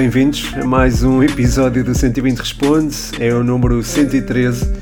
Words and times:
bem-vindos 0.00 0.54
a 0.54 0.64
mais 0.64 1.02
um 1.02 1.22
episódio 1.22 1.84
do 1.84 1.94
120 1.94 2.38
Responde. 2.38 2.96
É 3.20 3.34
o 3.34 3.44
número 3.44 3.82
113 3.82 4.72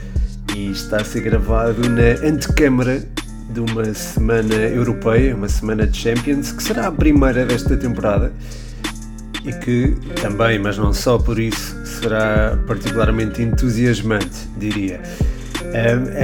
e 0.57 0.71
está 0.71 0.99
a 0.99 1.05
ser 1.05 1.23
gravado 1.23 1.91
na 1.91 2.25
antecâmara 2.25 3.03
de 3.51 3.59
uma 3.59 3.93
semana 3.95 4.55
europeia, 4.55 5.35
uma 5.35 5.49
semana 5.49 5.89
de 5.89 5.99
Champions, 5.99 6.53
que 6.53 6.63
será 6.63 6.87
a 6.87 6.93
primeira 6.93 7.45
desta 7.45 7.77
temporada 7.77 8.33
e 9.45 9.53
que 9.55 9.97
também, 10.23 10.57
mas 10.61 10.79
não 10.79 10.93
só 10.93 11.19
por 11.19 11.41
isso, 11.41 11.77
será 11.85 12.57
particularmente 12.69 13.43
entusiasmante, 13.43 14.47
diria. 14.57 15.01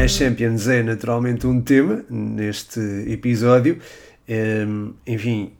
A 0.04 0.06
Champions 0.06 0.68
é 0.68 0.84
naturalmente 0.84 1.48
um 1.48 1.60
tema 1.60 2.04
neste 2.09 2.79
episódio. 3.09 3.76
Enfim, 5.04 5.51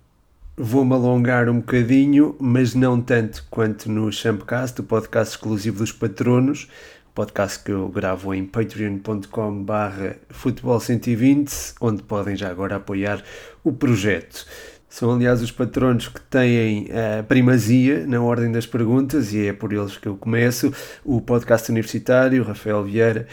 Vou-me 0.57 0.93
alongar 0.93 1.49
um 1.49 1.57
bocadinho, 1.57 2.37
mas 2.39 2.77
não 2.77 3.01
tanto 3.01 3.45
quanto 3.51 3.91
no 3.91 4.13
Champcast, 4.13 4.81
o 4.81 4.85
podcast 4.85 5.35
exclusivo 5.35 5.79
dos 5.79 5.91
patronos, 5.91 6.69
podcast 7.13 7.59
que 7.65 7.73
eu 7.73 7.89
gravo 7.89 8.33
em 8.33 8.45
patreon.com 8.45 9.65
barra 9.65 10.15
futebol 10.31 10.79
120, 10.79 11.75
onde 11.81 12.05
podem 12.05 12.37
já 12.37 12.51
agora 12.51 12.77
apoiar 12.77 13.21
o 13.65 13.73
projeto. 13.73 14.47
São, 14.89 15.13
aliás, 15.13 15.43
os 15.43 15.51
patronos 15.51 16.07
que 16.07 16.21
têm 16.21 16.89
a 17.19 17.25
primazia 17.25 18.07
na 18.07 18.23
ordem 18.23 18.53
das 18.53 18.65
perguntas 18.65 19.33
e 19.35 19.49
é 19.49 19.53
por 19.53 19.73
eles 19.73 19.97
que 19.97 20.07
eu 20.07 20.17
começo. 20.17 20.73
O 21.05 21.21
podcast 21.21 21.69
universitário, 21.69 22.45
Rafael 22.45 22.85
Vieira, 22.85 23.27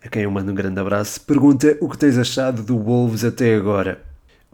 a 0.00 0.08
quem 0.08 0.22
eu 0.22 0.30
mando 0.30 0.52
um 0.52 0.54
grande 0.54 0.78
abraço, 0.78 1.20
pergunta 1.22 1.76
o 1.80 1.88
que 1.88 1.98
tens 1.98 2.16
achado 2.16 2.62
do 2.62 2.78
Wolves 2.78 3.24
até 3.24 3.56
agora. 3.56 4.07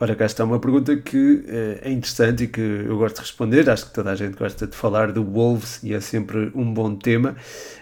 Ora, 0.04 0.14
cá 0.14 0.26
está 0.26 0.44
uma 0.44 0.60
pergunta 0.60 0.94
que 0.98 1.46
eh, 1.48 1.80
é 1.84 1.90
interessante 1.90 2.44
e 2.44 2.46
que 2.46 2.60
eu 2.60 2.98
gosto 2.98 3.14
de 3.14 3.20
responder. 3.22 3.70
Acho 3.70 3.86
que 3.86 3.94
toda 3.94 4.10
a 4.10 4.14
gente 4.14 4.36
gosta 4.36 4.66
de 4.66 4.76
falar 4.76 5.10
do 5.10 5.24
Wolves 5.24 5.82
e 5.82 5.94
é 5.94 6.00
sempre 6.00 6.52
um 6.54 6.74
bom 6.74 6.94
tema. 6.94 7.34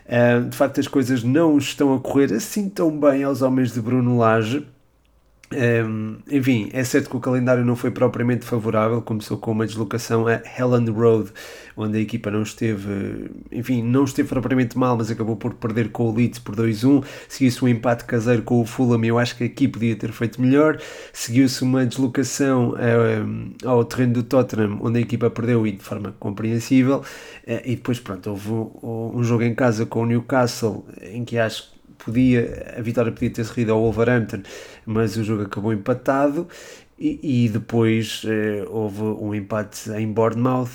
Uh, 0.07 0.49
de 0.49 0.57
facto, 0.57 0.79
as 0.79 0.87
coisas 0.87 1.25
não 1.25 1.59
estão 1.59 1.93
a 1.93 1.99
correr 1.99 2.33
assim 2.33 2.69
tão 2.69 2.97
bem 2.97 3.25
aos 3.25 3.43
homens 3.43 3.73
de 3.73 3.81
Bruno 3.81 4.19
Lage. 4.19 4.65
Um, 5.55 6.17
enfim, 6.31 6.71
é 6.73 6.83
certo 6.85 7.11
que 7.11 7.17
o 7.17 7.21
calendário 7.21 7.65
não 7.65 7.77
foi 7.77 7.91
propriamente 7.91 8.45
favorável, 8.45 9.03
começou 9.03 9.37
com 9.39 9.53
uma 9.53 9.67
deslocação 9.67 10.27
a 10.27 10.41
Helen 10.59 10.91
Road, 10.91 11.31
onde 11.77 11.99
a 11.99 12.01
equipa 12.01 12.31
não 12.31 12.43
esteve, 12.43 13.31
enfim, 13.51 13.83
não 13.83 14.05
esteve 14.05 14.29
propriamente 14.29 14.77
mal, 14.77 14.97
mas 14.97 15.11
acabou 15.11 15.37
por 15.37 15.55
perder 15.55 15.91
com 15.91 16.11
o 16.11 16.15
Leeds 16.15 16.39
por 16.39 16.57
2-1, 16.57 17.05
seguiu-se 17.29 17.65
um 17.65 17.69
empate 17.69 18.05
caseiro 18.05 18.43
com 18.43 18.61
o 18.61 18.65
Fulham, 18.65 19.05
eu 19.05 19.19
acho 19.19 19.37
que 19.37 19.45
aqui 19.45 19.69
podia 19.69 19.97
ter 19.97 20.13
feito 20.13 20.41
melhor, 20.41 20.79
seguiu-se 21.13 21.63
uma 21.63 21.85
deslocação 21.85 22.75
ao 23.65 23.85
terreno 23.85 24.15
do 24.15 24.23
Tottenham, 24.23 24.79
onde 24.83 24.99
a 24.99 25.03
equipa 25.03 25.31
perdeu 25.31 25.67
e 25.67 25.73
de 25.73 25.83
forma 25.83 26.15
compreensível, 26.19 26.99
uh, 26.99 27.61
e 27.65 27.77
depois 27.77 27.99
pronto, 28.01 28.31
houve 28.31 28.51
um, 28.83 29.23
jogo 29.23 29.43
em 29.43 29.55
casa 29.55 29.87
com 29.87 30.03
o 30.03 30.07
Newcastle, 30.07 30.85
em 31.01 31.25
que 31.25 31.39
acho 31.39 31.73
podia, 32.05 32.75
a 32.77 32.83
vitória 32.83 33.13
podia 33.13 33.31
ter 33.31 33.47
corrido 33.47 33.73
ao 33.73 33.81
Wolverhampton, 33.81 34.43
mas 34.87 35.17
o 35.17 35.25
jogo 35.25 35.43
acabou 35.43 35.73
empatado. 35.73 36.49
E, 36.99 37.45
e 37.45 37.49
depois 37.49 38.23
eh, 38.25 38.65
houve 38.69 39.03
um 39.03 39.35
empate 39.35 39.91
em 39.91 40.07
Bournemouth, 40.07 40.71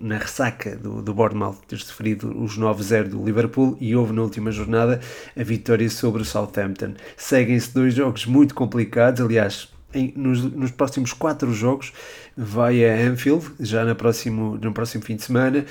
na 0.00 0.18
ressaca 0.18 0.74
do, 0.74 1.00
do 1.00 1.14
Bournemouth 1.14 1.58
ter 1.68 1.78
sofrido 1.78 2.36
os 2.42 2.58
9-0 2.58 3.10
do 3.10 3.24
Liverpool, 3.24 3.76
e 3.80 3.94
houve 3.94 4.12
na 4.12 4.22
última 4.22 4.50
jornada 4.50 5.00
a 5.38 5.42
vitória 5.44 5.88
sobre 5.88 6.22
o 6.22 6.24
Southampton. 6.24 6.94
Seguem-se 7.16 7.72
dois 7.72 7.94
jogos 7.94 8.26
muito 8.26 8.52
complicados, 8.52 9.20
aliás, 9.20 9.68
em, 9.94 10.12
nos, 10.16 10.42
nos, 10.42 10.70
próximos 10.70 11.12
quatro 11.12 11.52
jogos 11.52 11.92
vai 12.36 12.84
a 12.84 13.08
Anfield, 13.08 13.52
já 13.60 13.84
no 13.84 13.94
próximo, 13.94 14.58
no 14.60 14.72
próximo 14.72 15.04
fim 15.04 15.16
de 15.16 15.22
semana, 15.22 15.64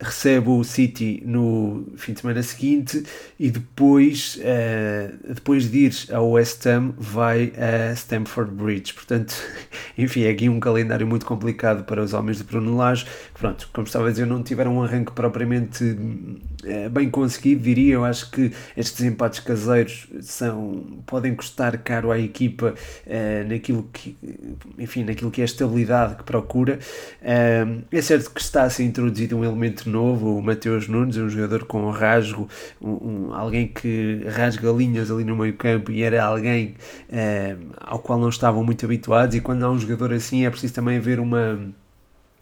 recebe 0.00 0.48
o 0.50 0.64
City 0.64 1.22
no 1.24 1.86
fim 1.96 2.12
de 2.12 2.20
semana 2.20 2.42
seguinte 2.42 3.04
e 3.38 3.50
depois, 3.50 4.36
uh, 4.36 5.34
depois 5.34 5.70
de 5.70 5.86
ir 5.86 5.94
ao 6.12 6.32
West 6.32 6.66
Ham 6.66 6.94
vai 6.98 7.52
a 7.56 7.94
Stamford 7.94 8.52
Bridge. 8.52 8.94
Portanto, 8.94 9.34
enfim, 9.96 10.24
é 10.24 10.30
aqui 10.30 10.48
um 10.48 10.58
calendário 10.58 11.06
muito 11.06 11.24
complicado 11.24 11.84
para 11.84 12.02
os 12.02 12.12
homens 12.12 12.38
de 12.38 12.44
Bruno 12.44 12.76
Lage. 12.76 13.06
Pronto, 13.32 13.68
como 13.72 13.86
estava 13.86 14.08
a 14.08 14.10
dizer, 14.10 14.26
não 14.26 14.42
tiveram 14.42 14.76
um 14.76 14.82
arranque 14.82 15.12
propriamente 15.12 15.84
uh, 15.84 16.90
bem 16.90 17.08
conseguido, 17.08 17.62
diria. 17.62 17.94
Eu 17.94 18.04
acho 18.04 18.30
que 18.30 18.52
estes 18.76 19.00
empates 19.02 19.40
caseiros 19.40 20.08
são, 20.20 21.02
podem 21.06 21.34
custar 21.34 21.78
caro 21.78 22.10
à 22.10 22.18
equipa 22.18 22.74
uh, 23.06 23.48
naquilo 23.48 23.88
que, 23.92 24.16
enfim, 24.78 25.04
naquilo 25.04 25.30
que 25.30 25.40
é 25.40 25.44
a 25.44 25.46
estabilidade 25.46 26.16
que 26.16 26.24
procura. 26.24 26.78
é 27.22 28.02
certo 28.02 28.30
que 28.30 28.40
está 28.40 28.64
a 28.64 28.70
ser 28.70 28.84
introduzido 28.84 29.36
um 29.36 29.44
elemento 29.44 29.88
novo, 29.88 30.36
o 30.36 30.42
Mateus 30.42 30.88
Nunes, 30.88 31.16
um 31.16 31.28
jogador 31.28 31.64
com 31.64 31.88
rasgo, 31.90 32.48
um, 32.80 32.90
um, 32.90 33.34
alguém 33.34 33.68
que 33.68 34.24
rasga 34.28 34.70
linhas 34.72 35.10
ali 35.10 35.24
no 35.24 35.36
meio 35.36 35.54
campo 35.54 35.92
e 35.92 36.02
era 36.02 36.24
alguém 36.24 36.74
ao 37.80 37.98
qual 37.98 38.18
não 38.18 38.28
estavam 38.28 38.64
muito 38.64 38.84
habituados 38.84 39.36
e 39.36 39.40
quando 39.40 39.64
há 39.64 39.70
um 39.70 39.78
jogador 39.84 40.12
assim 40.12 40.44
é 40.44 40.50
preciso 40.50 40.74
também 40.74 40.98
haver 40.98 41.20
uma 41.20 41.58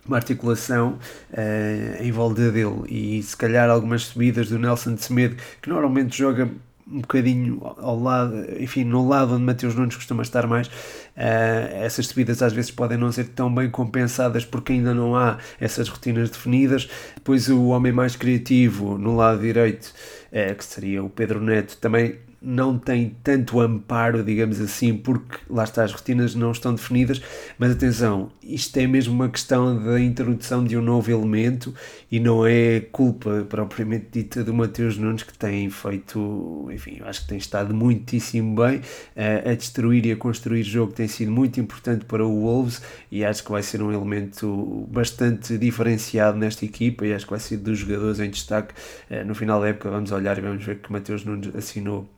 uma 0.05 0.17
articulação 0.17 0.99
uh, 1.31 2.03
em 2.03 2.11
volta 2.11 2.51
dele 2.51 2.83
e 2.89 3.23
se 3.23 3.37
calhar 3.37 3.71
algumas 3.71 4.03
subidas 4.03 4.49
do 4.49 4.59
Nelson 4.59 4.95
de 4.95 5.03
Semedo 5.03 5.37
que 5.61 5.69
normalmente 5.69 6.17
joga 6.17 6.51
um 6.93 7.01
bocadinho 7.01 7.61
ao 7.79 7.99
lado, 7.99 8.35
enfim, 8.61 8.85
no 8.85 9.07
lado 9.07 9.35
onde 9.35 9.45
Mateus 9.45 9.75
Nunes 9.75 9.97
costuma 9.97 10.23
estar 10.23 10.47
mais, 10.47 10.67
uh, 10.67 10.71
essas 11.17 12.07
subidas 12.09 12.43
às 12.43 12.53
vezes 12.53 12.71
podem 12.71 12.99
não 12.99 13.11
ser 13.11 13.29
tão 13.29 13.53
bem 13.55 13.71
compensadas 13.71 14.45
porque 14.45 14.73
ainda 14.73 14.93
não 14.93 15.17
há 15.17 15.39
essas 15.61 15.89
rotinas 15.89 16.29
definidas. 16.29 16.89
Depois 17.15 17.49
o 17.49 17.69
homem 17.69 17.93
mais 17.93 18.17
criativo 18.17 18.99
no 18.99 19.17
lado 19.17 19.41
direito, 19.41 19.95
uh, 20.33 20.55
que 20.55 20.65
seria 20.65 21.03
o 21.03 21.09
Pedro 21.09 21.41
Neto, 21.41 21.79
também 21.79 22.19
não 22.43 22.77
tem 22.77 23.17
tanto 23.23 23.61
amparo, 23.61 24.23
digamos 24.25 24.61
assim, 24.61 24.97
porque 24.97 25.39
lá 25.49 25.65
está, 25.65 25.85
as 25.85 25.93
rotinas 25.93 26.35
não 26.35 26.51
estão 26.51 26.75
definidas, 26.75 27.23
mas 27.59 27.71
atenção, 27.71 28.31
isto 28.43 28.77
é 28.79 28.87
mesmo 28.87 29.15
uma 29.15 29.29
questão 29.29 29.83
da 29.83 30.01
introdução 30.01 30.65
de 30.65 30.77
um 30.77 30.83
novo 30.83 31.11
elemento 31.11 31.73
e 32.11 32.19
não 32.19 32.45
é 32.45 32.81
culpa 32.81 33.47
propriamente 33.49 34.07
dita 34.13 34.43
do 34.43 34.53
Mateus 34.53 34.99
Nunes 34.99 35.23
que 35.23 35.37
tem 35.37 35.71
feito, 35.71 36.69
enfim, 36.73 37.01
acho 37.05 37.23
que 37.23 37.29
tem 37.29 37.39
estado 37.39 37.73
muitíssimo 37.73 38.57
bem. 38.57 38.79
Uh, 38.79 39.51
a 39.51 39.55
destruir 39.55 40.05
e 40.07 40.13
a 40.13 40.17
construir 40.17 40.63
jogo, 40.63 40.93
tem 40.93 41.07
sido 41.07 41.31
muito 41.31 41.61
importante 41.61 42.05
para 42.05 42.27
o 42.27 42.41
Wolves 42.41 42.83
e 43.11 43.25
acho 43.25 43.45
que 43.45 43.51
vai 43.51 43.63
ser 43.63 43.83
um 43.83 43.93
elemento 43.93 44.87
bastante 44.91 45.57
diferenciado 45.57 46.37
nesta 46.39 46.65
equipa 46.65 47.07
e 47.07 47.15
acho 47.15 47.25
que 47.25 47.31
vai 47.31 47.41
ser 47.41 47.59
dos 47.59 47.79
jogadores 47.79 48.19
em 48.19 48.31
destaque 48.31 48.75
uh, 49.11 49.25
no 49.25 49.35
final 49.35 49.61
da 49.61 49.69
época, 49.69 49.91
vamos 49.91 50.11
olhar 50.11 50.37
e 50.39 50.41
vamos 50.41 50.65
ver 50.65 50.81
que 50.81 50.91
Mateus 50.91 51.25
Nunes 51.25 51.55
assinou 51.55 52.09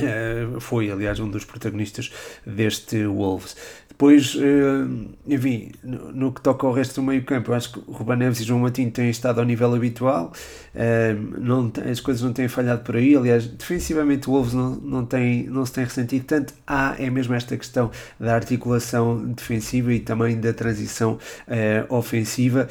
Uh, 0.00 0.60
foi, 0.60 0.90
aliás, 0.90 1.18
um 1.18 1.28
dos 1.28 1.44
protagonistas 1.44 2.12
deste 2.46 3.04
Wolves. 3.04 3.56
Depois, 3.88 4.36
uh, 4.36 5.08
enfim, 5.26 5.72
no, 5.82 6.32
que 6.32 6.40
toca 6.40 6.64
ao 6.64 6.72
resto 6.72 7.00
do 7.00 7.02
meio 7.02 7.24
campo, 7.24 7.50
eu 7.50 7.54
acho 7.56 7.72
que 7.72 7.80
Ruben 7.90 8.16
Neves 8.16 8.38
e 8.38 8.44
João 8.44 8.60
Matinho 8.60 8.92
têm 8.92 9.10
estado 9.10 9.40
ao 9.40 9.44
nível 9.44 9.74
habitual, 9.74 10.32
uh, 10.72 11.40
não, 11.40 11.72
as 11.90 11.98
coisas 11.98 12.22
não 12.22 12.32
têm 12.32 12.46
falhado 12.46 12.82
por 12.82 12.94
aí, 12.94 13.16
aliás, 13.16 13.48
defensivamente 13.48 14.28
o 14.28 14.34
Wolves 14.34 14.54
não, 14.54 14.76
não, 14.76 15.04
tem, 15.04 15.48
não 15.48 15.66
se 15.66 15.72
tem 15.72 15.82
ressentido 15.82 16.24
tanto, 16.26 16.54
há 16.64 16.94
é 16.96 17.10
mesmo 17.10 17.34
esta 17.34 17.56
questão 17.56 17.90
da 18.20 18.36
articulação 18.36 19.32
defensiva 19.32 19.92
e 19.92 19.98
também 19.98 20.40
da 20.40 20.52
transição 20.52 21.18
ofensiva, 21.88 22.68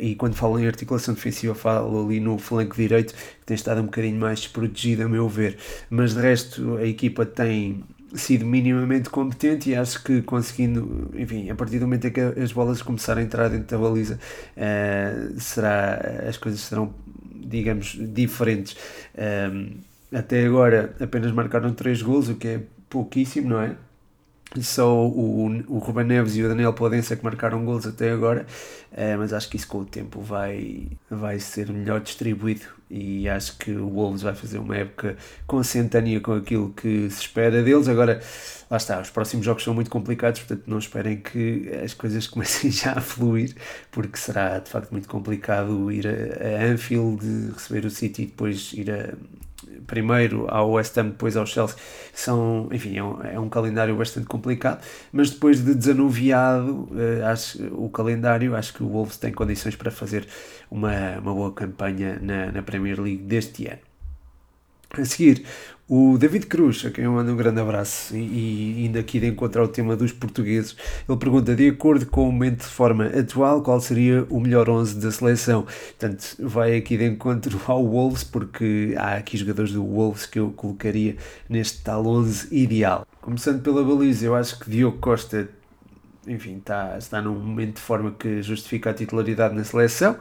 e 0.00 0.14
quando 0.14 0.34
falo 0.34 0.58
em 0.58 0.66
articulação 0.66 1.12
defensiva 1.12 1.54
falo 1.54 2.06
ali 2.06 2.18
no 2.18 2.38
flanco 2.38 2.76
direito, 2.76 3.14
tem 3.46 3.54
estado 3.54 3.80
um 3.80 3.84
bocadinho 3.84 4.18
mais 4.18 4.40
desprotegido 4.40 5.04
a 5.04 5.08
meu 5.08 5.28
ver, 5.28 5.56
mas 5.88 6.14
de 6.14 6.20
resto 6.20 6.76
a 6.76 6.84
equipa 6.84 7.24
tem 7.24 7.84
sido 8.14 8.44
minimamente 8.44 9.08
competente 9.08 9.70
e 9.70 9.74
acho 9.74 10.02
que 10.02 10.22
conseguindo, 10.22 11.10
enfim, 11.14 11.48
a 11.50 11.54
partir 11.54 11.78
do 11.78 11.86
momento 11.86 12.08
em 12.08 12.10
que 12.10 12.20
as 12.20 12.52
bolas 12.52 12.82
começarem 12.82 13.22
a 13.22 13.26
entrar 13.26 13.48
dentro 13.48 13.66
da 13.66 13.78
baliza, 13.78 14.18
uh, 14.56 15.40
será, 15.40 16.24
as 16.28 16.36
coisas 16.36 16.60
serão, 16.60 16.94
digamos, 17.34 17.96
diferentes. 18.00 18.76
Eh, 19.14 19.68
até 20.12 20.44
agora 20.44 20.94
apenas 21.00 21.30
marcaram 21.32 21.72
3 21.72 22.02
gols, 22.02 22.28
o 22.28 22.34
que 22.34 22.48
é 22.48 22.60
pouquíssimo, 22.88 23.50
não 23.50 23.60
é? 23.60 23.76
Só 24.62 25.06
o, 25.06 25.46
o 25.68 25.78
Ruben 25.78 26.04
Neves 26.04 26.36
e 26.36 26.42
o 26.42 26.48
Daniel 26.48 26.72
Podença 26.72 27.16
que 27.16 27.24
marcaram 27.24 27.64
gols 27.64 27.86
até 27.86 28.10
agora, 28.10 28.46
uh, 28.92 29.18
mas 29.18 29.32
acho 29.32 29.48
que 29.48 29.56
isso 29.56 29.68
com 29.68 29.78
o 29.78 29.84
tempo 29.84 30.20
vai, 30.20 30.88
vai 31.10 31.38
ser 31.38 31.70
melhor 31.70 32.00
distribuído 32.00 32.76
e 32.88 33.28
acho 33.28 33.58
que 33.58 33.72
o 33.72 33.88
Wolves 33.88 34.22
vai 34.22 34.34
fazer 34.34 34.58
uma 34.58 34.76
época 34.76 35.16
consentânea 35.46 36.20
com 36.20 36.32
aquilo 36.32 36.70
que 36.70 37.10
se 37.10 37.22
espera 37.22 37.62
deles. 37.62 37.88
Agora, 37.88 38.20
lá 38.70 38.76
está, 38.76 39.00
os 39.00 39.10
próximos 39.10 39.44
jogos 39.44 39.64
são 39.64 39.74
muito 39.74 39.90
complicados, 39.90 40.40
portanto 40.40 40.64
não 40.68 40.78
esperem 40.78 41.16
que 41.16 41.70
as 41.84 41.94
coisas 41.94 42.26
comecem 42.28 42.70
já 42.70 42.92
a 42.92 43.00
fluir, 43.00 43.54
porque 43.90 44.16
será 44.16 44.58
de 44.60 44.70
facto 44.70 44.92
muito 44.92 45.08
complicado 45.08 45.90
ir 45.90 46.06
a, 46.06 46.64
a 46.64 46.72
Anfield, 46.72 47.52
receber 47.52 47.84
o 47.86 47.90
City 47.90 48.22
e 48.22 48.26
depois 48.26 48.72
ir 48.72 48.90
a 48.90 49.14
primeiro 49.86 50.46
ao 50.48 50.72
West 50.72 50.96
Ham, 50.98 51.08
depois 51.08 51.36
ao 51.36 51.46
Chelsea, 51.46 51.76
são, 52.12 52.68
enfim, 52.72 52.96
é 52.96 53.02
um, 53.02 53.22
é 53.22 53.40
um 53.40 53.48
calendário 53.48 53.96
bastante 53.96 54.26
complicado, 54.26 54.82
mas 55.12 55.30
depois 55.30 55.64
de 55.64 55.74
desanuviado 55.74 56.88
uh, 56.92 57.26
acho, 57.30 57.62
o 57.74 57.88
calendário, 57.88 58.54
acho 58.54 58.74
que 58.74 58.82
o 58.82 58.88
Wolves 58.88 59.16
tem 59.16 59.32
condições 59.32 59.76
para 59.76 59.90
fazer 59.90 60.26
uma, 60.70 61.18
uma 61.18 61.34
boa 61.34 61.52
campanha 61.52 62.18
na, 62.20 62.52
na 62.52 62.62
Premier 62.62 63.00
League 63.00 63.22
deste 63.22 63.66
ano. 63.66 63.95
A 64.90 65.04
seguir, 65.04 65.44
o 65.88 66.18
David 66.18 66.46
Cruz, 66.46 66.84
a 66.84 66.90
quem 66.90 67.04
eu 67.04 67.12
mando 67.12 67.30
um 67.30 67.36
grande 67.36 67.60
abraço, 67.60 68.16
e, 68.16 68.84
indo 68.84 68.98
aqui 68.98 69.20
de 69.20 69.26
encontrar 69.26 69.62
o 69.62 69.68
tema 69.68 69.94
dos 69.94 70.10
portugueses, 70.10 70.76
ele 71.08 71.18
pergunta: 71.18 71.54
de 71.54 71.68
acordo 71.68 72.06
com 72.06 72.28
o 72.28 72.32
momento 72.32 72.58
de 72.58 72.68
forma 72.68 73.06
atual, 73.06 73.62
qual 73.62 73.80
seria 73.80 74.26
o 74.28 74.40
melhor 74.40 74.68
11 74.68 75.00
da 75.00 75.12
seleção? 75.12 75.62
Portanto, 75.62 76.36
vai 76.40 76.76
aqui 76.76 76.96
de 76.96 77.04
encontro 77.04 77.60
ao 77.66 77.86
Wolves, 77.86 78.24
porque 78.24 78.94
há 78.98 79.14
aqui 79.14 79.36
jogadores 79.36 79.72
do 79.72 79.84
Wolves 79.84 80.26
que 80.26 80.40
eu 80.40 80.50
colocaria 80.50 81.16
neste 81.48 81.82
tal 81.84 82.04
11 82.04 82.48
ideal. 82.50 83.06
Começando 83.20 83.62
pela 83.62 83.84
baliza, 83.84 84.26
eu 84.26 84.34
acho 84.34 84.58
que 84.58 84.68
Diogo 84.68 84.98
Costa 84.98 85.48
enfim, 86.26 86.56
está, 86.58 86.98
está 86.98 87.22
num 87.22 87.34
momento 87.38 87.76
de 87.76 87.80
forma 87.80 88.10
que 88.10 88.42
justifica 88.42 88.90
a 88.90 88.94
titularidade 88.94 89.54
na 89.54 89.62
seleção. 89.62 90.18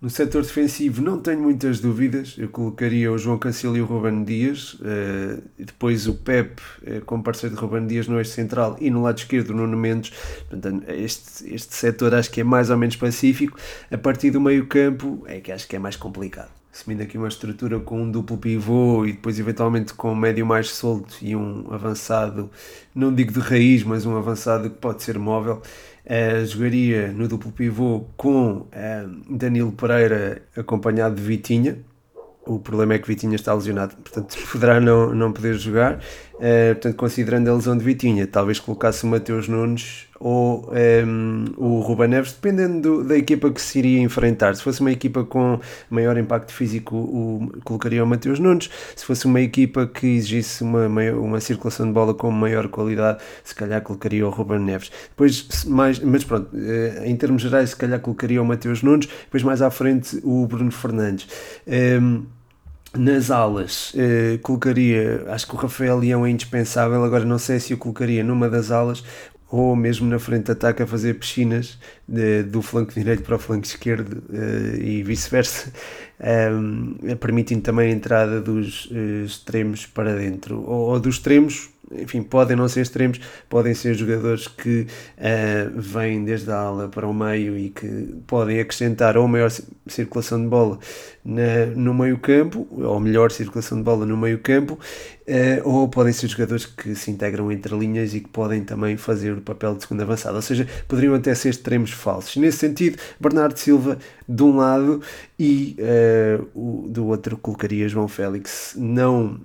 No 0.00 0.08
setor 0.08 0.42
defensivo 0.42 1.02
não 1.02 1.18
tenho 1.18 1.40
muitas 1.40 1.80
dúvidas, 1.80 2.36
eu 2.38 2.48
colocaria 2.48 3.10
o 3.10 3.18
João 3.18 3.36
Cancelo 3.36 3.76
e 3.76 3.80
o 3.80 3.84
Ruben 3.84 4.22
Dias, 4.22 4.74
uh, 4.74 5.42
depois 5.58 6.06
o 6.06 6.14
Pep 6.14 6.62
uh, 6.82 7.04
como 7.04 7.20
parceiro 7.20 7.56
de 7.56 7.60
Ruben 7.60 7.84
Dias 7.84 8.06
no 8.06 8.16
eixo 8.16 8.30
central 8.30 8.76
e 8.80 8.90
no 8.90 9.02
lado 9.02 9.18
esquerdo 9.18 9.50
o 9.50 9.54
Nuno 9.54 9.76
Mendes, 9.76 10.12
portanto 10.48 10.84
este, 10.88 11.52
este 11.52 11.74
setor 11.74 12.14
acho 12.14 12.30
que 12.30 12.42
é 12.42 12.44
mais 12.44 12.70
ou 12.70 12.76
menos 12.76 12.94
pacífico, 12.94 13.58
a 13.90 13.98
partir 13.98 14.30
do 14.30 14.40
meio 14.40 14.68
campo 14.68 15.24
é 15.26 15.40
que 15.40 15.50
acho 15.50 15.66
que 15.66 15.74
é 15.74 15.80
mais 15.80 15.96
complicado. 15.96 16.57
Assumindo 16.78 17.02
aqui 17.02 17.18
uma 17.18 17.26
estrutura 17.26 17.80
com 17.80 18.02
um 18.02 18.08
duplo 18.08 18.38
pivô 18.38 19.04
e 19.04 19.10
depois 19.10 19.36
eventualmente 19.40 19.92
com 19.94 20.12
um 20.12 20.14
médio 20.14 20.46
mais 20.46 20.70
solto 20.70 21.16
e 21.20 21.34
um 21.34 21.66
avançado, 21.72 22.48
não 22.94 23.12
digo 23.12 23.32
de 23.32 23.40
raiz, 23.40 23.82
mas 23.82 24.06
um 24.06 24.16
avançado 24.16 24.70
que 24.70 24.76
pode 24.76 25.02
ser 25.02 25.18
móvel, 25.18 25.60
Uh, 26.06 26.46
jogaria 26.46 27.12
no 27.12 27.28
duplo 27.28 27.52
pivô 27.52 28.06
com 28.16 28.60
uh, 28.60 28.66
Danilo 29.28 29.70
Pereira 29.72 30.40
acompanhado 30.56 31.16
de 31.16 31.20
Vitinha. 31.20 31.80
O 32.46 32.58
problema 32.58 32.94
é 32.94 32.98
que 32.98 33.06
Vitinha 33.06 33.36
está 33.36 33.52
lesionado, 33.52 33.94
portanto 33.96 34.34
poderá 34.50 34.80
não, 34.80 35.14
não 35.14 35.32
poder 35.34 35.54
jogar. 35.56 35.96
Uh, 36.36 36.72
portanto, 36.72 36.96
considerando 36.96 37.50
a 37.50 37.54
lesão 37.54 37.76
de 37.76 37.84
Vitinha, 37.84 38.26
talvez 38.26 38.58
colocasse 38.58 39.04
o 39.04 39.06
Mateus 39.06 39.48
Nunes 39.48 40.07
ou 40.20 40.68
um, 40.70 40.74
ehm, 40.74 41.44
o 41.56 41.80
Ruben 41.80 42.08
Neves, 42.08 42.32
dependendo 42.32 42.80
do, 42.80 43.04
da 43.04 43.16
equipa 43.16 43.50
que 43.50 43.60
se 43.60 43.78
iria 43.78 44.00
enfrentar. 44.00 44.54
Se 44.56 44.62
fosse 44.62 44.80
uma 44.80 44.90
equipa 44.90 45.24
com 45.24 45.60
maior 45.88 46.16
impacto 46.16 46.52
físico, 46.52 46.96
o, 46.96 47.50
colocaria 47.64 48.02
o 48.02 48.06
Mateus 48.06 48.38
Nunes. 48.38 48.68
Se 48.96 49.04
fosse 49.04 49.26
uma 49.26 49.40
equipa 49.40 49.86
que 49.86 50.06
exigisse 50.06 50.62
uma, 50.62 50.86
uma 50.86 51.40
circulação 51.40 51.86
de 51.86 51.92
bola 51.92 52.14
com 52.14 52.30
maior 52.30 52.68
qualidade, 52.68 53.22
se 53.44 53.54
calhar 53.54 53.80
colocaria 53.82 54.26
o 54.26 54.30
Ruben 54.30 54.60
Neves. 54.60 54.90
Depois, 55.10 55.64
mais, 55.66 55.98
mas 56.00 56.24
pronto, 56.24 56.50
eh, 56.54 57.02
em 57.06 57.16
termos 57.16 57.42
gerais, 57.42 57.70
se 57.70 57.76
calhar 57.76 58.00
colocaria 58.00 58.42
o 58.42 58.44
Mateus 58.44 58.82
Nunes. 58.82 59.06
Depois, 59.06 59.42
mais 59.42 59.62
à 59.62 59.70
frente, 59.70 60.20
o 60.24 60.46
Bruno 60.46 60.72
Fernandes. 60.72 61.28
Um, 61.66 61.72
ehm, 61.72 62.22
nas 62.96 63.30
alas, 63.30 63.92
eh, 63.94 64.38
colocaria, 64.42 65.24
acho 65.28 65.46
que 65.46 65.54
o 65.54 65.58
Rafael 65.58 65.98
Leão 65.98 66.24
é 66.24 66.30
indispensável, 66.30 67.04
agora 67.04 67.24
não 67.24 67.38
sei 67.38 67.60
se 67.60 67.74
o 67.74 67.76
colocaria 67.76 68.24
numa 68.24 68.48
das 68.48 68.70
alas 68.70 69.04
ou 69.50 69.74
mesmo 69.74 70.06
na 70.08 70.18
frente 70.18 70.46
de 70.46 70.52
ataque 70.52 70.82
a 70.82 70.86
fazer 70.86 71.14
piscinas 71.14 71.78
de, 72.06 72.42
do 72.42 72.60
flanco 72.60 72.92
direito 72.92 73.22
para 73.22 73.36
o 73.36 73.38
flanco 73.38 73.64
esquerdo 73.64 74.22
uh, 74.28 74.76
e 74.82 75.02
vice-versa, 75.02 75.72
um, 76.52 77.16
permitindo 77.16 77.62
também 77.62 77.90
a 77.90 77.94
entrada 77.94 78.40
dos 78.40 78.86
uh, 78.86 79.24
extremos 79.24 79.86
para 79.86 80.14
dentro, 80.14 80.62
ou, 80.66 80.90
ou 80.90 81.00
dos 81.00 81.16
extremos 81.16 81.70
enfim, 81.92 82.22
podem 82.22 82.56
não 82.56 82.68
ser 82.68 82.82
extremos, 82.82 83.20
podem 83.48 83.74
ser 83.74 83.94
jogadores 83.94 84.46
que 84.46 84.86
uh, 85.18 85.80
vêm 85.80 86.24
desde 86.24 86.50
a 86.50 86.56
ala 86.56 86.88
para 86.88 87.06
o 87.06 87.14
meio 87.14 87.56
e 87.56 87.70
que 87.70 88.14
podem 88.26 88.60
acrescentar 88.60 89.16
ou 89.16 89.26
maior 89.26 89.50
circulação 89.86 90.40
de 90.40 90.48
bola 90.48 90.78
na, 91.24 91.66
no 91.74 91.94
meio 91.94 92.18
campo, 92.18 92.66
ou 92.70 93.00
melhor 93.00 93.30
circulação 93.30 93.78
de 93.78 93.84
bola 93.84 94.04
no 94.04 94.16
meio 94.16 94.38
campo, 94.38 94.74
uh, 94.74 95.68
ou 95.68 95.88
podem 95.88 96.12
ser 96.12 96.28
jogadores 96.28 96.66
que 96.66 96.94
se 96.94 97.10
integram 97.10 97.50
entre 97.50 97.76
linhas 97.76 98.14
e 98.14 98.20
que 98.20 98.28
podem 98.28 98.62
também 98.62 98.96
fazer 98.96 99.32
o 99.32 99.40
papel 99.40 99.74
de 99.74 99.82
segundo 99.82 100.02
avançado, 100.02 100.36
ou 100.36 100.42
seja, 100.42 100.66
poderiam 100.86 101.14
até 101.14 101.34
ser 101.34 101.50
extremos 101.50 101.90
falsos. 101.90 102.36
Nesse 102.36 102.58
sentido, 102.58 102.98
Bernardo 103.18 103.58
Silva 103.58 103.98
de 104.28 104.42
um 104.42 104.56
lado 104.56 105.00
e 105.38 105.76
uh, 105.78 106.48
o, 106.54 106.88
do 106.88 107.06
outro 107.06 107.36
colocaria 107.36 107.88
João 107.88 108.08
Félix, 108.08 108.74
não 108.76 109.40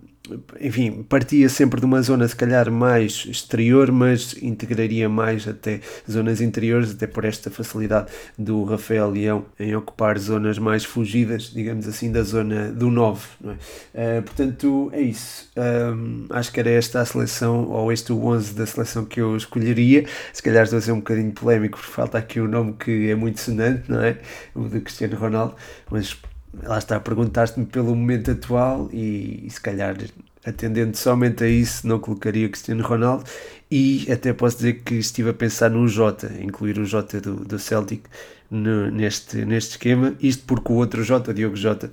enfim, 0.61 1.03
partia 1.03 1.49
sempre 1.49 1.81
de 1.81 1.85
uma 1.85 2.01
zona 2.01 2.25
se 2.27 2.35
calhar 2.35 2.71
mais 2.71 3.25
exterior, 3.27 3.91
mas 3.91 4.35
integraria 4.41 5.09
mais 5.09 5.45
até 5.47 5.81
zonas 6.09 6.39
interiores, 6.39 6.91
até 6.91 7.05
por 7.05 7.25
esta 7.25 7.51
facilidade 7.51 8.11
do 8.37 8.63
Rafael 8.63 9.09
Leão 9.09 9.45
em 9.59 9.75
ocupar 9.75 10.17
zonas 10.17 10.57
mais 10.57 10.85
fugidas, 10.85 11.51
digamos 11.53 11.87
assim, 11.87 12.09
da 12.09 12.23
zona 12.23 12.71
do 12.71 12.89
9. 12.89 13.27
É? 13.93 14.19
Uh, 14.19 14.23
portanto, 14.23 14.89
é 14.93 15.01
isso. 15.01 15.49
Acho 16.29 16.51
que 16.53 16.59
era 16.59 16.69
esta 16.69 17.01
a 17.01 17.05
seleção, 17.05 17.65
ou 17.69 17.91
este 17.91 18.13
o 18.13 18.25
11 18.25 18.53
da 18.53 18.65
seleção 18.65 19.03
que 19.03 19.19
eu 19.19 19.35
escolheria. 19.35 20.05
Se 20.31 20.41
calhar 20.41 20.63
estou 20.63 20.79
a 20.79 20.81
ser 20.81 20.93
um 20.93 20.99
bocadinho 20.99 21.33
polémico, 21.33 21.77
porque 21.77 21.91
falta 21.91 22.17
aqui 22.17 22.39
o 22.39 22.45
um 22.45 22.47
nome 22.47 22.73
que 22.73 23.09
é 23.09 23.15
muito 23.15 23.41
sonante, 23.41 23.91
não 23.91 24.01
é? 24.01 24.17
O 24.55 24.69
de 24.69 24.79
Cristiano 24.79 25.17
Ronaldo, 25.17 25.55
mas 25.91 26.15
lá 26.61 26.77
está, 26.77 26.99
perguntaste-me 26.99 27.65
pelo 27.65 27.95
momento 27.95 28.31
atual 28.31 28.89
e, 28.91 29.45
e, 29.45 29.49
se 29.49 29.59
calhar 29.59 29.95
atendendo 30.45 30.95
somente 30.97 31.43
a 31.43 31.47
isso 31.47 31.87
não 31.87 31.99
colocaria 31.99 32.49
Cristiano 32.49 32.83
Ronaldo 32.83 33.23
e 33.71 34.05
até 34.11 34.33
posso 34.33 34.57
dizer 34.57 34.81
que 34.83 34.95
estive 34.95 35.29
a 35.31 35.33
pensar 35.33 35.69
no 35.69 35.87
Jota, 35.87 36.31
incluir 36.39 36.77
o 36.77 36.85
Jota 36.85 37.19
do, 37.19 37.35
do 37.37 37.57
Celtic 37.57 38.03
no, 38.51 38.91
neste, 38.91 39.45
neste 39.45 39.71
esquema, 39.71 40.15
isto 40.19 40.43
porque 40.45 40.71
o 40.71 40.75
outro 40.75 41.03
Jota, 41.03 41.33
Diogo 41.33 41.55
Jota, 41.55 41.91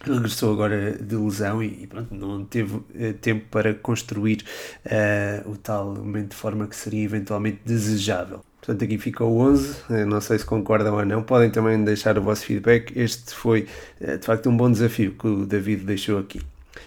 regressou 0.00 0.52
agora 0.52 0.92
de 0.92 1.16
lesão 1.16 1.62
e, 1.62 1.82
e 1.82 1.86
pronto, 1.86 2.14
não 2.14 2.44
teve 2.44 2.76
uh, 2.76 3.14
tempo 3.20 3.46
para 3.50 3.74
construir 3.74 4.44
uh, 4.84 5.50
o 5.50 5.56
tal 5.56 5.94
momento 5.94 6.30
de 6.30 6.36
forma 6.36 6.66
que 6.66 6.76
seria 6.76 7.04
eventualmente 7.04 7.60
desejável. 7.64 8.44
Portanto, 8.66 8.82
aqui 8.82 8.98
fica 8.98 9.22
o 9.22 9.38
11. 9.38 9.76
Não 10.08 10.20
sei 10.20 10.40
se 10.40 10.44
concordam 10.44 10.96
ou 10.96 11.04
não. 11.04 11.22
Podem 11.22 11.50
também 11.50 11.82
deixar 11.84 12.18
o 12.18 12.22
vosso 12.22 12.44
feedback. 12.44 12.92
Este 12.96 13.32
foi, 13.32 13.68
eh, 14.00 14.16
de 14.16 14.26
facto, 14.26 14.50
um 14.50 14.56
bom 14.56 14.68
desafio 14.68 15.12
que 15.12 15.24
o 15.24 15.46
David 15.46 15.84
deixou 15.84 16.18
aqui. 16.18 16.40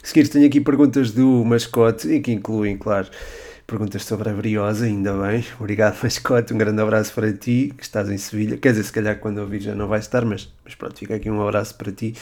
A 0.03 0.05
seguir, 0.05 0.27
tenho 0.27 0.45
aqui 0.45 0.59
perguntas 0.59 1.11
do 1.11 1.45
mascote 1.45 2.09
e 2.09 2.19
que 2.19 2.33
incluem, 2.33 2.77
claro, 2.77 3.07
perguntas 3.65 4.03
sobre 4.03 4.29
a 4.29 4.33
Briosa, 4.33 4.86
ainda 4.86 5.13
bem. 5.13 5.45
Obrigado, 5.57 5.98
mascote. 6.03 6.53
Um 6.53 6.57
grande 6.57 6.81
abraço 6.81 7.13
para 7.13 7.31
ti, 7.31 7.74
que 7.77 7.83
estás 7.83 8.09
em 8.09 8.17
Sevilha. 8.17 8.57
Quer 8.57 8.71
dizer, 8.71 8.83
se 8.83 8.91
calhar 8.91 9.17
quando 9.17 9.38
ouvir 9.38 9.62
já 9.62 9.74
não 9.74 9.88
vai 9.88 10.00
estar, 10.00 10.25
mas, 10.25 10.51
mas 10.69 10.75
pronto, 10.75 10.97
fica 10.97 11.15
aqui 11.15 11.29
um 11.29 11.41
abraço 11.41 11.75
para 11.75 11.91
ti. 11.91 12.15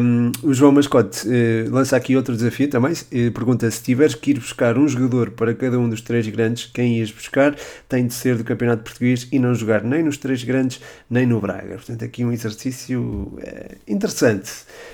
Um, 0.00 0.30
o 0.42 0.54
João 0.54 0.72
Mascote 0.72 1.26
uh, 1.26 1.70
lança 1.70 1.96
aqui 1.96 2.16
outro 2.16 2.34
desafio 2.34 2.68
também. 2.68 2.92
Uh, 2.92 3.32
pergunta 3.32 3.70
se 3.70 3.82
tiveres 3.82 4.14
que 4.14 4.30
ir 4.30 4.38
buscar 4.38 4.78
um 4.78 4.86
jogador 4.86 5.32
para 5.32 5.54
cada 5.54 5.78
um 5.78 5.88
dos 5.88 6.00
três 6.00 6.26
grandes, 6.28 6.70
quem 6.72 6.98
ias 6.98 7.10
buscar? 7.10 7.56
Tem 7.88 8.06
de 8.06 8.14
ser 8.14 8.36
do 8.36 8.44
Campeonato 8.44 8.84
Português 8.84 9.28
e 9.32 9.38
não 9.38 9.54
jogar 9.54 9.82
nem 9.82 10.02
nos 10.02 10.16
três 10.16 10.44
grandes, 10.44 10.80
nem 11.10 11.26
no 11.26 11.40
Braga. 11.40 11.74
Portanto, 11.74 12.04
aqui 12.04 12.24
um 12.24 12.32
exercício 12.32 13.02
uh, 13.02 13.76
interessante 13.86 14.50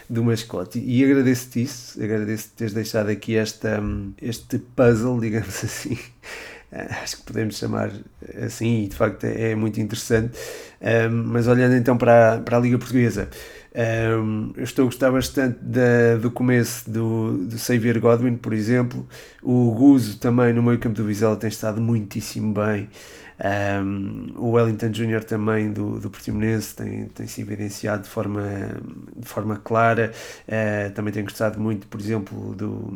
do 0.08 0.24
mascote. 0.24 0.78
E 0.78 1.04
agradeço-te 1.04 1.62
isso, 1.62 2.02
agradeço-te 2.02 2.52
teres 2.56 2.72
deixado 2.72 3.10
aqui 3.10 3.36
esta, 3.36 3.80
um, 3.80 4.12
este 4.20 4.58
puzzle, 4.58 5.20
digamos 5.20 5.62
assim 5.62 5.78
assim, 5.78 5.98
acho 6.70 7.18
que 7.18 7.22
podemos 7.22 7.56
chamar 7.56 7.90
assim, 8.44 8.84
e 8.84 8.88
de 8.88 8.96
facto 8.96 9.24
é, 9.24 9.52
é 9.52 9.54
muito 9.54 9.80
interessante. 9.80 10.38
Um, 10.80 11.24
mas 11.26 11.48
olhando 11.48 11.74
então 11.74 11.96
para, 11.96 12.38
para 12.40 12.56
a 12.56 12.60
Liga 12.60 12.78
Portuguesa, 12.78 13.28
um, 14.22 14.52
eu 14.56 14.64
estou 14.64 14.82
a 14.82 14.86
gostar 14.86 15.10
bastante 15.10 15.58
da, 15.62 16.16
do 16.20 16.30
começo 16.30 16.90
do, 16.90 17.46
do 17.46 17.58
Xavier 17.58 18.00
Godwin, 18.00 18.36
por 18.36 18.52
exemplo. 18.52 19.06
O 19.42 19.72
Guzo 19.72 20.18
também 20.18 20.52
no 20.52 20.62
meio 20.62 20.78
campo 20.78 20.96
do 20.96 21.04
Vizela 21.04 21.36
tem 21.36 21.48
estado 21.48 21.80
muitíssimo 21.80 22.52
bem. 22.52 22.88
Um, 23.38 24.32
o 24.36 24.50
Wellington 24.52 24.92
Júnior 24.92 25.22
também 25.22 25.72
do, 25.72 26.00
do 26.00 26.10
Portimonense 26.10 26.74
tem, 26.74 27.06
tem 27.06 27.26
se 27.28 27.40
evidenciado 27.40 28.02
de 28.02 28.08
forma, 28.08 28.42
de 29.16 29.26
forma 29.28 29.56
clara. 29.56 30.12
Uh, 30.48 30.92
também 30.92 31.12
tenho 31.12 31.24
gostado 31.24 31.60
muito, 31.60 31.86
por 31.86 32.00
exemplo, 32.00 32.54
do, 32.54 32.92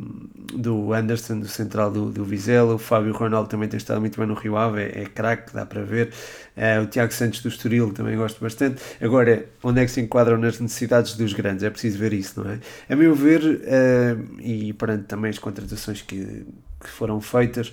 do 0.54 0.92
Anderson, 0.92 1.38
do 1.38 1.49
central 1.49 1.90
do, 1.90 2.11
do 2.11 2.25
Vizela. 2.25 2.75
O 2.75 2.78
Fábio 2.78 3.12
Ronaldo 3.12 3.49
também 3.49 3.68
tem 3.68 3.78
estado 3.78 4.00
muito 4.00 4.18
bem 4.18 4.26
no 4.26 4.34
Rio 4.34 4.56
Ave, 4.56 4.82
é, 4.82 5.02
é 5.02 5.06
craque, 5.06 5.54
dá 5.54 5.64
para 5.64 5.82
ver. 5.82 6.12
Uh, 6.56 6.82
o 6.82 6.87
Tiago 6.87 7.12
Santos 7.12 7.40
do 7.40 7.49
Estoril 7.49 7.92
também 7.92 8.16
gosto 8.16 8.40
bastante. 8.40 8.82
Agora, 9.00 9.46
onde 9.62 9.80
é 9.80 9.84
que 9.84 9.90
se 9.90 10.00
enquadram 10.00 10.37
nas 10.38 10.58
necessidades 10.58 11.16
dos 11.16 11.32
grandes? 11.32 11.62
É 11.62 11.70
preciso 11.70 11.99
ver 11.99 12.12
isso, 12.12 12.42
não 12.42 12.50
é? 12.50 12.58
A 12.88 12.96
meu 12.96 13.14
ver, 13.14 13.42
uh, 13.42 14.40
e 14.40 14.72
perante 14.72 15.04
também 15.04 15.30
as 15.30 15.38
contratações 15.38 16.02
que 16.02 16.44
que 16.83 16.89
foram 16.89 17.21
feitas. 17.21 17.73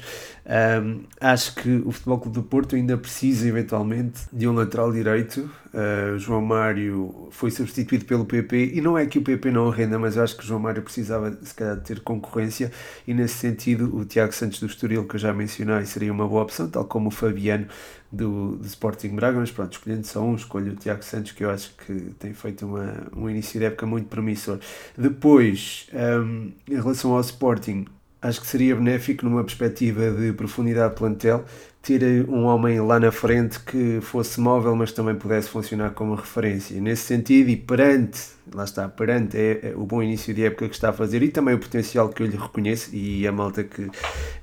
Um, 0.50 1.04
acho 1.22 1.54
que 1.54 1.84
o 1.86 1.92
Futebol 1.92 2.20
Clube 2.20 2.36
do 2.36 2.44
Porto 2.44 2.76
ainda 2.76 2.98
precisa 2.98 3.48
eventualmente 3.48 4.22
de 4.34 4.48
um 4.48 4.54
lateral 4.54 4.92
direito. 4.92 5.50
Uh, 5.72 6.18
João 6.18 6.42
Mário 6.42 7.28
foi 7.30 7.52
substituído 7.52 8.06
pelo 8.06 8.26
PP 8.26 8.72
e 8.74 8.82
não 8.82 8.98
é 8.98 9.06
que 9.06 9.20
o 9.20 9.22
PP 9.22 9.52
não 9.52 9.70
renda, 9.70 10.00
mas 10.00 10.18
acho 10.18 10.36
que 10.36 10.46
João 10.46 10.60
Mário 10.60 10.82
precisava 10.82 11.38
se 11.44 11.54
calhar 11.54 11.76
de 11.76 11.84
ter 11.84 12.00
concorrência 12.00 12.72
e 13.08 13.14
nesse 13.14 13.36
sentido 13.36 13.96
o 13.96 14.04
Tiago 14.04 14.34
Santos 14.34 14.60
do 14.60 14.66
Estoril 14.66 15.08
que 15.08 15.16
eu 15.16 15.20
já 15.20 15.32
mencionei 15.32 15.86
seria 15.86 16.12
uma 16.12 16.28
boa 16.28 16.42
opção, 16.42 16.68
tal 16.68 16.86
como 16.86 17.10
o 17.10 17.12
Fabiano 17.12 17.68
do, 18.12 18.56
do 18.56 18.66
Sporting 18.66 19.10
Braga, 19.10 19.40
mas 19.40 19.52
pronto, 19.52 19.74
escolhendo 19.74 20.08
só 20.08 20.24
um, 20.24 20.34
escolho 20.34 20.74
o 20.74 20.76
Tiago 20.76 21.04
Santos 21.04 21.32
que 21.34 21.44
eu 21.44 21.52
acho 21.52 21.76
que 21.86 21.94
tem 22.18 22.34
feito 22.34 22.66
uma, 22.66 23.08
um 23.16 23.30
início 23.30 23.60
de 23.60 23.68
época 23.68 23.86
muito 23.86 24.08
promissor. 24.08 24.58
Depois, 24.98 25.88
um, 25.94 26.52
em 26.68 26.76
relação 26.76 27.14
ao 27.14 27.22
Sporting, 27.22 27.86
acho 28.22 28.42
que 28.42 28.48
seria 28.48 28.76
benéfico 28.76 29.26
numa 29.26 29.44
perspectiva 29.44 30.12
de 30.12 30.34
profundidade 30.34 30.94
de 30.94 31.00
plantel 31.00 31.46
ter 31.82 32.30
um 32.30 32.44
homem 32.44 32.80
lá 32.82 33.00
na 33.00 33.12
frente 33.12 33.60
que 33.62 34.00
fosse 34.02 34.40
móvel, 34.40 34.76
mas 34.76 34.92
também 34.92 35.16
pudesse 35.16 35.50
funcionar 35.50 35.92
como 35.92 36.14
referência. 36.14 36.80
Nesse 36.80 37.04
sentido, 37.04 37.50
e 37.50 37.56
perante, 37.56 38.20
lá 38.54 38.66
está, 38.66 38.88
perante 38.90 39.38
é, 39.38 39.70
é 39.70 39.74
o 39.76 39.86
bom 39.86 40.04
início 40.04 40.34
de 40.34 40.44
época 40.44 40.68
que 40.68 40.76
está 40.76 40.90
a 40.90 40.94
fazer 40.94 41.24
e 41.24 41.30
também 41.30 41.56
o 41.56 41.60
potencial 41.60 42.10
que 42.10 42.22
eu 42.22 42.28
lhe 42.28 42.36
reconheço, 42.36 42.94
e 42.94 43.26
a 43.26 43.32
malta 43.32 43.64
que 43.64 43.90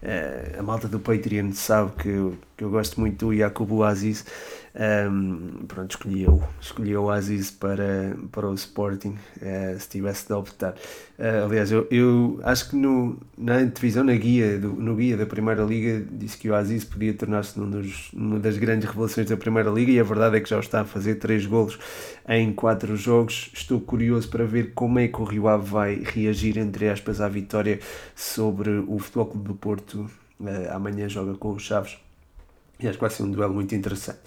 eh, 0.02 0.56
a 0.58 0.62
malta 0.62 0.88
do 0.88 0.98
Patreon 0.98 1.52
sabe 1.52 1.92
que 1.98 2.32
que 2.56 2.64
eu 2.64 2.70
gosto 2.70 2.98
muito 2.98 3.26
do 3.26 3.32
Yakubu 3.32 3.82
Aziz. 3.82 4.24
Um, 4.78 5.64
pronto, 5.66 5.92
escolhi 5.92 6.24
eu, 6.24 6.42
escolhi 6.60 6.94
o 6.94 7.10
Aziz 7.10 7.50
para, 7.50 8.14
para 8.30 8.46
o 8.46 8.54
Sporting, 8.54 9.16
uh, 9.36 9.78
se 9.80 9.88
tivesse 9.88 10.26
de 10.26 10.34
optar. 10.34 10.74
Uh, 11.18 11.46
aliás, 11.46 11.72
eu, 11.72 11.86
eu 11.90 12.38
acho 12.42 12.70
que 12.70 12.76
no, 12.76 13.18
na 13.38 13.54
antevisão, 13.54 14.04
na 14.04 14.14
guia, 14.14 14.58
do, 14.58 14.74
no 14.74 14.94
guia 14.96 15.16
da 15.16 15.24
Primeira 15.24 15.62
Liga, 15.62 16.04
disse 16.12 16.36
que 16.36 16.50
o 16.50 16.54
Aziz 16.54 16.84
podia 16.84 17.14
tornar-se 17.14 17.58
num 17.58 17.66
numa 18.12 18.38
das 18.38 18.58
grandes 18.58 18.86
revelações 18.86 19.28
da 19.28 19.36
Primeira 19.36 19.70
Liga 19.70 19.92
e 19.92 20.00
a 20.00 20.04
verdade 20.04 20.36
é 20.36 20.40
que 20.40 20.48
já 20.50 20.60
está 20.60 20.82
a 20.82 20.84
fazer 20.84 21.16
3 21.16 21.46
golos 21.46 21.78
em 22.28 22.52
4 22.52 22.96
jogos. 22.96 23.50
Estou 23.54 23.80
curioso 23.80 24.28
para 24.28 24.44
ver 24.44 24.72
como 24.74 24.98
é 24.98 25.08
que 25.08 25.20
o 25.20 25.24
Rio 25.24 25.48
Ave 25.48 25.70
vai 25.70 26.02
reagir, 26.04 26.58
entre 26.58 26.90
aspas, 26.90 27.20
à 27.22 27.28
vitória 27.28 27.80
sobre 28.14 28.70
o 28.86 28.98
Futebol 28.98 29.26
Clube 29.26 29.48
do 29.48 29.54
Porto. 29.54 30.10
Uh, 30.38 30.70
amanhã 30.70 31.08
joga 31.08 31.34
com 31.34 31.52
os 31.52 31.62
Chaves. 31.62 32.05
E 32.78 32.86
acho 32.86 32.98
que 32.98 33.00
vai 33.00 33.10
ser 33.10 33.22
um 33.22 33.30
duelo 33.30 33.54
muito 33.54 33.74
interessante. 33.74 34.18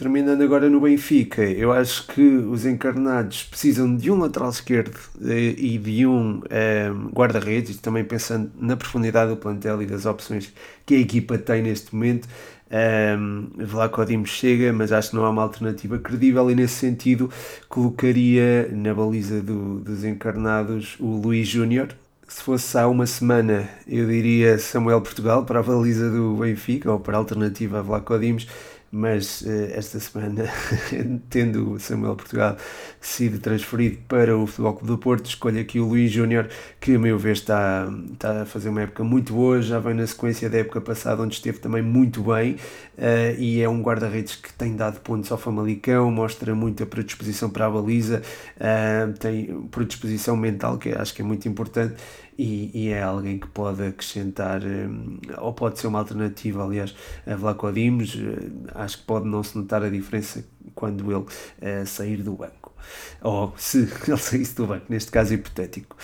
Terminando 0.00 0.40
agora 0.40 0.70
no 0.70 0.80
Benfica, 0.80 1.42
eu 1.42 1.70
acho 1.72 2.06
que 2.06 2.22
os 2.22 2.64
encarnados 2.64 3.42
precisam 3.44 3.94
de 3.94 4.10
um 4.10 4.18
lateral 4.18 4.48
esquerdo 4.48 4.98
eh, 5.22 5.54
e 5.58 5.76
de 5.76 6.06
um, 6.06 6.40
eh, 6.48 6.90
guarda-redes, 7.12 7.76
também 7.80 8.02
pensando 8.02 8.50
na 8.58 8.78
profundidade 8.78 9.30
do 9.30 9.36
plantel 9.36 9.82
e 9.82 9.86
das 9.86 10.06
opções 10.06 10.50
que 10.86 10.94
a 10.94 10.98
equipa 10.98 11.36
tem 11.36 11.60
neste 11.60 11.94
momento. 11.94 12.26
Um, 12.70 13.50
eh, 13.58 14.04
Dimos 14.06 14.30
chega, 14.30 14.72
mas 14.72 14.90
acho 14.90 15.10
que 15.10 15.16
não 15.16 15.26
há 15.26 15.30
uma 15.30 15.42
alternativa 15.42 15.98
credível 15.98 16.50
e 16.50 16.54
nesse 16.54 16.76
sentido 16.76 17.28
colocaria 17.68 18.70
na 18.72 18.94
baliza 18.94 19.42
do, 19.42 19.80
dos 19.80 20.02
encarnados 20.02 20.96
o 20.98 21.16
Luís 21.16 21.46
Júnior. 21.46 21.88
Se 22.30 22.44
fosse 22.44 22.78
há 22.78 22.86
uma 22.86 23.08
semana, 23.08 23.68
eu 23.88 24.06
diria 24.06 24.56
Samuel 24.56 25.00
Portugal 25.00 25.44
para 25.44 25.58
a 25.58 25.62
baliza 25.64 26.08
do 26.08 26.36
Benfica 26.36 26.90
ou 26.90 27.00
para 27.00 27.16
a 27.16 27.18
alternativa 27.18 27.80
a 27.80 27.82
Vlaco 27.82 28.16
Dimos 28.20 28.46
mas 28.92 29.42
uh, 29.42 29.70
esta 29.72 30.00
semana, 30.00 30.44
tendo 31.30 31.78
Samuel 31.78 32.16
Portugal 32.16 32.56
sido 33.00 33.38
transferido 33.38 33.98
para 34.08 34.36
o 34.36 34.46
Futebol 34.46 34.74
Clube 34.74 34.86
do 34.88 34.98
Porto, 34.98 35.26
escolho 35.26 35.60
aqui 35.60 35.78
o 35.78 35.86
Luís 35.86 36.10
Júnior, 36.10 36.48
que 36.80 36.96
a 36.96 36.98
meu 36.98 37.16
ver 37.16 37.32
está, 37.32 37.88
está 38.12 38.42
a 38.42 38.46
fazer 38.46 38.68
uma 38.68 38.82
época 38.82 39.04
muito 39.04 39.32
boa, 39.32 39.62
já 39.62 39.78
vem 39.78 39.94
na 39.94 40.06
sequência 40.06 40.50
da 40.50 40.58
época 40.58 40.80
passada, 40.80 41.22
onde 41.22 41.34
esteve 41.34 41.58
também 41.58 41.82
muito 41.82 42.22
bem, 42.22 42.54
uh, 42.98 43.38
e 43.38 43.62
é 43.62 43.68
um 43.68 43.80
guarda-redes 43.80 44.34
que 44.34 44.52
tem 44.52 44.74
dado 44.74 45.00
pontos 45.00 45.30
ao 45.30 45.38
Famalicão, 45.38 46.10
mostra 46.10 46.54
muita 46.54 46.84
predisposição 46.84 47.48
para 47.48 47.66
a 47.66 47.70
baliza, 47.70 48.22
uh, 48.56 49.12
tem 49.18 49.68
predisposição 49.70 50.36
mental, 50.36 50.78
que 50.78 50.90
acho 50.90 51.14
que 51.14 51.22
é 51.22 51.24
muito 51.24 51.48
importante, 51.48 51.94
e, 52.40 52.70
e, 52.72 52.88
é 52.88 53.02
alguém 53.02 53.38
que 53.38 53.46
pode 53.48 53.82
acrescentar, 53.82 54.62
hum, 54.64 55.20
ou 55.36 55.52
pode 55.52 55.78
ser 55.78 55.88
uma 55.88 55.98
alternativa, 55.98 56.64
aliás, 56.64 56.94
a 57.26 57.36
Vlaco 57.36 57.70
Dimos, 57.70 58.16
eh, 58.16 58.50
acho 58.74 58.98
que 58.98 59.04
pode 59.04 59.28
não 59.28 59.42
se 59.42 59.58
notar 59.58 59.82
a 59.82 59.90
diferença 59.90 60.42
quando 60.74 61.04
ele 61.12 61.20
uh, 61.20 61.86
sair 61.86 62.22
do 62.22 62.32
banco, 62.32 62.74
ou 63.20 63.52
se 63.58 63.80
ele 64.08 64.16
saísse 64.16 64.54
do 64.56 64.66
banco, 64.66 64.86
neste 64.88 65.10
caso 65.10 65.34
hipotético. 65.34 65.94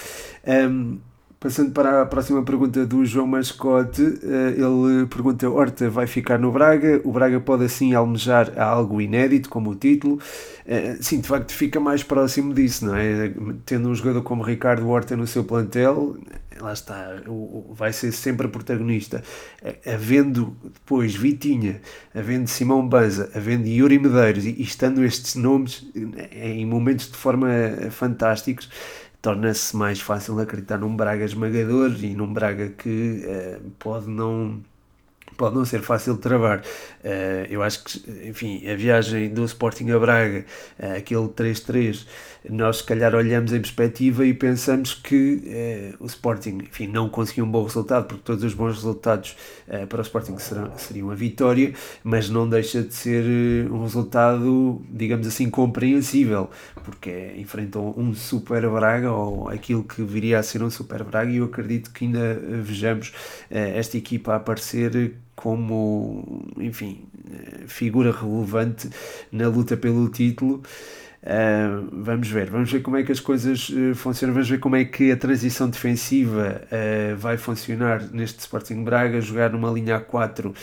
Um, 0.46 1.00
Passando 1.38 1.70
para 1.70 2.00
a 2.00 2.06
próxima 2.06 2.42
pergunta 2.42 2.86
do 2.86 3.04
João 3.04 3.26
Mascote, 3.26 4.02
eh, 4.02 4.54
ele 4.56 5.06
pergunta: 5.06 5.48
Horta 5.50 5.90
vai 5.90 6.06
ficar 6.06 6.38
no 6.38 6.50
Braga? 6.50 7.02
O 7.04 7.12
Braga 7.12 7.38
pode 7.38 7.64
assim 7.64 7.92
almejar 7.92 8.58
algo 8.58 9.02
inédito, 9.02 9.50
como 9.50 9.70
o 9.70 9.74
título? 9.74 10.18
Eh, 10.66 10.96
sim, 10.98 11.20
de 11.20 11.28
facto 11.28 11.52
fica 11.52 11.78
mais 11.78 12.02
próximo 12.02 12.54
disso, 12.54 12.86
não 12.86 12.96
é? 12.96 13.34
Tendo 13.66 13.90
um 13.90 13.94
jogador 13.94 14.22
como 14.22 14.42
Ricardo 14.42 14.88
Horta 14.88 15.14
no 15.14 15.26
seu 15.26 15.44
plantel, 15.44 16.16
lá 16.58 16.72
está, 16.72 17.16
vai 17.70 17.92
ser 17.92 18.12
sempre 18.12 18.48
protagonista. 18.48 19.22
Eh, 19.62 19.92
havendo 19.92 20.56
depois 20.72 21.14
Vitinha, 21.14 21.82
havendo 22.14 22.48
Simão 22.48 22.88
Banza, 22.88 23.30
havendo 23.34 23.68
Yuri 23.68 23.98
Medeiros 23.98 24.46
e 24.46 24.62
estando 24.62 25.04
estes 25.04 25.34
nomes 25.34 25.86
em 26.32 26.64
momentos 26.64 27.08
de 27.10 27.16
forma 27.16 27.46
fantásticos 27.90 28.70
torna-se 29.22 29.76
mais 29.76 30.00
fácil 30.00 30.38
acreditar 30.40 30.78
num 30.78 30.94
Braga 30.94 31.24
esmagador 31.24 31.92
e 32.02 32.14
num 32.14 32.32
Braga 32.32 32.68
que 32.70 33.24
uh, 33.26 33.70
pode 33.78 34.08
não 34.08 34.62
pode 35.36 35.54
não 35.54 35.64
ser 35.64 35.82
fácil 35.82 36.14
de 36.14 36.20
travar. 36.20 36.60
Uh, 36.60 37.46
eu 37.50 37.62
acho 37.62 37.84
que, 37.84 38.28
enfim, 38.28 38.66
a 38.68 38.74
viagem 38.74 39.28
do 39.28 39.44
Sporting 39.44 39.90
a 39.90 39.98
Braga, 39.98 40.44
uh, 40.78 40.96
aquele 40.96 41.28
3-3, 41.28 42.06
nós 42.50 42.78
se 42.78 42.84
calhar 42.84 43.14
olhamos 43.14 43.52
em 43.52 43.60
perspectiva 43.60 44.24
e 44.24 44.32
pensamos 44.34 44.94
que 44.94 45.94
uh, 46.00 46.04
o 46.04 46.06
Sporting, 46.06 46.58
enfim, 46.62 46.86
não 46.86 47.08
conseguiu 47.08 47.44
um 47.44 47.50
bom 47.50 47.64
resultado, 47.64 48.06
porque 48.06 48.22
todos 48.24 48.44
os 48.44 48.54
bons 48.54 48.74
resultados 48.74 49.36
para 49.88 49.98
o 49.98 50.02
Sporting 50.02 50.38
serão, 50.38 50.70
seriam 50.76 51.10
a 51.10 51.14
vitória, 51.14 51.72
mas 52.04 52.28
não 52.30 52.48
deixa 52.48 52.82
de 52.82 52.94
ser 52.94 53.24
um 53.70 53.82
resultado, 53.82 54.82
digamos 54.90 55.26
assim, 55.26 55.50
compreensível, 55.50 56.48
porque 56.84 57.34
enfrentam 57.36 57.94
um 57.96 58.14
Super 58.14 58.68
Braga, 58.70 59.10
ou 59.10 59.48
aquilo 59.48 59.82
que 59.82 60.02
viria 60.02 60.38
a 60.38 60.42
ser 60.42 60.62
um 60.62 60.70
Super 60.70 61.02
Braga, 61.04 61.30
e 61.30 61.36
eu 61.36 61.44
acredito 61.44 61.90
que 61.90 62.04
ainda 62.04 62.34
vejamos 62.62 63.12
esta 63.50 63.96
equipa 63.96 64.34
a 64.34 64.36
aparecer 64.36 65.14
como, 65.34 66.44
enfim, 66.56 67.04
figura 67.66 68.12
relevante 68.12 68.88
na 69.30 69.48
luta 69.48 69.76
pelo 69.76 70.08
título. 70.08 70.62
Uh, 71.26 71.88
vamos 71.90 72.28
ver, 72.28 72.48
vamos 72.48 72.70
ver 72.70 72.80
como 72.82 72.96
é 72.96 73.02
que 73.02 73.10
as 73.10 73.18
coisas 73.18 73.68
uh, 73.70 73.96
funcionam, 73.96 74.32
vamos 74.32 74.48
ver 74.48 74.60
como 74.60 74.76
é 74.76 74.84
que 74.84 75.10
a 75.10 75.16
transição 75.16 75.68
defensiva 75.68 76.62
uh, 76.70 77.16
vai 77.16 77.36
funcionar 77.36 78.00
neste 78.12 78.38
Sporting 78.38 78.84
Braga, 78.84 79.20
jogar 79.20 79.50
numa 79.50 79.68
linha 79.68 80.00
A4 80.00 80.54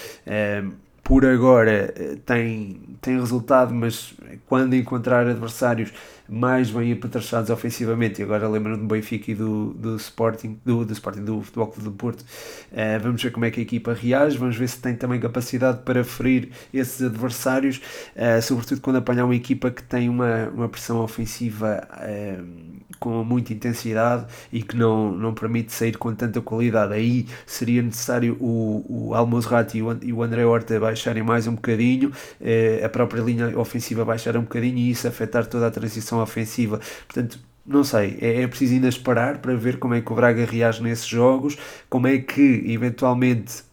por 1.03 1.25
agora 1.25 1.93
tem, 2.25 2.79
tem 3.01 3.20
resultado, 3.20 3.74
mas 3.74 4.13
quando 4.48 4.74
encontrar 4.74 5.27
adversários 5.27 5.91
mais 6.27 6.71
bem 6.71 6.91
apetrechados 6.91 7.49
ofensivamente, 7.49 8.21
e 8.21 8.23
agora 8.23 8.47
lembrando 8.47 8.81
do 8.81 8.87
Benfica 8.87 9.31
e 9.31 9.35
do, 9.35 9.73
do 9.73 9.95
Sporting, 9.97 10.59
do, 10.65 10.85
do 10.85 10.93
Sporting, 10.93 11.23
do 11.23 11.41
Futebol 11.41 11.67
Clube 11.67 11.89
do 11.89 11.91
Porto, 11.91 12.21
uh, 12.21 12.99
vamos 13.01 13.21
ver 13.21 13.31
como 13.31 13.45
é 13.45 13.51
que 13.51 13.59
a 13.59 13.63
equipa 13.63 13.93
reage, 13.93 14.37
vamos 14.37 14.55
ver 14.55 14.67
se 14.69 14.79
tem 14.79 14.95
também 14.95 15.19
capacidade 15.19 15.79
para 15.83 16.03
ferir 16.03 16.49
esses 16.73 17.01
adversários, 17.01 17.81
uh, 18.15 18.41
sobretudo 18.41 18.81
quando 18.81 18.97
apanhar 18.97 19.25
uma 19.25 19.35
equipa 19.35 19.69
que 19.69 19.83
tem 19.83 20.07
uma, 20.07 20.49
uma 20.49 20.69
pressão 20.69 20.99
ofensiva 20.99 21.85
uh, 21.91 22.73
com 22.99 23.23
muita 23.23 23.51
intensidade 23.51 24.25
e 24.51 24.63
que 24.63 24.77
não, 24.77 25.11
não 25.11 25.33
permite 25.33 25.73
sair 25.73 25.97
com 25.97 26.13
tanta 26.15 26.39
qualidade. 26.39 26.93
Aí 26.93 27.27
seria 27.45 27.81
necessário 27.81 28.37
o, 28.39 29.09
o 29.09 29.13
Almozrat 29.13 29.75
e 29.75 29.81
o, 29.81 29.97
e 30.01 30.13
o 30.13 30.23
André 30.23 30.45
Horta 30.45 30.79
baixarem 30.79 31.21
mais 31.21 31.47
um 31.47 31.55
bocadinho, 31.55 32.11
a 32.83 32.87
própria 32.87 33.21
linha 33.21 33.59
ofensiva 33.59 34.05
baixar 34.05 34.37
um 34.37 34.41
bocadinho 34.43 34.77
e 34.77 34.91
isso 34.91 35.07
afetar 35.07 35.45
toda 35.45 35.67
a 35.67 35.71
transição 35.71 36.12
ofensiva. 36.22 36.79
Portanto, 37.08 37.39
não 37.65 37.84
sei, 37.84 38.17
é, 38.22 38.41
é 38.41 38.48
preciso 38.48 38.74
ainda 38.74 38.88
esperar 38.88 39.38
para 39.39 39.55
ver 39.55 39.79
como 39.79 39.93
é 39.93 40.01
que 40.01 40.12
o 40.12 40.15
Braga 40.15 40.46
reage 40.46 40.84
nesses 40.84 41.08
jogos, 41.08 41.58
como 41.89 42.08
é 42.08 42.17
que 42.17 42.63
eventualmente 42.67 43.63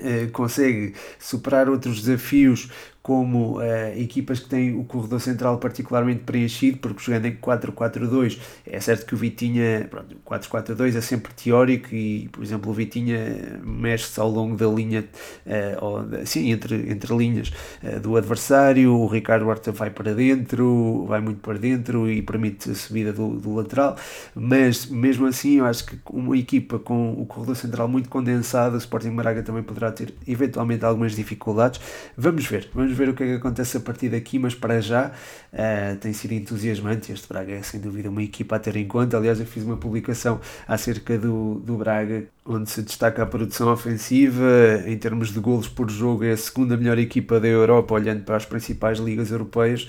eh, 0.00 0.26
consegue 0.32 0.94
superar 1.18 1.68
outros 1.68 2.02
desafios 2.02 2.68
como 3.04 3.58
uh, 3.58 3.62
equipas 3.98 4.40
que 4.40 4.48
têm 4.48 4.74
o 4.74 4.82
corredor 4.82 5.20
central 5.20 5.58
particularmente 5.58 6.20
preenchido, 6.20 6.78
porque 6.78 7.02
jogando 7.02 7.26
em 7.26 7.36
4-4-2, 7.36 8.38
é 8.66 8.80
certo 8.80 9.04
que 9.04 9.14
o 9.14 9.18
Vitinha, 9.18 9.86
pronto, 9.90 10.16
4-4-2 10.24 10.96
é 10.96 11.02
sempre 11.02 11.34
teórico 11.34 11.94
e, 11.94 12.30
por 12.32 12.42
exemplo, 12.42 12.70
o 12.70 12.74
Vitinha 12.74 13.60
mexe-se 13.62 14.18
ao 14.18 14.30
longo 14.30 14.56
da 14.56 14.66
linha, 14.66 15.04
uh, 15.44 15.84
ou, 15.84 16.24
sim, 16.24 16.50
entre, 16.50 16.90
entre 16.90 17.14
linhas 17.14 17.52
uh, 17.82 18.00
do 18.00 18.16
adversário, 18.16 18.94
o 18.94 19.06
Ricardo 19.06 19.46
Horta 19.48 19.70
vai 19.70 19.90
para 19.90 20.14
dentro, 20.14 21.04
vai 21.06 21.20
muito 21.20 21.40
para 21.40 21.58
dentro 21.58 22.10
e 22.10 22.22
permite 22.22 22.70
a 22.70 22.74
subida 22.74 23.12
do, 23.12 23.38
do 23.38 23.54
lateral, 23.54 23.96
mas 24.34 24.86
mesmo 24.86 25.26
assim 25.26 25.58
eu 25.58 25.66
acho 25.66 25.84
que 25.84 25.98
uma 26.08 26.38
equipa 26.38 26.78
com 26.78 27.12
o 27.12 27.26
corredor 27.26 27.54
central 27.54 27.86
muito 27.86 28.08
condensado, 28.08 28.76
o 28.76 28.78
Sporting 28.78 29.14
Braga 29.14 29.42
também 29.42 29.62
poderá 29.62 29.92
ter 29.92 30.14
eventualmente 30.26 30.86
algumas 30.86 31.14
dificuldades. 31.14 31.78
Vamos 32.16 32.46
ver, 32.46 32.70
vamos 32.72 32.93
ver 32.94 33.08
o 33.08 33.14
que 33.14 33.22
é 33.22 33.26
que 33.26 33.32
acontece 33.34 33.76
a 33.76 33.80
partir 33.80 34.08
daqui, 34.08 34.38
mas 34.38 34.54
para 34.54 34.80
já 34.80 35.08
uh, 35.08 35.96
tem 35.96 36.12
sido 36.12 36.32
entusiasmante. 36.32 37.12
Este 37.12 37.28
Braga 37.28 37.52
é 37.52 37.62
sem 37.62 37.80
dúvida 37.80 38.08
uma 38.08 38.22
equipa 38.22 38.56
a 38.56 38.58
ter 38.58 38.76
em 38.76 38.86
conta. 38.86 39.16
Aliás, 39.16 39.40
eu 39.40 39.46
fiz 39.46 39.62
uma 39.64 39.76
publicação 39.76 40.40
acerca 40.66 41.18
do, 41.18 41.56
do 41.56 41.76
Braga, 41.76 42.24
onde 42.44 42.70
se 42.70 42.82
destaca 42.82 43.22
a 43.22 43.26
produção 43.26 43.72
ofensiva, 43.72 44.82
em 44.86 44.96
termos 44.96 45.32
de 45.32 45.40
golos 45.40 45.68
por 45.68 45.90
jogo, 45.90 46.24
é 46.24 46.32
a 46.32 46.36
segunda 46.36 46.76
melhor 46.76 46.98
equipa 46.98 47.40
da 47.40 47.48
Europa, 47.48 47.94
olhando 47.94 48.24
para 48.24 48.36
as 48.36 48.44
principais 48.44 48.98
ligas 48.98 49.30
europeias. 49.30 49.88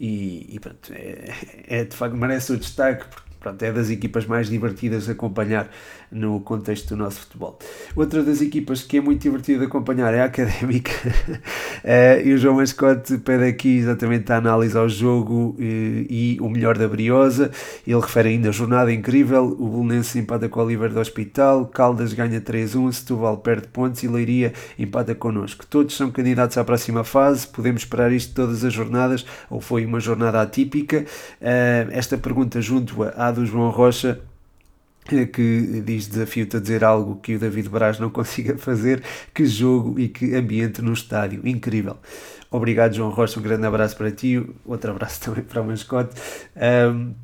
E, 0.00 0.54
e 0.54 0.58
pronto, 0.58 0.92
é, 0.94 1.34
é, 1.66 1.84
de 1.84 1.94
facto 1.94 2.16
merece 2.16 2.52
o 2.52 2.56
destaque 2.56 3.04
porque 3.06 3.30
pronto, 3.38 3.62
é 3.62 3.70
das 3.70 3.90
equipas 3.90 4.24
mais 4.24 4.48
divertidas 4.48 5.04
de 5.04 5.10
acompanhar 5.10 5.70
no 6.10 6.40
contexto 6.40 6.88
do 6.90 6.96
nosso 6.96 7.20
futebol. 7.20 7.58
Outra 7.94 8.22
das 8.22 8.40
equipas 8.40 8.82
que 8.82 8.98
é 8.98 9.00
muito 9.00 9.22
divertida 9.22 9.60
de 9.60 9.66
acompanhar 9.66 10.12
é 10.12 10.20
a 10.20 10.24
Académica 10.24 10.90
uh, 11.08 12.20
e 12.26 12.32
o 12.32 12.38
João 12.38 12.56
Mascote 12.56 13.18
pede 13.18 13.44
aqui 13.44 13.78
exatamente 13.78 14.30
a 14.32 14.36
análise 14.36 14.76
ao 14.76 14.88
jogo 14.88 15.56
uh, 15.58 15.60
e 15.60 16.38
o 16.40 16.48
melhor 16.48 16.76
da 16.76 16.88
Briosa. 16.88 17.50
Ele 17.86 18.00
refere 18.00 18.30
ainda 18.30 18.48
a 18.48 18.52
jornada 18.52 18.92
incrível, 18.92 19.44
o 19.44 19.68
Bolonense 19.68 20.18
empata 20.18 20.48
com 20.48 20.60
o 20.60 20.64
Oliver 20.64 20.92
do 20.92 21.00
Hospital, 21.00 21.66
Caldas 21.66 22.12
ganha 22.12 22.40
3-1, 22.40 22.92
Setúbal 22.92 23.38
perde 23.38 23.68
pontos 23.68 24.02
e 24.02 24.08
Leiria 24.08 24.52
empata 24.78 25.14
connosco. 25.14 25.66
Todos 25.66 25.96
são 25.96 26.10
candidatos 26.10 26.58
à 26.58 26.64
próxima 26.64 27.04
fase, 27.04 27.46
podemos 27.46 27.82
esperar 27.82 28.12
isto 28.12 28.34
todas 28.34 28.64
as 28.64 28.72
jornadas 28.72 29.24
ou 29.48 29.60
foi 29.60 29.84
uma 29.84 30.00
jornada 30.00 30.40
atípica? 30.40 31.04
Uh, 31.40 31.90
esta 31.90 32.18
pergunta 32.18 32.60
junto 32.60 33.02
à 33.16 33.30
do 33.30 33.46
João 33.46 33.70
Rocha 33.70 34.20
que 35.26 35.82
diz 35.84 36.06
desafio-te 36.06 36.56
a 36.56 36.60
dizer 36.60 36.84
algo 36.84 37.16
que 37.16 37.36
o 37.36 37.38
David 37.38 37.68
Braz 37.68 37.98
não 37.98 38.08
consiga 38.10 38.56
fazer, 38.56 39.02
que 39.34 39.44
jogo 39.46 39.98
e 39.98 40.08
que 40.08 40.34
ambiente 40.34 40.82
no 40.82 40.92
estádio, 40.92 41.46
incrível. 41.46 41.96
Obrigado 42.50 42.94
João 42.94 43.10
Rocha, 43.10 43.38
um 43.38 43.42
grande 43.42 43.66
abraço 43.66 43.96
para 43.96 44.10
ti, 44.10 44.44
outro 44.64 44.90
abraço 44.90 45.20
também 45.24 45.44
para 45.44 45.62
o 45.62 45.66
mascote. 45.66 46.14
Um, 46.56 47.14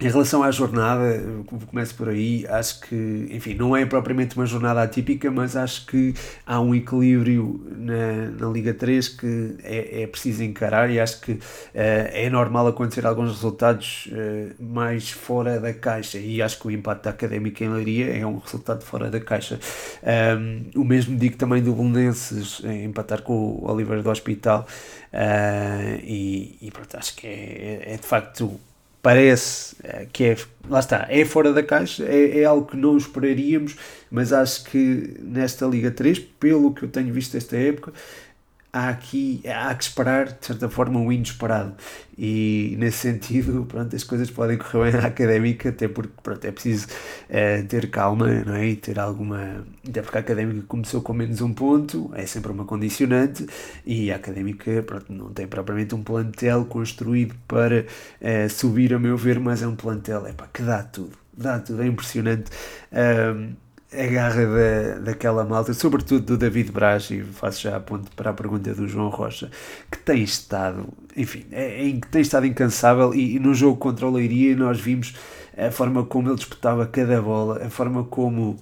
em 0.00 0.08
relação 0.08 0.42
à 0.42 0.50
jornada, 0.50 1.22
começo 1.70 1.94
por 1.94 2.08
aí, 2.08 2.44
acho 2.48 2.80
que, 2.80 3.28
enfim, 3.30 3.54
não 3.54 3.76
é 3.76 3.86
propriamente 3.86 4.34
uma 4.34 4.44
jornada 4.44 4.82
atípica, 4.82 5.30
mas 5.30 5.54
acho 5.54 5.86
que 5.86 6.12
há 6.44 6.60
um 6.60 6.74
equilíbrio 6.74 7.64
na, 7.76 8.28
na 8.30 8.48
Liga 8.48 8.74
3 8.74 9.08
que 9.08 9.56
é, 9.62 10.02
é 10.02 10.06
preciso 10.08 10.42
encarar 10.42 10.90
e 10.90 10.98
acho 10.98 11.20
que 11.20 11.32
uh, 11.32 11.40
é 11.74 12.28
normal 12.28 12.66
acontecer 12.66 13.06
alguns 13.06 13.30
resultados 13.30 14.08
uh, 14.10 14.60
mais 14.60 15.10
fora 15.10 15.60
da 15.60 15.72
caixa 15.72 16.18
e 16.18 16.42
acho 16.42 16.58
que 16.58 16.66
o 16.66 16.70
empate 16.72 17.04
da 17.04 17.10
Académica 17.10 17.64
em 17.64 17.68
Leiria 17.68 18.18
é 18.18 18.26
um 18.26 18.38
resultado 18.38 18.82
fora 18.84 19.08
da 19.08 19.20
caixa. 19.20 19.60
Um, 20.02 20.80
o 20.80 20.84
mesmo 20.84 21.16
digo 21.16 21.36
também 21.36 21.62
do 21.62 21.72
Belenenses 21.72 22.60
empatar 22.64 23.22
com 23.22 23.32
o 23.32 23.70
Oliver 23.70 24.02
do 24.02 24.10
Hospital 24.10 24.66
uh, 25.12 26.00
e, 26.02 26.58
e 26.60 26.70
pronto, 26.72 26.96
acho 26.96 27.14
que 27.14 27.28
é, 27.28 27.30
é, 27.30 27.94
é 27.94 27.96
de 27.96 28.06
facto 28.06 28.58
parece 29.04 29.76
eh, 29.84 30.06
que 30.10 30.24
é, 30.24 30.36
lá 30.66 30.80
está, 30.80 31.06
é 31.10 31.26
fora 31.26 31.52
da 31.52 31.62
caixa, 31.62 32.04
é, 32.04 32.40
é, 32.40 32.44
algo 32.46 32.66
que 32.66 32.74
não 32.74 32.96
esperaríamos, 32.96 33.76
mas 34.10 34.32
acho 34.32 34.64
que 34.64 35.18
nesta 35.20 35.66
Liga 35.66 35.90
3, 35.90 36.18
pelo 36.18 36.72
que 36.72 36.84
eu 36.84 36.88
tenho 36.88 37.12
visto 37.12 37.36
esta 37.36 37.54
época, 37.54 37.92
há 38.74 38.88
aqui 38.88 39.40
há 39.46 39.72
que 39.72 39.84
esperar 39.84 40.26
de 40.26 40.46
certa 40.46 40.68
forma 40.68 40.98
um 40.98 41.12
inesperado. 41.12 41.74
E 42.18 42.74
nesse 42.78 42.98
sentido 42.98 43.64
pronto 43.66 43.94
as 43.94 44.02
coisas 44.02 44.30
podem 44.30 44.58
correr 44.58 44.90
bem 44.90 45.00
na 45.00 45.06
académica 45.08 45.68
até 45.68 45.86
porque 45.86 46.12
pronto 46.22 46.44
é 46.44 46.50
preciso 46.50 46.88
é, 47.28 47.62
ter 47.62 47.88
calma 47.90 48.26
não 48.44 48.54
é? 48.54 48.66
E 48.66 48.76
ter 48.76 48.98
alguma 48.98 49.64
até 49.88 50.02
porque 50.02 50.18
a 50.18 50.20
académica 50.20 50.66
começou 50.66 51.00
com 51.02 51.12
menos 51.12 51.40
um 51.40 51.54
ponto 51.54 52.10
é 52.14 52.26
sempre 52.26 52.50
uma 52.50 52.64
condicionante 52.64 53.46
e 53.86 54.10
a 54.10 54.16
académica 54.16 54.82
pronto 54.82 55.12
não 55.12 55.32
tem 55.32 55.46
propriamente 55.46 55.94
um 55.94 56.02
plantel 56.02 56.64
construído 56.64 57.34
para 57.46 57.86
é, 58.20 58.48
subir 58.48 58.92
a 58.92 58.98
meu 58.98 59.16
ver 59.16 59.38
mas 59.38 59.62
é 59.62 59.68
um 59.68 59.76
plantel 59.76 60.26
é 60.26 60.32
pá, 60.32 60.48
que 60.52 60.62
dá 60.62 60.82
tudo 60.82 61.16
dá 61.36 61.58
tudo 61.58 61.82
é 61.82 61.86
impressionante. 61.86 62.50
Um, 62.92 63.63
a 63.96 64.06
garra 64.06 64.46
da, 64.46 64.98
daquela 65.00 65.44
malta, 65.44 65.72
sobretudo 65.72 66.24
do 66.24 66.36
David 66.36 66.72
Braz, 66.72 67.10
e 67.10 67.22
faço 67.22 67.62
já 67.62 67.76
a 67.76 67.80
para 67.80 68.30
a 68.30 68.34
pergunta 68.34 68.74
do 68.74 68.88
João 68.88 69.08
Rocha, 69.08 69.50
que 69.90 69.98
tem 69.98 70.22
estado, 70.22 70.88
enfim, 71.16 71.44
é, 71.52 71.88
é, 71.88 72.00
tem 72.10 72.22
estado 72.22 72.46
incansável 72.46 73.14
e, 73.14 73.36
e, 73.36 73.38
no 73.38 73.54
jogo 73.54 73.76
contra 73.76 74.06
o 74.06 74.10
Leiria 74.10 74.56
nós 74.56 74.80
vimos 74.80 75.14
a 75.56 75.70
forma 75.70 76.04
como 76.04 76.28
ele 76.28 76.36
disputava 76.36 76.86
cada 76.86 77.20
bola, 77.22 77.64
a 77.64 77.70
forma 77.70 78.04
como 78.04 78.58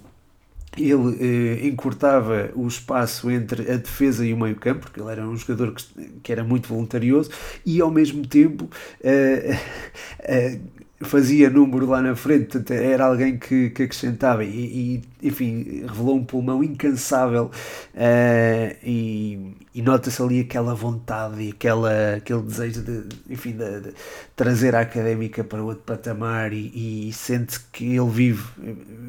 ele 0.77 1.61
eh, 1.63 1.67
encurtava 1.67 2.51
o 2.55 2.67
espaço 2.67 3.29
entre 3.29 3.71
a 3.71 3.77
defesa 3.77 4.25
e 4.25 4.33
o 4.33 4.37
meio 4.37 4.55
campo, 4.55 4.81
porque 4.81 4.99
ele 4.99 5.11
era 5.11 5.27
um 5.27 5.35
jogador 5.35 5.73
que, 5.73 5.85
que 6.23 6.31
era 6.31 6.43
muito 6.43 6.67
voluntarioso 6.67 7.29
e 7.65 7.79
ao 7.79 7.91
mesmo 7.91 8.25
tempo 8.25 8.69
eh, 9.03 9.59
eh, 10.19 10.59
fazia 11.03 11.49
número 11.49 11.85
lá 11.85 12.01
na 12.01 12.15
frente, 12.15 12.61
era 12.73 13.05
alguém 13.05 13.37
que, 13.37 13.69
que 13.69 13.83
acrescentava 13.83 14.43
e, 14.43 15.01
e, 15.21 15.27
enfim, 15.27 15.83
revelou 15.87 16.15
um 16.15 16.23
pulmão 16.23 16.63
incansável 16.63 17.45
uh, 17.93 18.77
e, 18.83 19.55
e 19.73 19.81
nota-se 19.81 20.21
ali 20.21 20.39
aquela 20.41 20.73
vontade 20.73 21.41
e 21.41 21.49
aquela, 21.51 22.15
aquele 22.15 22.41
desejo 22.41 22.81
de, 22.81 23.03
enfim, 23.29 23.51
de, 23.51 23.81
de 23.81 23.93
trazer 24.35 24.75
a 24.75 24.81
académica 24.81 25.43
para 25.43 25.61
outro 25.61 25.83
patamar 25.83 26.53
e, 26.53 27.07
e, 27.09 27.13
sente 27.13 27.59
que 27.71 27.95
ele 27.95 28.09
vive, 28.09 28.43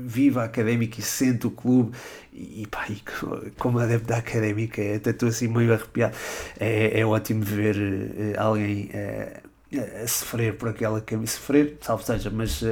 vive 0.07 0.39
a 0.39 0.45
académica 0.45 1.01
e 1.01 1.03
sente 1.03 1.47
o 1.47 1.51
clube 1.51 1.93
e, 2.33 2.67
pá, 2.71 2.87
e 2.89 3.01
como 3.59 3.79
adepto 3.79 4.09
da 4.09 4.17
académica, 4.17 4.83
até 4.97 5.11
estou 5.11 5.29
assim 5.29 5.49
meio 5.49 5.73
arrepiado, 5.73 6.17
é, 6.59 7.01
é 7.01 7.07
ótimo 7.07 7.43
ver 7.45 7.77
uh, 7.77 8.41
alguém... 8.41 8.91
Uh, 8.93 9.44
a 9.79 10.07
sofrer 10.07 10.57
por 10.57 10.69
aquela 10.69 11.01
camisa, 11.01 11.33
sofrer, 11.33 11.79
salvo 11.81 12.05
seja, 12.05 12.31
mas 12.31 12.63
uh, 12.63 12.67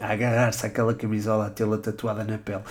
a 0.00 0.12
agarrar-se 0.12 0.64
àquela 0.66 0.94
camisola, 0.94 1.46
a 1.46 1.50
tê-la 1.50 1.78
tatuada 1.78 2.24
na 2.24 2.38
pele. 2.38 2.62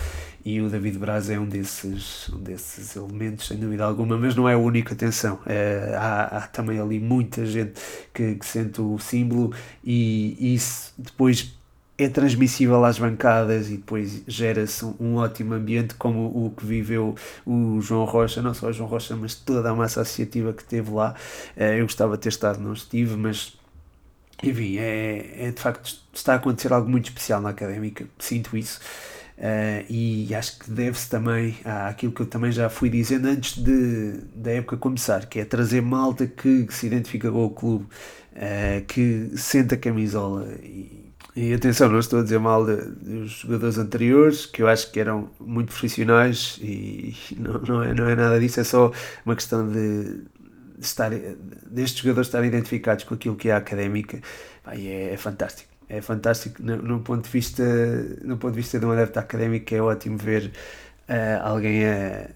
E 0.44 0.60
o 0.60 0.70
David 0.70 0.98
Braz 0.98 1.28
é 1.28 1.38
um 1.38 1.46
desses, 1.46 2.28
um 2.30 2.38
desses 2.38 2.96
elementos, 2.96 3.48
sem 3.48 3.58
dúvida 3.58 3.84
alguma, 3.84 4.16
mas 4.16 4.34
não 4.34 4.48
é 4.48 4.56
o 4.56 4.60
único, 4.60 4.92
atenção. 4.92 5.34
Uh, 5.36 5.96
há, 5.96 6.22
há, 6.38 6.40
também 6.46 6.80
ali 6.80 6.98
muita 6.98 7.44
gente 7.44 7.80
que, 8.14 8.36
que 8.36 8.46
sente 8.46 8.80
o 8.80 8.98
símbolo 8.98 9.52
e 9.84 10.54
isso 10.54 10.94
depois 10.96 11.57
é 11.98 12.08
transmissível 12.08 12.84
às 12.84 12.96
bancadas 12.98 13.68
e 13.68 13.76
depois 13.76 14.22
gera-se 14.26 14.84
um, 15.00 15.16
ótimo 15.16 15.54
ambiente 15.54 15.94
como 15.94 16.26
o 16.26 16.50
que 16.56 16.64
viveu 16.64 17.16
o 17.44 17.80
João 17.80 18.04
Rocha, 18.04 18.40
não 18.40 18.54
só 18.54 18.68
o 18.68 18.72
João 18.72 18.88
Rocha, 18.88 19.16
mas 19.16 19.34
toda 19.34 19.70
a 19.70 19.74
massa 19.74 20.02
associativa 20.02 20.52
que 20.52 20.62
teve 20.64 20.92
lá. 20.92 21.14
Eh, 21.56 21.80
eu 21.80 21.82
gostava 21.82 22.16
de 22.16 22.22
ter 22.22 22.28
estado, 22.28 22.60
não 22.60 22.72
estive, 22.72 23.16
mas 23.16 23.58
enfim, 24.42 24.78
é, 24.78 25.48
é 25.48 25.50
de 25.50 25.60
facto 25.60 25.98
está 26.12 26.34
a 26.34 26.36
acontecer 26.36 26.72
algo 26.72 26.88
muito 26.88 27.06
especial 27.08 27.40
na 27.40 27.50
académica, 27.50 28.06
sinto 28.18 28.56
isso. 28.56 28.80
Uh, 29.38 29.84
e 29.88 30.34
acho 30.34 30.58
que 30.58 30.70
deve-se 30.70 31.08
também 31.08 31.56
àquilo 31.64 32.10
que 32.10 32.22
eu 32.22 32.26
também 32.26 32.50
já 32.50 32.68
fui 32.68 32.90
dizendo 32.90 33.28
antes 33.28 33.56
de, 33.56 34.14
da 34.34 34.50
época 34.52 34.76
começar, 34.76 35.26
que 35.26 35.38
é 35.38 35.44
trazer 35.44 35.80
malta 35.80 36.26
que, 36.26 36.66
que 36.66 36.74
se 36.74 36.86
identifica 36.88 37.30
com 37.30 37.44
o 37.44 37.50
clube, 37.50 37.84
uh, 37.84 38.84
que 38.86 39.30
sente 39.36 39.74
a 39.74 39.78
camisola 39.78 40.48
e, 40.62 40.97
e 41.40 41.54
atenção, 41.54 41.88
não 41.88 42.00
estou 42.00 42.18
a 42.18 42.22
dizer 42.24 42.40
mal 42.40 42.64
dos 42.66 43.30
jogadores 43.30 43.78
anteriores, 43.78 44.44
que 44.44 44.60
eu 44.60 44.66
acho 44.66 44.90
que 44.90 44.98
eram 44.98 45.30
muito 45.38 45.68
profissionais 45.68 46.58
e 46.60 47.14
não, 47.38 47.60
não, 47.60 47.82
é, 47.84 47.94
não 47.94 48.08
é 48.08 48.16
nada 48.16 48.40
disso, 48.40 48.58
é 48.58 48.64
só 48.64 48.90
uma 49.24 49.36
questão 49.36 49.70
de, 49.70 50.24
estar, 50.80 51.10
destes 51.70 52.00
jogadores 52.00 52.26
estarem 52.26 52.48
identificados 52.48 53.04
com 53.04 53.14
aquilo 53.14 53.36
que 53.36 53.50
é 53.50 53.54
académica. 53.54 54.20
Aí 54.64 54.88
é, 54.88 55.14
é 55.14 55.16
fantástico. 55.16 55.70
É 55.88 56.00
fantástico 56.00 56.60
no, 56.60 56.76
no, 56.76 57.00
ponto 57.00 57.24
de 57.24 57.30
vista, 57.30 57.62
no 58.24 58.36
ponto 58.36 58.54
de 58.54 58.60
vista 58.60 58.78
de 58.80 58.84
um 58.84 58.90
adepto 58.90 59.20
académico, 59.20 59.72
é 59.72 59.80
ótimo 59.80 60.18
ver 60.18 60.50
uh, 61.08 61.42
alguém 61.44 61.86
a, 61.86 62.30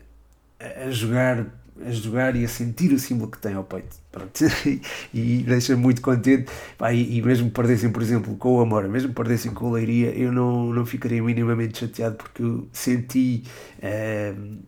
a 0.87 0.91
jogar 0.93 1.47
a 1.87 1.91
jogar 1.91 2.37
e 2.37 2.45
a 2.45 2.49
sentir 2.49 2.93
o 2.93 2.99
símbolo 2.99 3.31
que 3.31 3.39
tem 3.39 3.55
ao 3.55 3.65
peito. 3.65 3.97
E 5.15 5.43
deixa 5.43 5.77
muito 5.77 6.01
contente. 6.01 6.51
Pá, 6.77 6.93
e, 6.93 7.21
mesmo 7.23 7.51
perdessem, 7.51 7.91
por 7.91 8.03
exemplo, 8.03 8.37
com 8.37 8.57
o 8.57 8.61
Amor, 8.61 8.89
mesmo 8.89 9.13
perdessem 9.13 9.53
com 9.53 9.67
o 9.67 9.73
Leiria, 9.73 10.11
eu 10.11 10.33
não, 10.33 10.73
não 10.73 10.87
ficaria 10.87 11.23
minimamente 11.23 11.79
chateado 11.79 12.17
porque 12.17 12.43
eu 12.43 12.69
senti, 12.73 13.45
uh, 13.79 14.59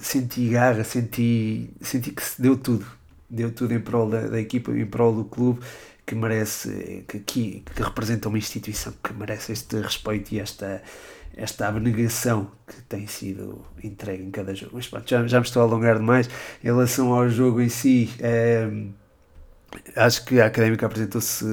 senti 0.00 0.48
garra, 0.48 0.84
senti, 0.84 1.70
senti 1.80 2.10
que 2.10 2.22
se 2.22 2.40
deu 2.40 2.56
tudo. 2.56 2.86
Deu 3.30 3.50
tudo 3.52 3.74
em 3.74 3.80
prol 3.80 4.08
da, 4.08 4.26
da 4.26 4.40
equipa, 4.40 4.72
em 4.72 4.86
prol 4.86 5.14
do 5.14 5.24
clube 5.24 5.60
que 6.08 6.14
merece, 6.14 7.04
que, 7.06 7.18
que, 7.20 7.62
que 7.74 7.82
representa 7.82 8.30
uma 8.30 8.38
instituição 8.38 8.94
que 9.04 9.12
merece 9.12 9.52
este 9.52 9.78
respeito 9.78 10.32
e 10.32 10.40
esta, 10.40 10.82
esta 11.38 11.68
abnegação 11.68 12.50
que 12.66 12.82
tem 12.82 13.06
sido 13.06 13.64
entregue 13.82 14.24
em 14.24 14.30
cada 14.30 14.52
jogo. 14.54 14.72
Mas 14.74 14.88
pronto, 14.88 15.08
já, 15.08 15.24
já 15.26 15.38
me 15.38 15.46
estou 15.46 15.62
a 15.62 15.64
alongar 15.64 15.96
demais. 15.96 16.28
Em 16.62 16.66
relação 16.66 17.14
ao 17.14 17.28
jogo 17.30 17.60
em 17.60 17.68
si, 17.68 18.10
é, 18.18 18.68
acho 19.94 20.24
que 20.24 20.40
a 20.40 20.46
Académica 20.46 20.84
apresentou-se 20.84 21.44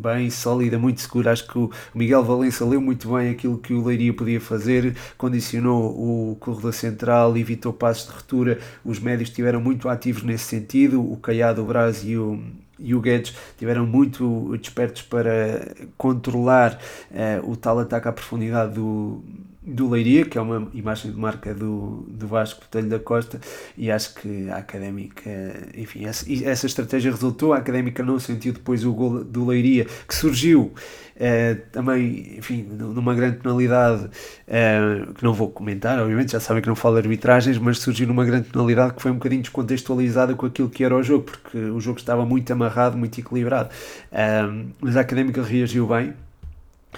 bem, 0.00 0.30
sólida, 0.30 0.78
muito 0.78 1.00
segura. 1.00 1.32
Acho 1.32 1.48
que 1.48 1.58
o 1.58 1.70
Miguel 1.92 2.22
Valença 2.22 2.64
leu 2.64 2.80
muito 2.80 3.12
bem 3.12 3.30
aquilo 3.30 3.58
que 3.58 3.74
o 3.74 3.84
Leiria 3.84 4.14
podia 4.14 4.40
fazer, 4.40 4.96
condicionou 5.18 5.90
o 5.90 6.36
corredor 6.36 6.72
central, 6.72 7.36
evitou 7.36 7.72
passos 7.72 8.06
de 8.06 8.12
ruptura. 8.12 8.60
Os 8.84 9.00
médios 9.00 9.28
estiveram 9.28 9.60
muito 9.60 9.88
ativos 9.88 10.22
nesse 10.22 10.44
sentido. 10.44 11.02
O 11.02 11.16
Caiado, 11.16 11.62
o 11.62 11.64
Braz 11.64 12.04
e 12.04 12.16
o 12.16 12.40
e 12.78 12.94
o 12.94 13.00
Guedes 13.00 13.34
tiveram 13.58 13.86
muito 13.86 14.56
despertos 14.58 15.02
para 15.02 15.74
controlar 15.96 16.80
uh, 17.10 17.50
o 17.50 17.56
tal 17.56 17.78
ataque 17.78 18.08
à 18.08 18.12
profundidade 18.12 18.74
do, 18.74 19.22
do 19.64 19.88
Leiria, 19.88 20.24
que 20.24 20.36
é 20.36 20.40
uma 20.40 20.68
imagem 20.74 21.12
de 21.12 21.16
marca 21.16 21.54
do, 21.54 22.04
do 22.08 22.26
Vasco 22.26 22.60
Botelho 22.62 22.88
da 22.88 22.98
Costa, 22.98 23.40
e 23.76 23.90
acho 23.90 24.14
que 24.14 24.50
a 24.50 24.56
Académica, 24.56 25.30
enfim, 25.76 26.04
essa, 26.04 26.26
essa 26.44 26.66
estratégia 26.66 27.10
resultou, 27.10 27.52
a 27.52 27.58
Académica 27.58 28.02
não 28.02 28.18
sentiu 28.18 28.52
depois 28.52 28.84
o 28.84 28.92
gol 28.92 29.22
do 29.22 29.46
Leiria, 29.46 29.86
que 30.06 30.14
surgiu 30.14 30.72
Uh, 31.12 31.60
também, 31.70 32.38
enfim, 32.38 32.62
numa 32.62 33.14
grande 33.14 33.36
penalidade 33.36 34.06
uh, 34.06 35.12
que 35.12 35.22
não 35.22 35.34
vou 35.34 35.50
comentar, 35.50 35.98
obviamente 36.00 36.32
já 36.32 36.40
sabem 36.40 36.62
que 36.62 36.68
não 36.68 36.74
falo 36.74 36.94
de 36.94 37.06
arbitragens, 37.06 37.58
mas 37.58 37.78
surgiu 37.78 38.08
numa 38.08 38.24
grande 38.24 38.48
penalidade 38.48 38.94
que 38.94 39.02
foi 39.02 39.10
um 39.10 39.14
bocadinho 39.14 39.42
descontextualizada 39.42 40.34
com 40.34 40.46
aquilo 40.46 40.70
que 40.70 40.82
era 40.82 40.96
o 40.96 41.02
jogo, 41.02 41.24
porque 41.24 41.58
o 41.58 41.78
jogo 41.78 41.98
estava 41.98 42.24
muito 42.24 42.50
amarrado, 42.52 42.96
muito 42.96 43.20
equilibrado. 43.20 43.68
Uh, 44.10 44.72
mas 44.80 44.96
a 44.96 45.02
Académica 45.02 45.42
reagiu 45.42 45.86
bem, 45.86 46.14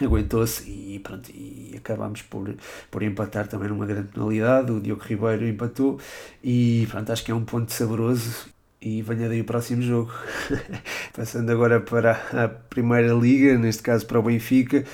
aguentou-se 0.02 0.68
e 0.68 0.98
pronto, 0.98 1.30
e 1.30 1.74
acabámos 1.76 2.22
por, 2.22 2.54
por 2.90 3.02
empatar 3.02 3.46
também 3.46 3.68
numa 3.68 3.86
grande 3.86 4.08
penalidade, 4.08 4.72
o 4.72 4.80
Diogo 4.80 5.02
Ribeiro 5.02 5.46
empatou. 5.46 6.00
E 6.42 6.86
pronto, 6.90 7.12
acho 7.12 7.24
que 7.24 7.30
é 7.30 7.34
um 7.34 7.44
ponto 7.44 7.72
saboroso. 7.72 8.52
E 8.80 9.00
venha 9.00 9.28
daí 9.28 9.40
o 9.40 9.44
próximo 9.44 9.80
jogo. 9.82 10.12
Passando 11.16 11.50
agora 11.50 11.80
para 11.80 12.12
a 12.32 12.48
Primeira 12.48 13.14
Liga, 13.14 13.56
neste 13.56 13.82
caso 13.82 14.06
para 14.06 14.18
o 14.18 14.22
Benfica, 14.22 14.84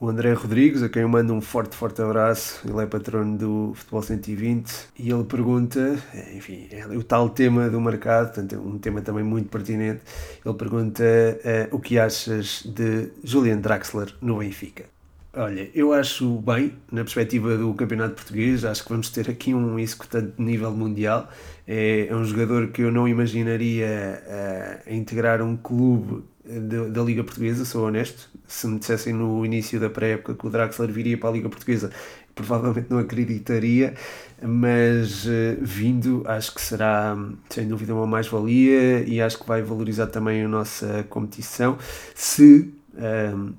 o 0.00 0.08
André 0.08 0.32
Rodrigues, 0.32 0.82
a 0.82 0.88
quem 0.88 1.02
eu 1.02 1.08
mando 1.08 1.32
um 1.32 1.40
forte, 1.40 1.74
forte 1.74 2.00
abraço. 2.00 2.60
Ele 2.68 2.80
é 2.80 2.86
patrono 2.86 3.36
do 3.36 3.72
Futebol 3.74 4.02
120 4.02 4.70
e 4.98 5.10
ele 5.10 5.24
pergunta, 5.24 5.98
enfim, 6.34 6.68
é 6.70 6.86
o 6.86 7.02
tal 7.02 7.28
tema 7.28 7.68
do 7.68 7.80
mercado, 7.80 8.26
portanto, 8.26 8.54
é 8.54 8.58
um 8.58 8.78
tema 8.78 9.00
também 9.00 9.24
muito 9.24 9.48
pertinente. 9.48 10.02
Ele 10.44 10.54
pergunta 10.54 11.02
uh, 11.02 11.74
o 11.74 11.80
que 11.80 11.98
achas 11.98 12.62
de 12.64 13.10
Julian 13.24 13.58
Draxler 13.58 14.14
no 14.20 14.38
Benfica. 14.38 14.84
Olha, 15.34 15.68
eu 15.74 15.92
acho 15.92 16.36
bem, 16.40 16.72
na 16.90 17.02
perspectiva 17.02 17.56
do 17.56 17.74
campeonato 17.74 18.14
português, 18.14 18.64
acho 18.64 18.82
que 18.82 18.88
vamos 18.88 19.10
ter 19.10 19.28
aqui 19.28 19.52
um 19.52 19.78
executante 19.78 20.32
de 20.36 20.42
nível 20.42 20.70
mundial. 20.70 21.28
É, 21.66 22.06
é 22.08 22.14
um 22.14 22.24
jogador 22.24 22.68
que 22.68 22.82
eu 22.82 22.90
não 22.90 23.06
imaginaria 23.06 24.22
uh, 24.26 24.92
integrar 24.92 25.42
um 25.42 25.56
clube 25.56 26.24
de, 26.48 26.90
da 26.90 27.02
Liga 27.02 27.22
Portuguesa, 27.22 27.64
sou 27.64 27.86
honesto. 27.86 28.28
Se 28.46 28.66
me 28.66 28.78
dissessem 28.78 29.12
no 29.12 29.44
início 29.44 29.78
da 29.78 29.90
pré-época 29.90 30.34
que 30.34 30.46
o 30.46 30.50
Draxler 30.50 30.90
viria 30.90 31.18
para 31.18 31.28
a 31.28 31.32
Liga 31.32 31.48
Portuguesa, 31.48 31.90
provavelmente 32.34 32.86
não 32.88 32.98
acreditaria, 32.98 33.94
mas 34.42 35.26
uh, 35.26 35.58
vindo, 35.60 36.22
acho 36.26 36.54
que 36.54 36.60
será 36.60 37.16
sem 37.50 37.68
dúvida 37.68 37.94
uma 37.94 38.06
mais-valia 38.06 39.02
e 39.04 39.20
acho 39.20 39.38
que 39.38 39.46
vai 39.46 39.60
valorizar 39.62 40.06
também 40.06 40.42
a 40.44 40.48
nossa 40.48 41.04
competição. 41.10 41.76
Se. 42.14 42.72
Uh, 42.94 43.52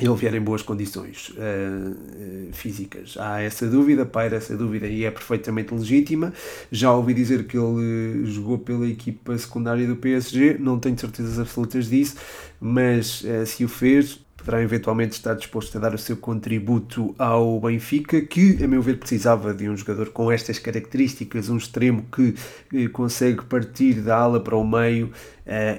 ele 0.00 0.14
vier 0.14 0.34
em 0.34 0.40
boas 0.40 0.60
condições 0.60 1.28
uh, 1.30 2.52
físicas. 2.52 3.16
Há 3.16 3.40
essa 3.40 3.68
dúvida, 3.68 4.04
paira 4.04 4.36
essa 4.36 4.56
dúvida 4.56 4.88
e 4.88 5.04
é 5.04 5.10
perfeitamente 5.10 5.72
legítima. 5.72 6.32
Já 6.70 6.92
ouvi 6.92 7.14
dizer 7.14 7.46
que 7.46 7.56
ele 7.56 8.26
jogou 8.26 8.58
pela 8.58 8.88
equipa 8.88 9.38
secundária 9.38 9.86
do 9.86 9.94
PSG, 9.94 10.56
não 10.58 10.80
tenho 10.80 10.98
certezas 10.98 11.38
absolutas 11.38 11.88
disso, 11.88 12.16
mas 12.60 13.22
uh, 13.22 13.46
se 13.46 13.64
o 13.64 13.68
fez, 13.68 14.18
poderá 14.36 14.60
eventualmente 14.60 15.12
estar 15.12 15.34
disposto 15.34 15.78
a 15.78 15.80
dar 15.80 15.94
o 15.94 15.98
seu 15.98 16.16
contributo 16.16 17.14
ao 17.16 17.60
Benfica, 17.60 18.20
que, 18.20 18.62
a 18.64 18.66
meu 18.66 18.82
ver, 18.82 18.98
precisava 18.98 19.54
de 19.54 19.70
um 19.70 19.76
jogador 19.76 20.10
com 20.10 20.30
estas 20.30 20.58
características, 20.58 21.48
um 21.48 21.56
extremo 21.56 22.04
que 22.10 22.34
eh, 22.74 22.88
consegue 22.88 23.44
partir 23.44 24.02
da 24.02 24.16
ala 24.16 24.40
para 24.40 24.56
o 24.56 24.66
meio 24.66 25.12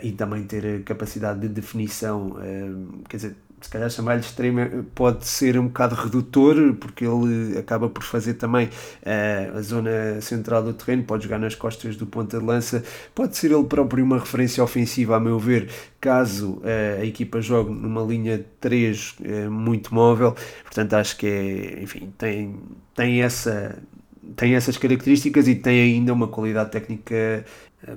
e 0.04 0.12
também 0.12 0.44
ter 0.44 0.64
a 0.64 0.84
capacidade 0.84 1.40
de 1.40 1.48
definição, 1.48 2.38
quer 3.10 3.18
dizer, 3.18 3.36
se 3.66 3.70
calhar 3.72 3.90
chamar-lhe 3.90 4.22
extremo 4.22 4.84
pode 4.94 5.26
ser 5.26 5.58
um 5.58 5.66
bocado 5.66 5.96
redutor, 5.96 6.76
porque 6.76 7.04
ele 7.04 7.58
acaba 7.58 7.90
por 7.90 8.04
fazer 8.04 8.36
também 8.36 8.68
uh, 8.68 9.58
a 9.58 9.62
zona 9.62 10.22
central 10.22 10.62
do 10.62 10.72
terreno, 10.72 11.04
pode 11.04 11.24
jogar 11.24 11.40
nas 11.40 11.56
costas 11.56 11.96
do 11.96 12.06
ponta 12.06 12.38
de 12.38 12.46
lança, 12.46 12.84
pode 13.16 13.36
ser 13.36 13.52
ele 13.52 13.64
próprio 13.64 14.06
uma 14.06 14.20
referência 14.20 14.64
ofensiva, 14.64 15.16
a 15.16 15.20
meu 15.20 15.40
ver, 15.40 15.68
caso 16.00 16.58
uh, 16.58 17.02
a 17.02 17.06
equipa 17.06 17.42
jogue 17.42 17.74
numa 17.74 18.04
linha 18.04 18.46
3 18.60 19.16
uh, 19.20 19.24
eh, 19.24 19.50
muito 19.50 19.96
móvel, 19.96 20.36
portanto 20.64 20.94
acho 20.94 21.18
que 21.18 21.26
é, 21.26 21.82
enfim, 21.82 22.14
tem, 22.20 22.60
tem 22.94 23.24
essa 23.24 23.82
tem 24.36 24.56
essas 24.56 24.78
características 24.78 25.48
e 25.48 25.56
tem 25.56 25.82
ainda 25.82 26.14
uma 26.14 26.28
qualidade 26.28 26.72
técnica 26.72 27.14
é 27.14 27.44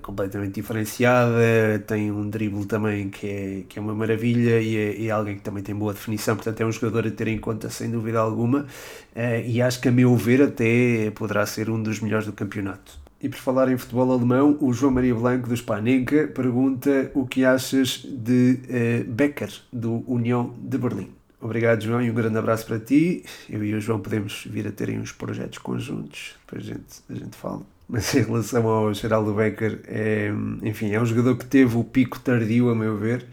completamente 0.02 0.54
diferenciada, 0.54 1.82
tem 1.86 2.10
um 2.10 2.28
drible 2.28 2.66
também 2.66 3.08
que 3.08 3.26
é, 3.26 3.62
que 3.68 3.78
é 3.78 3.82
uma 3.82 3.94
maravilha 3.94 4.60
e 4.60 4.76
é, 4.76 5.06
é, 5.06 5.10
alguém 5.10 5.36
que 5.36 5.42
também 5.42 5.62
tem 5.62 5.74
boa 5.74 5.92
definição, 5.92 6.36
portanto 6.36 6.60
é 6.60 6.66
um 6.66 6.72
jogador 6.72 7.06
a 7.06 7.10
ter 7.10 7.28
em 7.28 7.38
conta 7.38 7.70
sem 7.70 7.90
dúvida 7.90 8.18
alguma 8.18 8.66
eh, 9.14 9.44
e 9.46 9.62
acho 9.62 9.80
que 9.80 9.88
a 9.88 9.92
meu 9.92 10.14
ver 10.16 10.42
até 10.42 11.10
poderá 11.12 11.46
ser 11.46 11.70
um 11.70 11.82
dos 11.82 12.00
melhores 12.00 12.26
do 12.26 12.32
campeonato. 12.32 12.98
E 13.20 13.28
por 13.28 13.38
falar 13.38 13.68
em 13.68 13.76
futebol 13.76 14.12
alemão, 14.12 14.56
o 14.60 14.72
João 14.72 14.92
Maria 14.92 15.14
Blanco 15.14 15.48
do 15.48 15.56
Spanenka 15.56 16.28
pergunta 16.28 17.10
o 17.14 17.26
que 17.26 17.44
achas 17.44 18.06
de 18.08 18.60
uh, 18.68 19.10
Becker, 19.10 19.50
do 19.72 20.04
União 20.06 20.54
de 20.56 20.78
Berlim. 20.78 21.10
Obrigado, 21.40 21.82
João, 21.82 22.02
e 22.02 22.10
um 22.10 22.14
grande 22.14 22.38
abraço 22.38 22.66
para 22.66 22.78
ti. 22.78 23.24
Eu 23.48 23.64
e 23.64 23.74
o 23.74 23.80
João 23.80 23.98
podemos 23.98 24.44
vir 24.48 24.68
a 24.68 24.72
terem 24.72 25.00
uns 25.00 25.10
projetos 25.10 25.58
conjuntos, 25.58 26.36
depois 26.46 26.64
a 26.64 26.74
gente, 26.74 27.02
a 27.10 27.14
gente 27.14 27.36
fala 27.36 27.62
mas 27.88 28.14
em 28.14 28.22
relação 28.22 28.66
ao 28.66 28.92
Geraldo 28.92 29.32
Becker, 29.32 29.80
é, 29.86 30.30
enfim, 30.62 30.92
é 30.92 31.00
um 31.00 31.06
jogador 31.06 31.36
que 31.36 31.46
teve 31.46 31.76
o 31.76 31.84
pico 31.84 32.20
tardio, 32.20 32.68
a 32.70 32.74
meu 32.74 32.96
ver, 32.96 33.26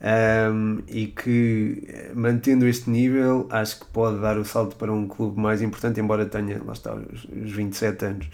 um, 0.00 0.78
e 0.86 1.08
que, 1.08 2.10
mantendo 2.14 2.66
este 2.66 2.88
nível, 2.88 3.48
acho 3.50 3.80
que 3.80 3.86
pode 3.86 4.20
dar 4.20 4.38
o 4.38 4.44
salto 4.44 4.76
para 4.76 4.92
um 4.92 5.08
clube 5.08 5.40
mais 5.40 5.60
importante, 5.60 6.00
embora 6.00 6.24
tenha, 6.24 6.62
lá 6.64 6.72
está, 6.72 6.94
os, 6.94 7.24
os 7.24 7.52
27 7.52 8.04
anos. 8.04 8.30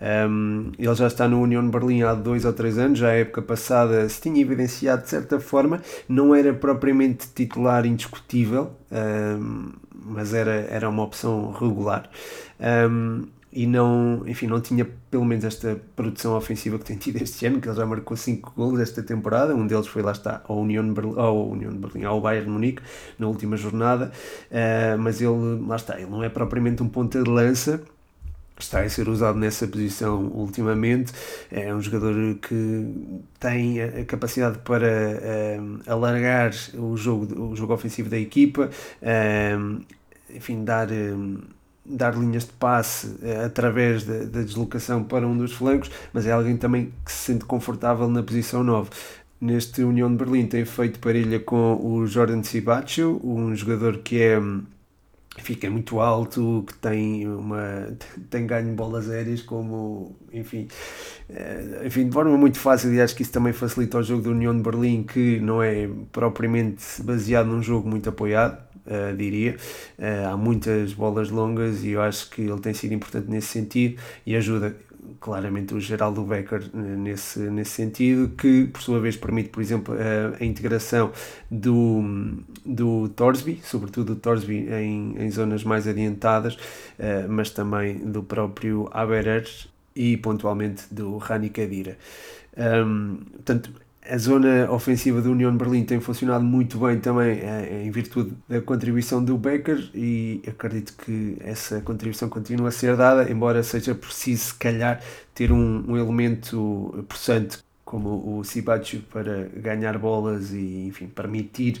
Um, 0.00 0.70
ele 0.78 0.94
já 0.94 1.08
está 1.08 1.26
no 1.26 1.40
União 1.42 1.64
de 1.64 1.70
Berlim 1.72 2.02
há 2.02 2.14
dois 2.14 2.44
ou 2.44 2.52
três 2.52 2.78
anos, 2.78 3.00
já 3.00 3.08
a 3.08 3.14
época 3.14 3.42
passada 3.42 4.08
se 4.08 4.20
tinha 4.20 4.40
evidenciado 4.40 5.02
de 5.02 5.08
certa 5.08 5.40
forma, 5.40 5.82
não 6.08 6.32
era 6.34 6.54
propriamente 6.54 7.26
titular 7.34 7.84
indiscutível, 7.84 8.70
um, 8.92 9.72
mas 9.92 10.32
era, 10.32 10.68
era 10.70 10.88
uma 10.88 11.02
opção 11.02 11.50
regular. 11.50 12.08
Um, 12.60 13.26
e 13.58 13.66
não, 13.66 14.22
enfim, 14.24 14.46
não 14.46 14.60
tinha 14.60 14.84
pelo 15.10 15.24
menos 15.24 15.44
esta 15.44 15.80
produção 15.96 16.36
ofensiva 16.36 16.78
que 16.78 16.84
tem 16.84 16.96
tido 16.96 17.20
este 17.20 17.44
ano, 17.44 17.60
que 17.60 17.68
ele 17.68 17.76
já 17.76 17.84
marcou 17.84 18.16
5 18.16 18.52
golos 18.56 18.78
esta 18.78 19.02
temporada, 19.02 19.52
um 19.52 19.66
deles 19.66 19.88
foi 19.88 20.00
lá 20.00 20.12
está 20.12 20.42
ao 20.46 20.60
União 20.60 20.94
Berlim, 20.94 21.14
ao 21.16 21.48
União 21.48 21.72
Berlim, 21.72 22.04
ao 22.04 22.20
Bayern 22.20 22.48
Munique 22.48 22.80
na 23.18 23.26
última 23.26 23.56
jornada, 23.56 24.12
uh, 24.52 24.98
mas 25.00 25.20
ele, 25.20 25.60
lá 25.66 25.74
está, 25.74 26.00
ele 26.00 26.08
não 26.08 26.22
é 26.22 26.28
propriamente 26.28 26.84
um 26.84 26.88
ponta 26.88 27.20
de 27.20 27.28
lança, 27.28 27.82
está 28.56 28.80
a 28.80 28.88
ser 28.88 29.08
usado 29.08 29.36
nessa 29.36 29.66
posição 29.66 30.26
ultimamente. 30.26 31.12
É 31.50 31.74
um 31.74 31.80
jogador 31.80 32.36
que 32.36 33.22
tem 33.40 33.82
a 33.82 34.04
capacidade 34.04 34.58
para 34.58 34.86
um, 34.86 35.78
eh, 35.78 35.90
alargar 35.90 36.52
o 36.74 36.96
jogo, 36.96 37.50
o 37.50 37.56
jogo 37.56 37.72
ofensivo 37.72 38.08
da 38.08 38.18
equipa, 38.18 38.70
um, 39.56 39.80
enfim, 40.30 40.64
dar. 40.64 40.90
Um, 40.90 41.57
dar 41.88 42.14
linhas 42.14 42.44
de 42.44 42.52
passe 42.52 43.16
eh, 43.22 43.44
através 43.44 44.04
da, 44.04 44.18
da, 44.24 44.42
deslocação 44.42 45.02
para 45.02 45.26
um 45.26 45.36
dos 45.36 45.52
flancos, 45.52 45.90
mas 46.12 46.26
é 46.26 46.32
alguém 46.32 46.56
também 46.56 46.92
que 47.04 47.10
se 47.10 47.32
sente 47.32 47.44
confortável 47.44 48.08
na 48.08 48.22
posição 48.22 48.62
9. 48.62 48.90
Neste 49.40 49.82
União 49.82 50.10
de 50.10 50.16
Berlim 50.16 50.46
tem 50.46 50.64
feito 50.64 50.98
parelha 50.98 51.38
com 51.38 51.78
o 51.80 52.06
Jordan 52.06 52.42
Sibacho, 52.42 53.20
um 53.22 53.54
jogador 53.54 53.98
que 53.98 54.20
é 54.20 54.38
fica 55.42 55.70
muito 55.70 56.00
alto, 56.00 56.64
que 56.66 56.74
tem 56.74 57.26
uma 57.26 57.88
tem 58.30 58.46
ganho 58.46 58.74
bolas 58.74 59.10
aéreas 59.10 59.42
como 59.42 60.16
enfim, 60.32 60.68
eh, 61.28 61.82
enfim 61.86 62.06
de 62.06 62.12
forma 62.12 62.36
muito 62.36 62.58
fácil 62.58 62.92
e 62.92 63.00
acho 63.00 63.14
que 63.14 63.22
isso 63.22 63.32
também 63.32 63.52
facilita 63.52 63.98
o 63.98 64.02
jogo 64.02 64.22
da 64.22 64.30
União 64.30 64.56
de 64.56 64.62
Berlim 64.62 65.02
que 65.02 65.40
não 65.40 65.62
é 65.62 65.88
propriamente 66.12 66.84
baseado 67.02 67.46
num 67.46 67.62
jogo 67.62 67.88
muito 67.88 68.08
apoiado 68.08 68.68
uh, 68.88 69.16
diria. 69.16 69.56
Uh, 69.98 70.28
há 70.32 70.36
muitas 70.36 70.92
bolas 70.92 71.30
longas 71.30 71.84
e 71.84 71.90
eu 71.90 72.02
acho 72.02 72.30
que 72.30 72.42
ele 72.42 72.60
tem 72.60 72.74
sido 72.74 72.94
importante 72.94 73.30
nesse 73.30 73.48
sentido 73.48 74.00
e 74.26 74.34
ajuda 74.34 74.74
claramente 75.20 75.74
o 75.74 75.80
Geraldo 75.80 76.22
Becker 76.22 76.70
nesse, 76.74 77.38
nesse 77.38 77.70
sentido, 77.70 78.28
que 78.30 78.66
por 78.66 78.82
sua 78.82 79.00
vez 79.00 79.16
permite, 79.16 79.48
por 79.48 79.62
exemplo, 79.62 79.94
a, 79.94 80.42
a 80.42 80.44
integração 80.44 81.12
do, 81.50 82.02
do 82.64 83.08
Torsby, 83.10 83.60
sobretudo 83.62 84.14
do 84.14 84.20
Torsby 84.20 84.68
em, 84.70 85.16
em 85.18 85.30
zonas 85.30 85.64
mais 85.64 85.86
adiantadas, 85.86 86.54
uh, 86.54 87.28
mas 87.28 87.50
também 87.50 87.98
do 87.98 88.22
próprio 88.22 88.88
Aberer 88.92 89.46
e 89.94 90.16
pontualmente 90.16 90.84
do 90.90 91.16
Rani 91.16 91.50
Kadira. 91.50 91.98
Um, 92.56 93.16
portanto, 93.16 93.70
a 94.08 94.16
zona 94.16 94.70
ofensiva 94.70 95.20
da 95.20 95.28
União 95.28 95.50
de 95.52 95.58
Berlim 95.58 95.84
tem 95.84 96.00
funcionado 96.00 96.44
muito 96.44 96.78
bem 96.78 96.98
também 96.98 97.38
eh, 97.40 97.82
em 97.84 97.90
virtude 97.90 98.34
da 98.48 98.60
contribuição 98.60 99.22
do 99.22 99.36
Becker 99.36 99.90
e 99.94 100.42
acredito 100.46 100.94
que 100.96 101.36
essa 101.40 101.80
contribuição 101.80 102.28
continua 102.28 102.68
a 102.68 102.72
ser 102.72 102.96
dada, 102.96 103.30
embora 103.30 103.62
seja 103.62 103.94
preciso, 103.94 104.46
se 104.46 104.54
calhar, 104.54 105.00
ter 105.34 105.52
um, 105.52 105.92
um 105.92 105.96
elemento 105.96 107.04
possante 107.08 107.58
como 107.84 108.38
o 108.38 108.44
Sibachu 108.44 108.98
para 109.10 109.48
ganhar 109.56 109.96
bolas 109.98 110.52
e, 110.52 110.86
enfim, 110.86 111.06
permitir 111.06 111.80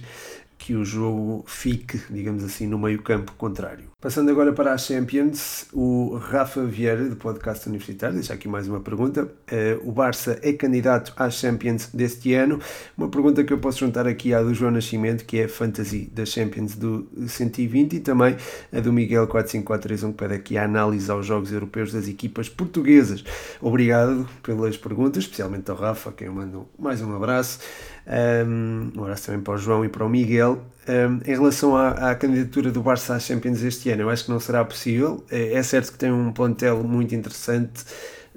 que 0.58 0.74
o 0.74 0.84
jogo 0.84 1.44
fique, 1.46 2.00
digamos 2.10 2.42
assim, 2.42 2.66
no 2.66 2.78
meio-campo 2.78 3.32
contrário. 3.38 3.84
Passando 4.00 4.30
agora 4.30 4.52
para 4.52 4.72
a 4.72 4.78
Champions, 4.78 5.66
o 5.72 6.16
Rafa 6.16 6.64
Vieira, 6.64 7.08
do 7.08 7.16
podcast 7.16 7.68
universitário, 7.68 8.16
deixa 8.16 8.34
aqui 8.34 8.48
mais 8.48 8.68
uma 8.68 8.80
pergunta. 8.80 9.24
Uh, 9.24 9.88
o 9.88 9.92
Barça 9.92 10.38
é 10.42 10.52
candidato 10.52 11.12
às 11.16 11.34
Champions 11.34 11.88
deste 11.92 12.34
ano? 12.34 12.60
Uma 12.96 13.08
pergunta 13.08 13.42
que 13.44 13.52
eu 13.52 13.58
posso 13.58 13.78
juntar 13.78 14.06
aqui 14.06 14.34
à 14.34 14.42
do 14.42 14.52
João 14.52 14.72
Nascimento, 14.72 15.24
que 15.24 15.38
é 15.38 15.48
Fantasy 15.48 16.10
da 16.12 16.26
Champions 16.26 16.74
do 16.74 17.08
120, 17.26 17.94
e 17.94 18.00
também 18.00 18.36
a 18.72 18.80
do 18.80 18.92
Miguel 18.92 19.26
4541, 19.26 20.12
que 20.12 20.18
pede 20.18 20.34
aqui 20.34 20.58
a 20.58 20.64
análise 20.64 21.10
aos 21.10 21.24
jogos 21.24 21.52
europeus 21.52 21.92
das 21.92 22.08
equipas 22.08 22.48
portuguesas. 22.48 23.24
Obrigado 23.60 24.28
pelas 24.42 24.76
perguntas, 24.76 25.24
especialmente 25.24 25.70
ao 25.70 25.76
Rafa, 25.76 26.12
quem 26.12 26.26
eu 26.26 26.32
mando 26.32 26.68
mais 26.78 27.00
um 27.00 27.14
abraço. 27.14 27.60
Um, 28.08 28.90
abraço 29.02 29.26
também 29.26 29.42
para 29.42 29.54
o 29.54 29.58
João 29.58 29.84
e 29.84 29.88
para 29.88 30.04
o 30.04 30.08
Miguel. 30.08 30.64
Um, 30.88 31.20
em 31.30 31.34
relação 31.34 31.76
à, 31.76 31.90
à, 32.10 32.14
candidatura 32.14 32.70
do 32.70 32.82
Barça 32.82 33.14
às 33.14 33.24
Champions 33.24 33.62
este 33.62 33.90
ano, 33.90 34.02
eu 34.02 34.10
acho 34.10 34.24
que 34.24 34.30
não 34.30 34.40
será 34.40 34.64
possível. 34.64 35.24
É, 35.30 35.54
é 35.54 35.62
certo 35.62 35.92
que 35.92 35.98
tem 35.98 36.10
um 36.10 36.32
plantel 36.32 36.82
muito 36.82 37.14
interessante, 37.14 37.84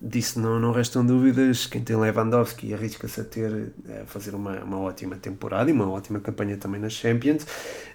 disso 0.02 0.40
não, 0.42 0.60
não 0.60 0.74
restam 0.74 1.06
dúvidas. 1.06 1.66
Quem 1.68 1.82
tem 1.82 1.96
Lewandowski 1.96 2.74
arrisca-se 2.74 3.22
a 3.22 3.24
ter 3.24 3.72
a 4.02 4.06
fazer 4.06 4.36
uma, 4.36 4.60
uma 4.60 4.80
ótima 4.80 5.16
temporada 5.16 5.70
e 5.70 5.74
uma 5.74 5.90
ótima 5.90 6.20
campanha 6.20 6.58
também 6.58 6.82
nas 6.82 6.94
Champions. 6.94 7.48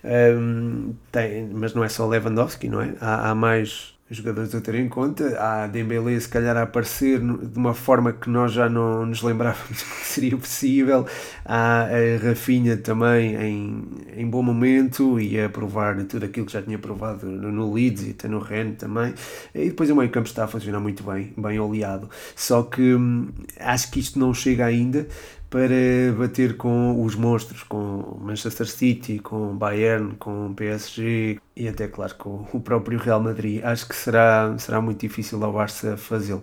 Um, 0.02 0.94
tem, 1.12 1.46
mas 1.52 1.74
não 1.74 1.84
é 1.84 1.88
só 1.90 2.06
Lewandowski, 2.06 2.68
não 2.70 2.80
é? 2.80 2.94
Há, 3.00 3.30
há 3.30 3.34
mais 3.34 3.95
jogadores 4.10 4.54
a 4.54 4.60
ter 4.60 4.74
em 4.76 4.88
conta. 4.88 5.36
Há 5.40 5.66
Dembélé 5.66 6.18
se 6.20 6.28
calhar 6.28 6.56
a 6.56 6.62
aparecer 6.62 7.18
de 7.18 7.58
uma 7.58 7.74
forma 7.74 8.12
que 8.12 8.30
nós 8.30 8.52
já 8.52 8.68
não 8.68 9.04
nos 9.04 9.22
lembrávamos 9.22 9.82
que 9.82 10.06
seria 10.06 10.36
possível. 10.36 11.06
Há 11.44 11.86
a 11.86 12.22
Rafinha 12.22 12.76
também 12.76 13.34
em, 13.34 13.84
em 14.16 14.28
bom 14.28 14.42
momento 14.42 15.18
e 15.20 15.40
a 15.40 15.48
provar 15.48 15.96
tudo 16.04 16.24
aquilo 16.24 16.46
que 16.46 16.52
já 16.52 16.62
tinha 16.62 16.78
provado 16.78 17.26
no, 17.26 17.72
Leeds 17.72 18.06
e 18.06 18.10
até 18.10 18.28
no 18.28 18.38
Rennes 18.38 18.78
também. 18.78 19.14
E 19.54 19.70
depois 19.70 19.90
o 19.90 19.96
meio 19.96 20.10
campo 20.10 20.28
está 20.28 20.44
a 20.44 20.48
funcionar 20.48 20.80
muito 20.80 21.02
bem, 21.02 21.32
bem 21.36 21.58
oleado. 21.58 22.08
Só 22.34 22.62
que 22.62 22.94
hum, 22.94 23.28
acho 23.58 23.90
que 23.90 23.98
isto 23.98 24.18
não 24.18 24.32
chega 24.32 24.64
ainda 24.64 25.06
para 25.48 26.12
bater 26.16 26.56
com 26.56 27.02
os 27.02 27.14
monstros, 27.14 27.62
com 27.62 28.18
Manchester 28.20 28.66
City, 28.66 29.18
com 29.18 29.56
Bayern, 29.56 30.14
com 30.16 30.52
PSG 30.54 31.38
e 31.54 31.68
até, 31.68 31.88
claro, 31.88 32.14
com 32.16 32.46
o 32.52 32.60
próprio 32.60 32.98
Real 32.98 33.20
Madrid. 33.20 33.62
Acho 33.64 33.88
que 33.88 33.94
será, 33.94 34.56
será 34.58 34.80
muito 34.80 35.00
difícil 35.00 35.42
ao 35.44 35.52
Barça 35.52 35.96
fazê-lo. 35.96 36.42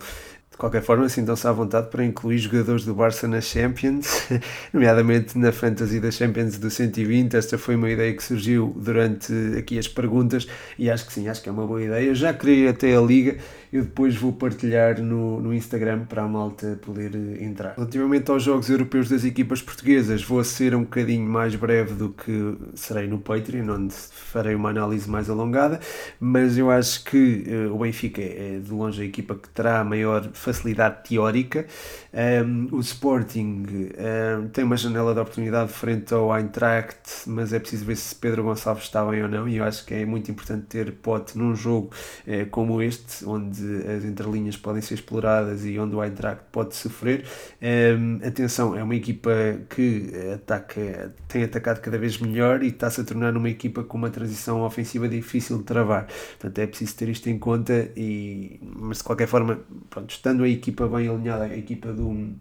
De 0.53 0.57
qualquer 0.57 0.83
forma, 0.83 1.09
sintam-se 1.09 1.47
à 1.47 1.51
vontade 1.51 1.89
para 1.89 2.05
incluir 2.05 2.37
jogadores 2.37 2.85
do 2.85 2.93
Barça 2.93 3.27
na 3.27 3.41
Champions, 3.41 4.27
nomeadamente 4.71 5.35
na 5.35 5.51
Fantasy 5.51 5.99
da 5.99 6.11
Champions 6.11 6.59
do 6.59 6.69
120. 6.69 7.35
Esta 7.35 7.57
foi 7.57 7.75
uma 7.75 7.89
ideia 7.89 8.13
que 8.15 8.23
surgiu 8.23 8.71
durante 8.77 9.33
aqui 9.57 9.79
as 9.79 9.87
perguntas 9.87 10.47
e 10.77 10.91
acho 10.91 11.07
que 11.07 11.13
sim, 11.13 11.27
acho 11.27 11.41
que 11.41 11.49
é 11.49 11.51
uma 11.51 11.65
boa 11.65 11.83
ideia. 11.83 12.13
Já 12.13 12.35
criei 12.35 12.67
até 12.67 12.95
a 12.95 13.01
Liga 13.01 13.37
eu 13.73 13.81
depois 13.81 14.15
vou 14.15 14.31
partilhar 14.31 15.01
no, 15.01 15.41
no 15.41 15.51
Instagram 15.51 16.05
para 16.05 16.21
a 16.21 16.27
malta 16.27 16.79
poder 16.85 17.11
eh, 17.15 17.43
entrar. 17.43 17.73
Relativamente 17.75 18.29
aos 18.29 18.43
jogos 18.43 18.69
europeus 18.69 19.09
das 19.09 19.25
equipas 19.25 19.63
portuguesas, 19.63 20.23
vou 20.23 20.43
ser 20.43 20.75
um 20.75 20.83
bocadinho 20.83 21.27
mais 21.27 21.55
breve 21.55 21.95
do 21.95 22.09
que 22.09 22.55
serei 22.75 23.07
no 23.07 23.17
Patreon, 23.17 23.67
onde 23.67 23.95
farei 23.95 24.53
uma 24.53 24.69
análise 24.69 25.09
mais 25.09 25.27
alongada, 25.27 25.79
mas 26.19 26.55
eu 26.55 26.69
acho 26.69 27.03
que 27.03 27.45
uh, 27.47 27.73
o 27.73 27.79
Benfica 27.79 28.21
é 28.21 28.59
de 28.63 28.71
longe 28.71 29.01
a 29.01 29.05
equipa 29.05 29.33
que 29.33 29.49
terá 29.49 29.83
maior 29.83 30.29
facilidade 30.33 31.09
teórica. 31.09 31.65
Um, 32.13 32.67
o 32.71 32.79
Sporting 32.79 33.65
um, 33.65 34.49
tem 34.49 34.63
uma 34.63 34.77
janela 34.77 35.15
de 35.15 35.19
oportunidade 35.19 35.71
frente 35.71 36.13
ao 36.13 36.37
Eintracht, 36.37 37.23
mas 37.25 37.51
é 37.51 37.57
preciso 37.57 37.85
ver 37.85 37.95
se 37.95 38.13
Pedro 38.13 38.43
Gonçalves 38.43 38.83
está 38.83 39.03
bem 39.03 39.23
ou 39.23 39.27
não, 39.27 39.47
e 39.47 39.57
eu 39.57 39.63
acho 39.63 39.83
que 39.83 39.95
é 39.95 40.05
muito 40.05 40.29
importante 40.29 40.67
ter 40.67 40.91
pote 40.91 41.35
num 41.35 41.55
jogo 41.55 41.89
uh, 42.27 42.47
como 42.51 42.79
este, 42.79 43.25
onde 43.25 43.62
as 43.63 44.05
entrelinhas 44.05 44.57
podem 44.57 44.81
ser 44.81 44.95
exploradas 44.95 45.65
e 45.65 45.77
onde 45.79 45.95
o 45.95 46.03
Eintracht 46.03 46.43
pode 46.51 46.75
sofrer. 46.75 47.25
Um, 47.61 48.19
atenção, 48.25 48.75
é 48.75 48.83
uma 48.83 48.95
equipa 48.95 49.31
que 49.69 50.11
ataca, 50.33 51.13
tem 51.27 51.43
atacado 51.43 51.79
cada 51.81 51.97
vez 51.97 52.17
melhor 52.17 52.63
e 52.63 52.67
está-se 52.67 53.01
a 53.01 53.03
tornar 53.03 53.35
uma 53.35 53.49
equipa 53.49 53.83
com 53.83 53.97
uma 53.97 54.09
transição 54.09 54.61
ofensiva 54.61 55.07
difícil 55.07 55.57
de 55.57 55.63
travar. 55.63 56.07
Portanto, 56.39 56.59
é 56.59 56.67
preciso 56.67 56.95
ter 56.95 57.09
isto 57.09 57.29
em 57.29 57.39
conta, 57.39 57.89
e, 57.95 58.59
mas 58.61 58.99
de 58.99 59.03
qualquer 59.03 59.27
forma, 59.27 59.59
pronto, 59.89 60.09
estando 60.09 60.43
a 60.43 60.49
equipa 60.49 60.87
bem 60.87 61.07
alinhada, 61.07 61.45
a 61.45 61.57
equipa 61.57 61.91
do 61.91 62.33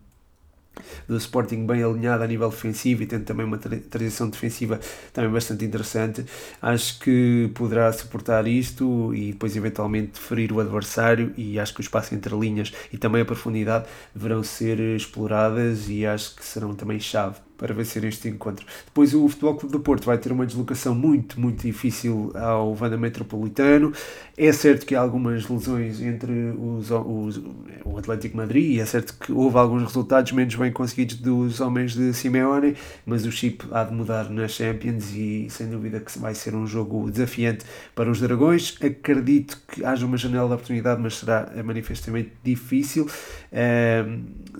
do 1.09 1.17
Sporting 1.17 1.67
bem 1.67 1.83
alinhado 1.83 2.23
a 2.23 2.27
nível 2.27 2.49
defensivo 2.49 3.03
e 3.03 3.07
tendo 3.07 3.25
também 3.25 3.45
uma 3.45 3.59
transição 3.59 4.29
defensiva 4.29 4.81
também 5.13 5.31
bastante 5.31 5.65
interessante. 5.65 6.25
Acho 6.61 6.99
que 7.01 7.51
poderá 7.55 7.93
suportar 7.93 8.47
isto 8.47 9.15
e 9.15 9.33
depois 9.33 9.57
eventualmente 9.57 10.19
ferir 10.19 10.53
o 10.53 10.61
adversário 10.61 11.33
e 11.37 11.59
acho 11.59 11.75
que 11.75 11.81
o 11.81 11.83
espaço 11.83 12.15
entre 12.15 12.35
linhas 12.35 12.73
e 12.93 12.99
também 12.99 13.23
a 13.23 13.25
profundidade 13.25 13.87
deverão 14.15 14.43
ser 14.43 14.79
exploradas 14.79 15.89
e 15.89 16.07
acho 16.07 16.37
que 16.37 16.45
serão 16.45 16.75
também 16.75 16.99
chave 16.99 17.37
para 17.57 17.73
vencer 17.73 18.03
este 18.05 18.29
encontro. 18.29 18.67
Depois 18.85 19.15
o 19.15 19.29
Futebol 19.29 19.55
Clube 19.55 19.73
do 19.73 19.81
Porto 19.81 20.05
vai 20.05 20.19
ter 20.19 20.33
uma 20.33 20.45
deslocação 20.45 20.95
muito, 20.95 21.41
muito 21.41 21.63
difícil 21.63 22.33
ao 22.35 22.75
Vanda 22.75 22.97
Metropolitano. 22.97 23.93
É 24.37 24.53
certo 24.53 24.85
que 24.85 24.95
há 24.95 25.01
algumas 25.01 25.49
lesões 25.49 26.01
entre 26.01 26.33
os, 26.59 26.91
os, 26.91 27.41
o 27.85 27.97
Atlético 27.99 28.37
Madrid 28.37 28.77
e 28.77 28.81
é 28.81 28.87
certo 28.87 29.15
que 29.19 29.31
houve 29.33 29.57
alguns 29.59 29.83
resultados 29.83 30.33
menos 30.33 30.55
bem 30.55 30.73
conseguidos 30.73 31.17
dos 31.17 31.61
homens 31.61 31.95
de 31.95 32.13
Simeone, 32.13 32.77
mas 33.07 33.25
o 33.25 33.31
chip 33.31 33.65
há 33.71 33.85
de 33.85 33.95
mudar 33.95 34.29
nas 34.29 34.53
Champions 34.53 35.13
e 35.13 35.47
sem 35.49 35.69
dúvida 35.69 36.01
que 36.01 36.19
vai 36.19 36.35
ser 36.35 36.55
um 36.55 36.67
jogo 36.67 37.11
desafiante 37.11 37.65
para 37.95 38.11
os 38.11 38.21
Dragões. 38.21 38.77
Acredito 38.83 39.61
que 39.69 39.85
haja 39.85 40.05
uma 40.05 40.17
janela 40.17 40.49
de 40.49 40.55
oportunidade, 40.55 41.01
mas 41.01 41.19
será 41.19 41.49
manifestamente 41.65 42.33
difícil. 42.43 43.09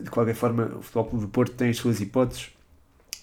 De 0.03 0.11
qualquer 0.11 0.35
forma, 0.35 0.73
o 0.79 0.83
Futebol 0.83 1.05
Clube 1.07 1.25
do 1.27 1.31
Porto 1.31 1.55
tem 1.55 1.71
as 1.71 1.77
suas 1.77 2.01
hipóteses 2.01 2.51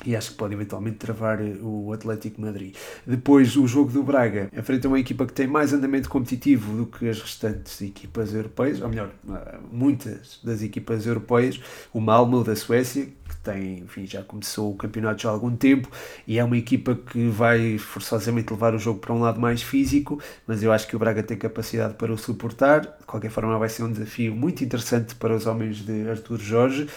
e 0.06 0.16
acho 0.16 0.32
que 0.32 0.38
pode 0.38 0.54
eventualmente 0.54 0.98
travar 0.98 1.42
eh, 1.42 1.58
o 1.62 1.92
Atlético 1.92 2.42
Madrid. 2.42 2.76
Depois 3.06 3.56
o 3.58 3.68
jogo 3.68 3.92
do 3.92 4.04
Braga 4.04 4.50
enfrenta 4.56 4.88
uma 4.88 5.00
equipa 5.00 5.26
que 5.26 5.34
tem 5.34 5.48
mais 5.48 5.74
andamento 5.74 6.10
competitivo 6.10 6.76
do 6.76 6.86
que 6.86 7.10
as 7.10 7.20
restantes 7.22 7.82
equipas 7.82 8.34
europeias, 8.34 8.82
ou 8.82 8.90
melhor, 8.90 9.10
eh, 9.30 9.58
muitas 9.72 10.40
das 10.44 10.62
equipas 10.62 11.06
europeias, 11.06 11.60
o 11.94 12.00
Malmo 12.00 12.44
da 12.44 12.56
Suécia, 12.56 13.06
que 13.06 13.38
tem, 13.44 13.80
enfim, 13.80 14.06
já 14.06 14.24
começou 14.24 14.72
o 14.72 14.76
campeonato 14.76 15.22
já 15.22 15.30
há 15.30 15.32
algum 15.32 15.56
tempo 15.56 15.90
e 16.26 16.40
é 16.40 16.44
uma 16.44 16.58
equipa 16.58 16.96
que 16.96 17.28
vai 17.28 17.78
forçosamente 17.78 18.52
levar 18.52 18.74
o 18.74 18.80
jogo 18.80 19.00
para 19.00 19.14
um 19.14 19.20
lado 19.20 19.40
mais 19.40 19.62
físico, 19.62 20.20
mas 20.48 20.64
eu 20.64 20.72
acho 20.72 20.88
que 20.88 20.96
o 20.96 21.00
Braga 21.00 21.22
tem 21.22 21.38
capacidade 21.38 21.94
para 21.96 22.12
o 22.12 22.18
suportar. 22.18 22.82
De 22.82 23.06
qualquer 23.06 23.30
forma, 23.30 23.58
vai 23.58 23.70
ser 23.70 23.84
um 23.84 23.92
desafio 23.92 24.34
muito 24.36 24.64
interessante 24.64 25.14
para 25.16 25.36
os 25.36 25.46
homens 25.46 25.78
de 25.78 26.10
Artur 26.10 26.40
Jorge. 26.40 26.88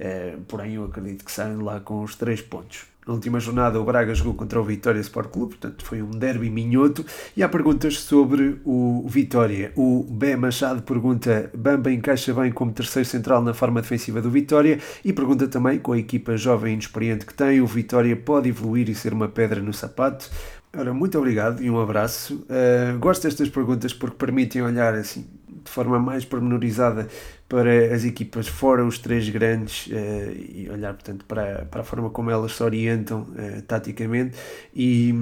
Eh, 0.00 0.38
porém, 0.48 0.74
eu 0.74 0.84
acredito 0.84 1.24
que 1.24 1.30
saem 1.30 1.58
lá 1.58 1.78
com 1.78 2.02
os 2.02 2.14
três 2.14 2.40
pontos. 2.40 2.86
Na 3.06 3.14
última 3.14 3.38
jornada, 3.38 3.78
o 3.78 3.84
Braga 3.84 4.14
jogou 4.14 4.34
contra 4.34 4.58
o 4.60 4.64
Vitória 4.64 5.00
Sport 5.00 5.30
Clube, 5.30 5.56
portanto 5.56 5.84
foi 5.84 6.00
um 6.00 6.10
derby 6.10 6.48
minhoto. 6.48 7.04
E 7.36 7.42
há 7.42 7.48
perguntas 7.48 7.98
sobre 8.00 8.60
o 8.64 9.06
Vitória. 9.08 9.72
O 9.76 10.04
B 10.08 10.36
Machado 10.36 10.82
pergunta: 10.82 11.50
Bamba 11.54 11.92
encaixa 11.92 12.32
bem 12.32 12.50
como 12.50 12.72
terceiro 12.72 13.06
central 13.06 13.42
na 13.42 13.52
forma 13.52 13.82
defensiva 13.82 14.22
do 14.22 14.30
Vitória? 14.30 14.78
E 15.04 15.12
pergunta 15.12 15.46
também: 15.48 15.78
com 15.78 15.92
a 15.92 15.98
equipa 15.98 16.36
jovem 16.36 16.70
e 16.70 16.72
inexperiente 16.74 17.26
que 17.26 17.34
tem, 17.34 17.60
o 17.60 17.66
Vitória 17.66 18.16
pode 18.16 18.48
evoluir 18.48 18.88
e 18.88 18.94
ser 18.94 19.12
uma 19.12 19.28
pedra 19.28 19.60
no 19.60 19.72
sapato? 19.72 20.30
Ora, 20.74 20.94
muito 20.94 21.18
obrigado 21.18 21.62
e 21.62 21.68
um 21.68 21.80
abraço. 21.80 22.46
Uh, 22.48 22.96
gosto 22.98 23.24
destas 23.24 23.48
perguntas 23.48 23.92
porque 23.92 24.16
permitem 24.16 24.62
olhar 24.62 24.94
assim 24.94 25.26
de 25.64 25.70
forma 25.70 25.98
mais 25.98 26.24
pormenorizada 26.24 27.08
para 27.48 27.94
as 27.94 28.04
equipas 28.04 28.46
fora 28.46 28.84
os 28.84 28.98
três 28.98 29.28
grandes 29.28 29.86
uh, 29.86 29.90
e 30.36 30.68
olhar 30.70 30.94
portanto 30.94 31.24
para, 31.24 31.66
para 31.70 31.80
a 31.80 31.84
forma 31.84 32.10
como 32.10 32.30
elas 32.30 32.52
se 32.56 32.62
orientam 32.62 33.22
uh, 33.22 33.62
taticamente 33.62 34.36
e 34.74 35.12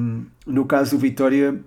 no 0.47 0.67
caso 0.67 0.97
do 0.97 1.01
Vitória 1.01 1.59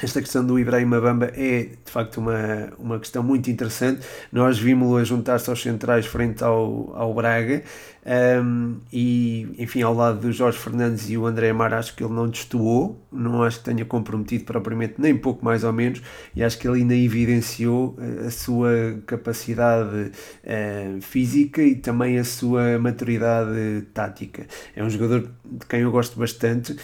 esta 0.00 0.20
questão 0.20 0.44
do 0.44 0.58
Ibrahim 0.58 0.88
Bamba 0.88 1.30
é 1.34 1.64
de 1.64 1.90
facto 1.90 2.18
uma, 2.18 2.72
uma 2.78 2.98
questão 2.98 3.22
muito 3.22 3.50
interessante. 3.50 4.00
Nós 4.32 4.58
vimos-lo 4.58 4.96
a 4.96 5.04
juntar-se 5.04 5.50
aos 5.50 5.60
centrais 5.60 6.06
frente 6.06 6.42
ao, 6.42 6.96
ao 6.96 7.12
Braga 7.12 7.62
um, 8.04 8.80
e, 8.92 9.48
enfim, 9.58 9.82
ao 9.82 9.94
lado 9.94 10.20
do 10.20 10.32
Jorge 10.32 10.58
Fernandes 10.58 11.08
e 11.08 11.16
o 11.16 11.24
André 11.24 11.50
Amar, 11.50 11.72
acho 11.72 11.94
que 11.94 12.02
ele 12.02 12.12
não 12.12 12.28
destoou, 12.28 13.00
não 13.12 13.44
acho 13.44 13.58
que 13.58 13.64
tenha 13.64 13.84
comprometido 13.84 14.44
propriamente, 14.44 14.94
nem 14.98 15.16
pouco 15.16 15.44
mais 15.44 15.62
ou 15.62 15.72
menos, 15.72 16.02
e 16.34 16.42
acho 16.42 16.58
que 16.58 16.66
ele 16.66 16.80
ainda 16.80 16.96
evidenciou 16.96 17.96
eh, 18.00 18.26
a 18.26 18.30
sua 18.30 19.00
capacidade 19.06 20.10
uh, 20.10 21.00
física 21.00 21.62
e 21.62 21.76
também 21.76 22.18
a 22.18 22.24
sua 22.24 22.76
maturidade 22.78 23.82
tática. 23.94 24.46
É 24.74 24.82
um 24.82 24.90
jogador 24.90 25.30
de 25.44 25.66
quem 25.66 25.80
eu 25.82 25.92
gosto 25.92 26.18
bastante 26.18 26.76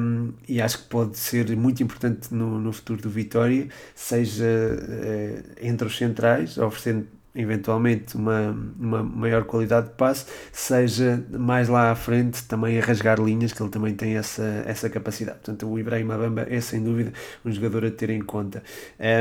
um, 0.00 0.32
e 0.48 0.62
acho 0.62 0.78
que 0.78 0.88
pode 0.88 1.18
ser 1.18 1.54
muito 1.54 1.82
importante 1.82 2.32
no, 2.34 2.58
no 2.58 2.72
futuro 2.72 3.02
do 3.02 3.10
Vitória, 3.10 3.68
seja 3.94 4.44
uh, 4.44 5.42
entre 5.60 5.86
os 5.86 5.98
centrais, 5.98 6.56
oferecendo 6.56 7.19
eventualmente 7.34 8.16
uma, 8.16 8.56
uma 8.78 9.02
maior 9.02 9.44
qualidade 9.44 9.88
de 9.88 9.94
passe, 9.94 10.26
seja 10.52 11.24
mais 11.30 11.68
lá 11.68 11.90
à 11.90 11.94
frente 11.94 12.44
também 12.44 12.78
a 12.78 12.84
rasgar 12.84 13.20
linhas, 13.20 13.52
que 13.52 13.62
ele 13.62 13.70
também 13.70 13.94
tem 13.94 14.16
essa, 14.16 14.62
essa 14.66 14.90
capacidade. 14.90 15.38
Portanto, 15.38 15.68
o 15.68 15.78
Ibrahim 15.78 16.10
Abamba 16.10 16.46
é 16.48 16.60
sem 16.60 16.82
dúvida 16.82 17.12
um 17.44 17.52
jogador 17.52 17.84
a 17.84 17.90
ter 17.90 18.10
em 18.10 18.20
conta. 18.20 18.62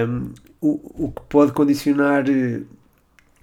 Um, 0.07 0.31
o, 0.59 1.05
o 1.05 1.11
que 1.11 1.21
pode 1.29 1.51
condicionar 1.51 2.25
eh, 2.29 2.61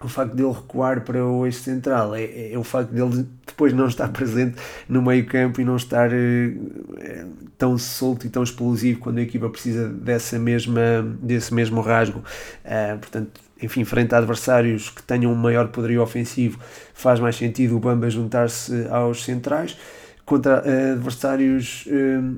o 0.02 0.08
facto 0.08 0.34
dele 0.34 0.52
recuar 0.52 1.00
para 1.02 1.24
o 1.24 1.46
eixo 1.46 1.60
central 1.60 2.14
é, 2.14 2.24
é, 2.24 2.52
é, 2.52 2.58
o 2.58 2.64
facto 2.64 2.90
dele 2.90 3.26
depois 3.46 3.72
não 3.72 3.86
estar 3.86 4.08
presente 4.08 4.56
no 4.88 5.00
meio 5.00 5.24
campo 5.24 5.60
e 5.60 5.64
não 5.64 5.76
estar 5.76 6.10
é, 6.12 7.24
tão 7.56 7.78
solto 7.78 8.26
e 8.26 8.30
tão 8.30 8.42
explosivo 8.42 9.00
quando 9.00 9.18
a 9.18 9.22
equipa 9.22 9.48
precisa 9.48 9.88
dessa 9.88 10.38
mesma, 10.38 11.02
desse 11.22 11.54
mesmo 11.54 11.80
rasgo. 11.80 12.18
Uh, 12.18 12.98
portanto, 12.98 13.40
enfim, 13.62 13.84
frente 13.84 14.14
a 14.14 14.18
adversários 14.18 14.90
que 14.90 15.02
tenham 15.02 15.32
um 15.32 15.34
maior 15.34 15.68
poderio 15.68 16.02
ofensivo, 16.02 16.58
faz 16.94 17.20
mais 17.20 17.36
sentido 17.36 17.76
o 17.76 17.80
Bamba 17.80 18.08
juntar-se 18.10 18.86
aos 18.88 19.24
centrais. 19.24 19.76
Contra 20.24 20.60
uh, 20.60 20.92
adversários 20.94 21.86
uh, 21.86 22.36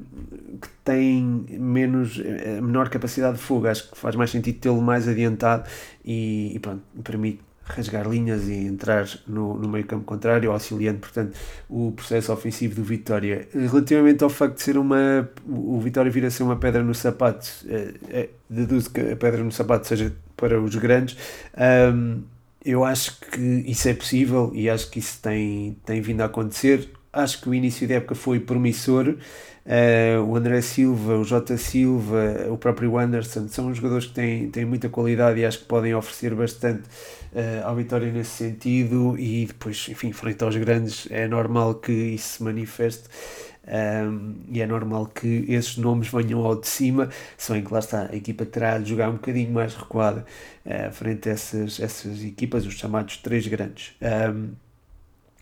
que 0.61 0.69
têm 0.85 1.47
menos, 1.49 2.19
uh, 2.19 2.63
menor 2.63 2.91
capacidade 2.91 3.39
de 3.39 3.43
fogo, 3.43 3.67
acho 3.67 3.91
que 3.91 3.97
faz 3.97 4.15
mais 4.15 4.31
sentido 4.31 4.59
tê-lo 4.59 4.83
mais 4.83 5.09
adiantado 5.09 5.67
e, 6.05 6.55
e 6.55 6.59
pronto, 6.59 6.83
permite 7.03 7.41
rasgar 7.65 8.07
linhas 8.07 8.47
e 8.47 8.67
entrar 8.67 9.07
no, 9.27 9.55
no 9.55 9.69
meio 9.69 9.87
campo 9.87 10.05
contrário, 10.05 10.51
auxiliando, 10.53 10.99
portanto, 10.99 11.35
o 11.69 11.93
processo 11.93 12.31
ofensivo 12.31 12.75
do 12.75 12.85
Vitória. 12.85 13.49
Relativamente 13.55 14.23
ao 14.23 14.31
facto 14.31 14.57
de 14.57 14.63
ser 14.63 14.77
uma, 14.77 15.29
o 15.47 15.81
Vitória 15.81 16.11
vir 16.11 16.27
a 16.27 16.31
ser 16.31 16.43
uma 16.43 16.57
pedra 16.57 16.83
no 16.83 16.95
sapato, 16.95 17.49
é, 18.11 18.29
deduzo 18.49 18.91
que 18.91 19.01
a 19.01 19.17
pedra 19.17 19.43
no 19.43 19.53
sapato 19.53 19.87
seja 19.87 20.13
para 20.38 20.59
os 20.59 20.74
grandes. 20.77 21.18
Um, 21.92 22.22
eu 22.64 22.85
acho 22.85 23.20
que 23.20 23.40
isso 23.66 23.88
é 23.88 23.94
possível 23.94 24.51
e 24.55 24.70
acho 24.70 24.90
que 24.90 25.01
isso 25.01 25.20
tem, 25.20 25.77
tem 25.85 26.01
vindo 26.01 26.22
a 26.22 26.27
acontecer. 26.27 26.90
Acho 27.12 27.40
que 27.42 27.48
o 27.48 27.55
início 27.55 27.87
da 27.87 27.96
época 27.96 28.14
foi 28.14 28.40
promissor. 28.40 29.16
Uh, 29.66 30.22
o 30.22 30.35
André 30.35 30.62
Silva, 30.62 31.18
o 31.18 31.24
Jota 31.24 31.59
Silva, 31.59 32.46
o 32.48 32.57
próprio 32.57 32.96
Anderson 32.96 33.48
são 33.48 33.74
jogadores 33.74 34.07
que 34.07 34.14
têm, 34.14 34.51
têm 34.51 34.64
muita 34.64 34.88
qualidade 34.88 35.40
e 35.40 35.44
acho 35.44 35.59
que 35.59 35.64
podem 35.66 35.94
oferecer 35.94 36.35
bastante 36.35 36.85
uh, 37.33 37.66
ao 37.66 37.77
Vitória 37.77 38.11
nesse 38.11 38.31
sentido. 38.31 39.16
E 39.18 39.46
depois, 39.46 39.87
enfim, 39.90 40.12
frente 40.12 40.42
aos 40.42 40.57
grandes, 40.57 41.07
é 41.11 41.29
normal 41.29 41.74
que 41.74 41.92
isso 41.92 42.37
se 42.37 42.42
manifeste. 42.42 43.05
Um, 43.69 44.37
e 44.51 44.63
é 44.63 44.67
normal 44.67 45.07
que 45.07 45.45
esses 45.47 45.77
nomes 45.77 46.09
venham 46.09 46.45
ao 46.45 46.59
de 46.59 46.67
cima, 46.67 47.11
só 47.37 47.55
em 47.55 47.63
que 47.63 47.73
lá 47.73 47.81
está, 47.81 48.09
a 48.11 48.17
equipa 48.17 48.47
terá 48.47 48.79
de 48.79 48.89
jogar 48.89 49.11
um 49.11 49.15
bocadinho 49.15 49.53
mais 49.53 49.75
recuada 49.75 50.25
uh, 50.65 50.91
frente 50.91 51.29
a 51.29 51.33
essas, 51.33 51.79
essas 51.79 52.25
equipas, 52.25 52.65
os 52.65 52.75
chamados 52.75 53.19
três 53.19 53.47
grandes. 53.47 53.95
Um, 54.01 54.53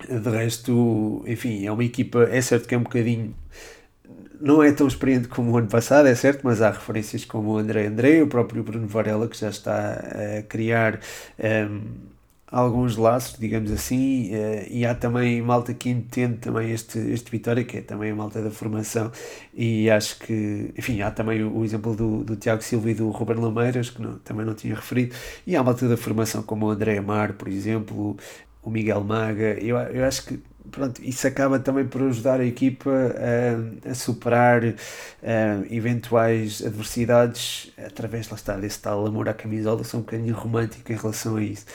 de 0.09 0.31
resto, 0.31 1.25
enfim, 1.27 1.65
é 1.65 1.73
uma 1.73 1.85
equipa, 1.85 2.25
é 2.25 2.41
certo 2.41 2.69
que 2.69 2.75
é 2.75 2.79
um 2.79 2.83
bocadinho 2.83 3.35
não 4.41 4.63
é 4.63 4.71
tão 4.73 4.87
experiente 4.87 5.29
como 5.29 5.53
o 5.53 5.57
ano 5.57 5.69
passado, 5.69 6.07
é 6.09 6.15
certo, 6.15 6.43
mas 6.45 6.61
há 6.61 6.71
referências 6.71 7.25
como 7.25 7.53
o 7.53 7.59
André 7.59 7.87
André, 7.87 8.23
o 8.23 8.27
próprio 8.27 8.63
Bruno 8.63 8.87
Varela, 8.87 9.29
que 9.29 9.39
já 9.39 9.49
está 9.49 9.95
a 9.95 10.43
criar 10.43 11.01
um, 11.71 11.81
alguns 12.51 12.97
laços, 12.97 13.39
digamos 13.39 13.71
assim, 13.73 14.31
uh, 14.35 14.67
e 14.71 14.87
há 14.87 14.95
também 14.95 15.43
malta 15.43 15.75
que 15.75 15.91
entende 15.91 16.39
também 16.39 16.71
este, 16.71 16.99
este 16.99 17.31
Vitória, 17.31 17.65
que 17.65 17.79
é 17.79 17.81
também 17.81 18.13
a 18.13 18.15
malta 18.15 18.41
da 18.43 18.51
formação, 18.51 19.11
e 19.53 19.91
acho 19.91 20.19
que, 20.21 20.73
enfim, 20.77 21.01
há 21.03 21.11
também 21.11 21.43
o, 21.43 21.65
exemplo 21.65 21.97
do, 21.97 22.23
do 22.25 22.37
Tiago 22.37 22.63
Silva 22.63 22.91
e 22.91 22.95
do 22.95 23.11
Ruben 23.11 23.37
Lameiras, 23.37 23.91
que 23.91 24.01
não, 24.01 24.19
também 24.19 24.47
não 24.47 24.55
tinha 24.55 24.75
referido, 24.75 25.15
e 25.47 25.57
há 25.57 25.63
malta 25.63 25.89
da 25.89 25.97
formação 25.97 26.43
como 26.43 26.67
o 26.67 26.71
André 26.71 26.99
Amar, 26.99 27.33
por 27.35 27.49
exemplo, 27.49 28.17
o 28.63 28.71
Miguel 28.71 29.03
Maga, 29.03 29.59
eu, 29.61 29.77
eu 29.77 30.05
acho 30.05 30.27
que 30.27 30.41
pronto, 30.71 31.01
isso 31.03 31.27
acaba 31.27 31.59
também 31.59 31.87
por 31.87 32.03
ajudar 32.03 32.41
a 32.41 32.45
equipa 32.45 32.91
a, 32.91 33.91
a 33.91 33.95
superar 33.95 34.63
eventuais 35.71 36.63
adversidades 36.65 37.73
através, 37.79 38.29
lá 38.29 38.37
está, 38.37 38.57
desse 38.57 38.81
tal 38.81 39.07
amor 39.07 39.29
à 39.29 39.35
camisola, 39.35 39.85
sou 39.85 40.01
um 40.01 40.03
bocadinho 40.03 40.35
romântico 40.35 40.93
em 40.93 40.97
relação 40.97 41.37
a 41.37 41.43
isso. 41.43 41.67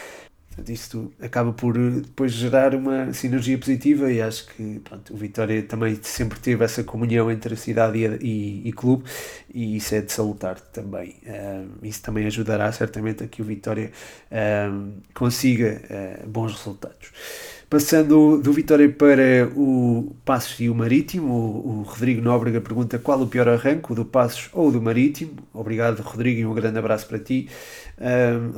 Isto 0.69 1.11
acaba 1.21 1.53
por 1.53 1.77
eh, 1.77 2.01
depois 2.01 2.31
gerar 2.31 2.75
uma 2.75 3.13
sinergia 3.13 3.57
positiva 3.57 4.11
e 4.11 4.21
acho 4.21 4.47
que 4.47 4.79
pronto, 4.83 5.13
o 5.13 5.17
Vitória 5.17 5.61
também 5.63 5.97
sempre 6.01 6.39
teve 6.39 6.63
essa 6.63 6.83
comunhão 6.83 7.31
entre 7.31 7.53
a 7.53 7.57
cidade 7.57 7.97
e, 7.97 8.05
e, 8.21 8.69
e 8.69 8.73
clube 8.73 9.03
e 9.53 9.77
isso 9.77 9.95
é 9.95 10.01
de 10.01 10.11
salutar 10.11 10.59
também. 10.59 11.15
Isso 11.83 12.01
também 12.01 12.25
ajudará 12.25 12.71
certamente 12.71 13.23
a 13.23 13.27
que 13.27 13.41
o 13.41 13.45
Vitória 13.45 13.91
consiga 15.13 15.81
uh, 16.23 16.27
bons 16.27 16.53
resultados. 16.53 17.11
Passando 17.69 18.37
do 18.41 18.51
Vitória 18.51 18.89
para 18.89 19.47
o 19.55 20.13
Passos 20.25 20.59
e 20.59 20.69
o 20.69 20.75
Marítimo, 20.75 21.33
o, 21.33 21.79
o, 21.79 21.81
Rodrigo 21.83 22.21
Nóbrega 22.21 22.59
pergunta 22.59 22.99
qual 22.99 23.21
o 23.21 23.27
pior 23.27 23.47
arranque, 23.47 23.93
o 23.93 23.95
do 23.95 24.03
Passos 24.03 24.49
ou 24.51 24.69
do 24.69 24.81
Marítimo. 24.81 25.35
Obrigado, 25.53 26.01
Rodrigo, 26.01 26.41
e 26.41 26.45
um 26.45 26.53
grande 26.53 26.79
abraço 26.79 27.07
para 27.07 27.17
ti. 27.17 27.47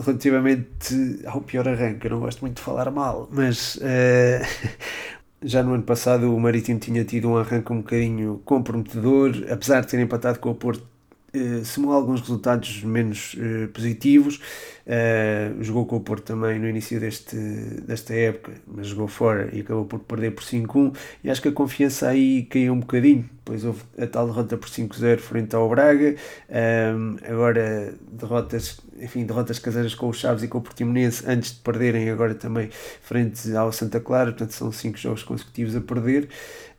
Relativamente 0.05 1.19
ao 1.25 1.41
pior 1.41 1.67
arranque, 1.67 2.07
eu 2.07 2.11
não 2.11 2.19
gosto 2.21 2.41
muito 2.41 2.57
de 2.57 2.61
falar 2.61 2.89
mal, 2.89 3.27
mas 3.31 3.75
uh, 3.75 4.69
já 5.43 5.61
no 5.61 5.73
ano 5.73 5.83
passado 5.83 6.33
o 6.33 6.39
Marítimo 6.39 6.79
tinha 6.79 7.03
tido 7.03 7.29
um 7.29 7.37
arranque 7.37 7.73
um 7.73 7.77
bocadinho 7.77 8.41
comprometedor, 8.45 9.31
apesar 9.51 9.81
de 9.81 9.87
ter 9.87 9.99
empatado 9.99 10.39
com 10.39 10.51
o 10.51 10.55
Porto 10.55 10.93
Uh, 11.35 11.91
alguns 11.91 12.21
resultados 12.21 12.83
menos 12.83 13.33
uh, 13.33 13.67
positivos. 13.69 14.39
Uh, 14.85 15.63
jogou 15.63 15.85
com 15.85 15.95
o 15.95 16.01
Porto 16.01 16.25
também 16.25 16.59
no 16.59 16.67
início 16.67 16.99
deste, 16.99 17.37
desta 17.37 18.13
época, 18.13 18.51
mas 18.67 18.87
jogou 18.87 19.07
fora 19.07 19.49
e 19.53 19.61
acabou 19.61 19.85
por 19.85 19.99
perder 19.99 20.31
por 20.31 20.43
5-1. 20.43 20.95
E 21.23 21.29
acho 21.29 21.41
que 21.41 21.47
a 21.47 21.51
confiança 21.51 22.09
aí 22.09 22.43
caiu 22.43 22.73
um 22.73 22.79
bocadinho. 22.79 23.29
Depois 23.45 23.65
houve 23.65 23.81
a 23.97 24.07
tal 24.07 24.25
derrota 24.25 24.57
por 24.57 24.69
5-0 24.69 25.19
frente 25.19 25.53
ao 25.53 25.67
Braga. 25.69 26.15
Um, 26.49 27.17
agora 27.29 27.93
derrotas, 28.09 28.79
enfim, 28.97 29.25
derrotas 29.25 29.59
caseiras 29.59 29.93
com 29.93 30.07
o 30.07 30.13
Chaves 30.13 30.43
e 30.43 30.47
com 30.47 30.59
o 30.59 30.61
Portimonense 30.61 31.23
antes 31.27 31.51
de 31.51 31.59
perderem 31.59 32.09
agora 32.09 32.35
também 32.35 32.69
frente 33.01 33.53
ao 33.53 33.71
Santa 33.71 33.99
Clara. 33.99 34.31
Portanto, 34.31 34.51
são 34.51 34.71
5 34.71 34.97
jogos 34.97 35.23
consecutivos 35.23 35.75
a 35.75 35.81
perder. 35.81 36.29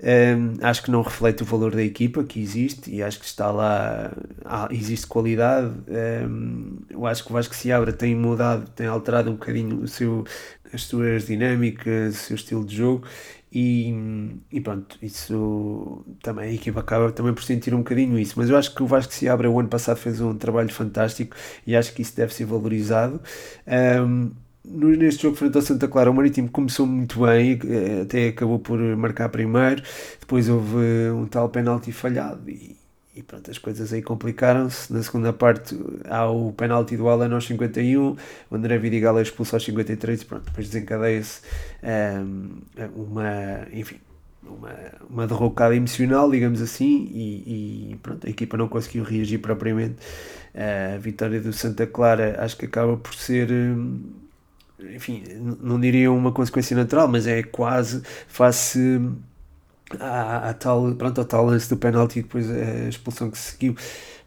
Um, 0.03 0.55
acho 0.61 0.83
que 0.83 0.91
não 0.91 1.03
reflete 1.03 1.43
o 1.43 1.47
valor 1.47 1.75
da 1.75 1.83
equipa 1.83 2.25
que 2.25 2.41
existe 2.41 2.91
e 2.91 3.03
acho 3.03 3.19
que 3.19 3.27
está 3.27 3.51
lá, 3.51 4.13
existe 4.71 5.07
qualidade. 5.07 5.73
Um, 5.89 6.79
eu 6.91 7.07
acho 7.07 7.25
que 7.25 7.31
o 7.31 7.33
Vasco 7.33 7.55
se 7.55 7.71
abre 7.71 7.91
tem 7.95 8.15
mudado, 8.15 8.69
tem 8.71 8.87
alterado 8.87 9.31
um 9.31 9.35
bocadinho 9.35 9.81
o 9.81 9.89
seu, 9.89 10.25
as 10.73 10.83
suas 10.83 11.27
dinâmicas, 11.27 12.15
o 12.15 12.19
seu 12.19 12.37
estilo 12.37 12.65
de 12.65 12.77
jogo 12.77 13.07
e, 13.55 13.95
e 14.51 14.61
pronto, 14.61 14.99
isso 15.01 16.05
também 16.21 16.51
a 16.51 16.53
equipa 16.53 16.81
acaba 16.81 17.13
também 17.13 17.33
por 17.33 17.45
sentir 17.45 17.73
um 17.73 17.79
bocadinho 17.79 18.19
isso, 18.19 18.35
mas 18.37 18.51
eu 18.51 18.57
acho 18.57 18.75
que 18.75 18.83
o 18.83 18.87
Vasco 18.87 19.15
se 19.15 19.29
abre 19.29 19.47
o 19.47 19.61
ano 19.61 19.69
passado 19.69 19.97
fez 19.97 20.21
um 20.21 20.35
trabalho 20.37 20.73
fantástico 20.73 21.37
e 21.65 21.77
acho 21.77 21.95
que 21.95 22.03
isso 22.03 22.17
deve 22.17 22.35
ser 22.35 22.47
valorizado. 22.47 23.21
Um, 24.03 24.33
neste 24.65 25.23
jogo 25.23 25.37
frente 25.37 25.57
ao 25.57 25.63
Santa 25.63 25.87
Clara, 25.87 26.11
o 26.11 26.15
Marítimo 26.15 26.51
começou 26.51 26.85
muito 26.87 27.21
bem, 27.25 27.61
eh, 27.65 28.03
até 28.03 28.29
acabou 28.29 28.59
por 28.59 28.79
marcar 28.97 29.29
primeiro, 29.29 29.83
depois 30.19 30.49
houve 30.49 31.11
um 31.15 31.27
tal 31.27 31.49
penalti 31.49 31.93
falhado 31.93 32.51
e 33.17 33.23
pronto, 33.23 33.51
as 33.51 33.59
coisas 33.59 33.93
aí 33.93 34.03
complicaram-se. 34.03 34.93
Na 34.93 35.03
segunda 35.03 35.33
parte 35.33 35.79
há 36.09 36.29
o 36.29 36.53
penalti 36.53 36.97
do 36.97 37.09
Alan 37.09 37.33
aos 37.33 37.47
51, 37.47 38.17
o 38.51 38.55
André 38.55 38.77
Vidigal 38.79 39.19
é 39.19 39.23
expulso 39.23 39.55
aos 39.55 39.65
53 39.65 40.23
e 40.23 40.25
pronto, 40.25 40.45
depois 40.45 40.69
desencadeia-se 40.69 41.41
um, 41.83 42.63
uma, 42.97 43.67
enfim, 43.73 44.01
uma, 44.43 44.75
uma 45.09 45.27
derrocada 45.27 45.77
emocional, 45.77 46.31
digamos 46.31 46.61
assim, 46.61 47.09
e, 47.13 47.93
e, 47.93 47.97
pronto, 48.03 48.27
a 48.27 48.31
equipa 48.31 48.57
não 48.57 48.69
conseguiu 48.69 49.05
reagir 49.05 49.39
propriamente. 49.39 49.97
A 50.55 50.99
vitória 50.99 51.41
do 51.41 51.53
Santa 51.53 51.87
Clara 51.87 52.37
acho 52.39 52.57
que 52.57 52.67
acaba 52.67 52.97
por 52.97 53.15
ser 53.15 53.49
enfim, 54.93 55.23
não 55.61 55.81
diria 55.81 56.11
uma 56.13 56.33
consequência 56.33 56.77
natural, 56.77 57.09
mas 57.09 57.27
é 57.27 57.43
quase 57.43 58.03
face 58.29 59.01
à 60.01 60.55
tal, 60.55 60.95
pronto, 60.97 61.21
ao 61.21 61.25
tal 61.27 61.47
lance 61.47 61.69
do 61.69 61.77
penalti 61.77 62.19
e 62.21 62.23
depois 62.23 62.51
a 62.51 62.89
expulsão 62.89 63.31
que 63.31 63.39
se 63.39 63.53
seguiu. 63.53 63.75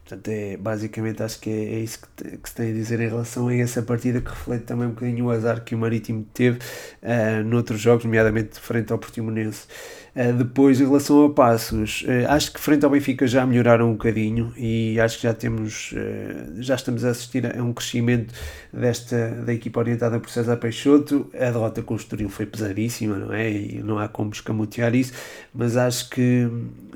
Portanto, 0.08 0.30
é, 0.30 0.56
basicamente 0.56 1.22
acho 1.22 1.38
que 1.42 1.50
é, 1.50 1.76
é 1.76 1.80
isso 1.80 2.00
que, 2.16 2.38
que, 2.38 2.50
se 2.50 2.56
tem 2.56 2.72
a 2.72 2.74
dizer 2.74 3.02
em 3.02 3.10
relação 3.10 3.50
a 3.50 3.56
essa 3.56 3.82
partida, 3.82 4.22
que 4.22 4.30
reflete 4.30 4.64
também 4.64 4.88
um 4.88 4.92
bocadinho 4.92 5.26
o 5.26 5.32
azar 5.32 5.62
que 5.66 5.76
o 5.76 5.78
Marítimo 5.78 6.26
teve 6.34 6.60
uh, 6.60 7.44
noutros 7.44 7.82
jogos, 7.82 8.06
nomeadamente 8.06 8.58
frente 8.58 8.94
ao 8.94 8.98
Portimonense. 8.98 9.68
Uh, 10.16 10.32
depois, 10.32 10.80
em 10.80 10.86
relação 10.86 11.26
a 11.26 11.30
passos, 11.30 12.04
uh, 12.04 12.32
acho 12.32 12.54
que 12.54 12.60
frente 12.60 12.86
ao 12.86 12.90
Benfica 12.90 13.28
já 13.28 13.46
melhoraram 13.46 13.90
um 13.90 13.92
bocadinho 13.92 14.54
e 14.56 14.98
acho 14.98 15.18
que 15.18 15.24
já 15.24 15.34
temos, 15.34 15.92
uh, 15.92 16.62
já 16.62 16.76
estamos 16.76 17.04
a 17.04 17.10
assistir 17.10 17.46
a 17.46 17.62
um 17.62 17.74
crescimento 17.74 18.34
desta, 18.72 19.30
da 19.46 19.54
equipa 19.54 19.82
orientada 19.82 20.22
por 20.22 20.30
César 20.30 20.56
Peixoto. 20.56 21.30
A 21.36 21.52
derrota 21.52 21.84
com 21.84 21.96
o 21.96 21.98
Estoril 21.98 22.30
foi 22.30 22.46
pesadíssima, 22.46 23.18
não 23.18 23.34
é? 23.34 23.52
E 23.52 23.84
não 23.84 24.00
há 24.00 24.08
como 24.08 24.32
escamotear 24.32 24.96
isso, 24.96 25.12
mas 25.54 25.76
acho 25.76 26.10
que 26.10 26.50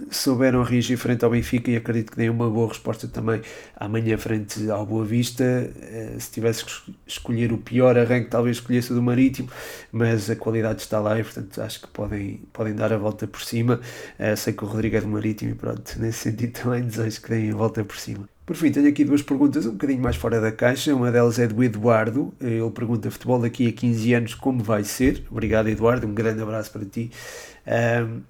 souberam 0.09 0.63
reagir 0.63 0.97
frente 0.97 1.23
ao 1.23 1.31
Benfica 1.31 1.71
e 1.71 1.75
acredito 1.75 2.11
que 2.11 2.17
deem 2.17 2.29
uma 2.29 2.49
boa 2.49 2.67
resposta 2.69 3.00
também 3.07 3.41
amanhã 3.75 4.17
frente 4.17 4.69
ao 4.69 4.85
Boa 4.85 5.05
Vista. 5.05 5.71
Se 6.19 6.31
tivesse 6.31 6.65
que 6.65 6.71
escolher 7.05 7.51
o 7.51 7.57
pior 7.57 7.97
arranque, 7.97 8.29
talvez 8.29 8.57
escolhesse 8.57 8.91
o 8.91 8.95
do 8.95 9.01
Marítimo, 9.01 9.49
mas 9.91 10.29
a 10.29 10.35
qualidade 10.35 10.81
está 10.81 10.99
lá 10.99 11.19
e, 11.19 11.23
portanto, 11.23 11.61
acho 11.61 11.81
que 11.81 11.87
podem, 11.87 12.41
podem 12.51 12.73
dar 12.73 12.91
a 12.93 12.97
volta 12.97 13.27
por 13.27 13.41
cima. 13.41 13.79
Uh, 14.19 14.35
sei 14.35 14.53
que 14.53 14.63
o 14.63 14.67
Rodrigo 14.67 14.95
é 14.97 15.01
do 15.01 15.07
Marítimo 15.07 15.51
e 15.51 15.55
pronto, 15.55 15.95
nesse 15.99 16.19
sentido 16.19 16.53
também 16.59 16.83
desejo 16.83 17.21
que 17.21 17.29
deem 17.29 17.51
a 17.51 17.55
volta 17.55 17.83
por 17.83 17.97
cima. 17.97 18.27
Por 18.45 18.55
fim, 18.55 18.71
tenho 18.71 18.89
aqui 18.89 19.05
duas 19.05 19.21
perguntas 19.21 19.65
um 19.65 19.71
bocadinho 19.71 20.01
mais 20.01 20.15
fora 20.15 20.41
da 20.41 20.51
caixa. 20.51 20.93
Uma 20.93 21.11
delas 21.11 21.39
é 21.39 21.47
do 21.47 21.63
Eduardo. 21.63 22.33
Ele 22.41 22.69
pergunta: 22.71 23.09
futebol 23.09 23.39
daqui 23.39 23.67
a 23.67 23.71
15 23.71 24.13
anos, 24.13 24.35
como 24.35 24.61
vai 24.61 24.83
ser? 24.83 25.23
Obrigado, 25.31 25.69
Eduardo. 25.69 26.05
Um 26.05 26.13
grande 26.13 26.41
abraço 26.41 26.69
para 26.71 26.83
ti. 26.83 27.11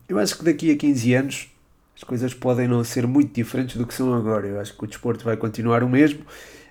Eu 0.08 0.20
acho 0.20 0.38
que 0.38 0.44
daqui 0.44 0.72
a 0.72 0.78
15 0.78 1.14
anos 1.16 1.51
as 2.02 2.04
coisas 2.04 2.34
podem 2.34 2.68
não 2.68 2.84
ser 2.84 3.06
muito 3.06 3.32
diferentes 3.32 3.78
do 3.78 3.86
que 3.86 3.94
são 3.94 4.12
agora. 4.14 4.48
Eu 4.48 4.60
acho 4.60 4.76
que 4.76 4.84
o 4.84 4.88
desporto 4.88 5.24
vai 5.24 5.38
continuar 5.38 5.84
o 5.84 5.90
mesmo. 5.90 6.22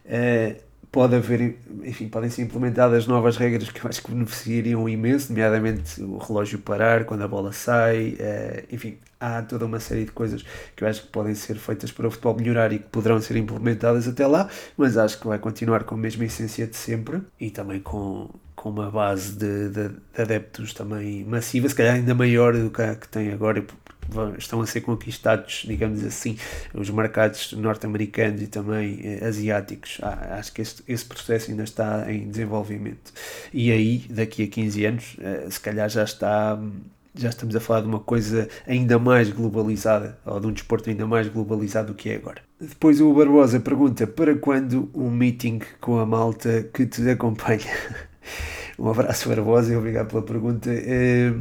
Uh, 0.05 0.61
pode 0.91 1.14
haver, 1.14 1.57
enfim, 1.85 2.09
podem 2.09 2.28
ser 2.28 2.43
implementadas 2.43 3.07
novas 3.07 3.37
regras 3.37 3.70
que 3.70 3.81
eu 3.81 3.89
acho 3.89 4.03
que 4.03 4.11
beneficiariam 4.11 4.89
imenso, 4.89 5.33
nomeadamente 5.33 6.03
o 6.03 6.18
relógio 6.18 6.59
parar 6.59 7.05
quando 7.05 7.22
a 7.22 7.28
bola 7.28 7.53
sai, 7.53 8.16
uh, 8.18 8.74
enfim, 8.74 8.99
há 9.20 9.41
toda 9.43 9.66
uma 9.66 9.78
série 9.78 10.05
de 10.05 10.11
coisas 10.11 10.45
que 10.74 10.83
eu 10.83 10.89
acho 10.89 11.03
que 11.03 11.09
podem 11.09 11.33
ser 11.37 11.55
feitas 11.55 11.93
para 11.93 12.09
o 12.09 12.11
futebol 12.11 12.35
melhorar 12.37 12.72
e 12.72 12.81
que 12.81 12.89
poderão 12.89 13.20
ser 13.20 13.37
implementadas 13.37 14.09
até 14.09 14.26
lá, 14.26 14.49
mas 14.76 14.97
acho 14.97 15.20
que 15.20 15.28
vai 15.28 15.39
continuar 15.39 15.85
com 15.85 15.95
a 15.95 15.99
mesma 15.99 16.24
essência 16.24 16.66
de 16.66 16.76
sempre 16.76 17.22
e 17.39 17.53
também 17.53 17.78
com, 17.78 18.28
com 18.57 18.70
uma 18.70 18.91
base 18.91 19.35
de, 19.35 19.68
de, 19.68 19.89
de 19.91 20.22
adeptos 20.22 20.74
também 20.74 21.24
massiva, 21.24 21.68
se 21.68 21.74
calhar 21.76 21.95
ainda 21.95 22.16
maior 22.16 22.53
do 22.53 22.68
que 22.68 22.83
a 22.83 22.97
que 22.97 23.07
tem 23.07 23.33
agora, 23.33 23.64
estão 24.38 24.61
a 24.61 24.66
ser 24.66 24.80
conquistados, 24.80 25.64
digamos 25.66 26.04
assim, 26.04 26.36
os 26.74 26.90
mercados 26.90 27.52
norte-americanos 27.52 28.42
e 28.42 28.46
também 28.46 29.00
eh, 29.02 29.24
asiáticos. 29.24 29.98
Ah, 30.02 30.36
acho 30.38 30.52
que 30.52 30.62
esse, 30.62 30.82
esse 30.86 31.04
processo 31.04 31.50
ainda 31.50 31.64
está 31.64 32.11
em 32.12 32.28
desenvolvimento. 32.28 33.12
E 33.52 33.70
aí, 33.70 34.04
daqui 34.11 34.44
a 34.44 34.46
15 34.46 34.84
anos, 34.84 35.16
eh, 35.20 35.46
se 35.50 35.61
calhar 35.61 35.88
já 35.88 36.04
está 36.04 36.58
já 37.12 37.28
estamos 37.28 37.56
a 37.56 37.61
falar 37.61 37.80
de 37.80 37.88
uma 37.88 37.98
coisa 37.98 38.48
ainda 38.66 38.98
mais 38.98 39.30
globalizada, 39.30 40.16
ou 40.24 40.38
de 40.38 40.46
um 40.46 40.52
desporto 40.52 40.88
ainda 40.88 41.06
mais 41.06 41.28
globalizado 41.28 41.88
do 41.88 41.94
que 41.94 42.08
é 42.08 42.14
agora. 42.14 42.40
Depois 42.61 43.00
o 43.00 43.12
Barbosa 43.12 43.58
pergunta 43.58 44.06
para 44.06 44.36
quando 44.36 44.88
um 44.94 45.11
meeting 45.11 45.61
com 45.80 45.98
a 45.98 46.06
malta 46.06 46.68
que 46.72 46.86
te 46.86 47.08
acompanha? 47.11 47.66
um 48.78 48.88
abraço 48.88 49.28
Barbosa 49.28 49.72
e 49.72 49.76
obrigado 49.76 50.08
pela 50.08 50.22
pergunta. 50.22 50.70
É 50.70 51.32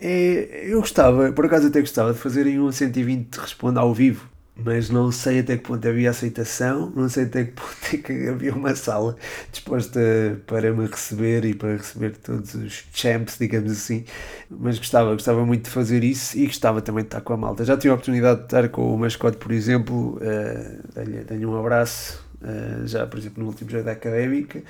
é, 0.00 0.66
eu 0.66 0.80
gostava, 0.80 1.32
por 1.32 1.46
acaso 1.46 1.68
até 1.68 1.80
gostava 1.80 2.12
de 2.12 2.18
fazerem 2.18 2.60
um 2.60 2.70
120 2.70 3.36
responde 3.36 3.78
ao 3.78 3.92
vivo, 3.92 4.28
mas 4.58 4.90
não 4.90 5.12
sei 5.12 5.38
até 5.38 5.56
que 5.56 5.62
ponto 5.62 5.86
havia 5.86 6.10
aceitação, 6.10 6.92
não 6.94 7.08
sei 7.08 7.24
até 7.24 7.44
que 7.44 7.52
ponto 7.60 7.94
é 7.94 7.96
que 7.96 8.28
havia 8.28 8.52
uma 8.52 8.74
sala 8.74 9.16
disposta 9.52 10.00
para 10.46 10.72
me 10.72 10.86
receber 10.86 11.44
e 11.44 11.54
para 11.54 11.76
receber 11.76 12.16
todos 12.16 12.54
os 12.54 12.84
champs, 12.92 13.38
digamos 13.38 13.70
assim. 13.70 14.04
Mas 14.50 14.78
gostava, 14.78 15.12
gostava 15.12 15.46
muito 15.46 15.64
de 15.64 15.70
fazer 15.70 16.02
isso 16.02 16.36
e 16.36 16.46
gostava 16.46 16.82
também 16.82 17.04
de 17.04 17.08
estar 17.08 17.20
com 17.20 17.32
a 17.32 17.36
malta. 17.36 17.64
Já 17.64 17.76
tive 17.76 17.90
a 17.90 17.94
oportunidade 17.94 18.40
de 18.40 18.46
estar 18.46 18.68
com 18.68 18.94
o 18.94 18.98
mascote, 18.98 19.36
por 19.36 19.52
exemplo, 19.52 20.16
uh, 20.16 21.24
dei-lhe 21.24 21.46
um 21.46 21.56
abraço, 21.56 22.24
uh, 22.42 22.86
já 22.86 23.06
por 23.06 23.18
exemplo 23.18 23.42
no 23.42 23.48
último 23.48 23.70
jogo 23.70 23.84
da 23.84 23.92
Académica. 23.92 24.62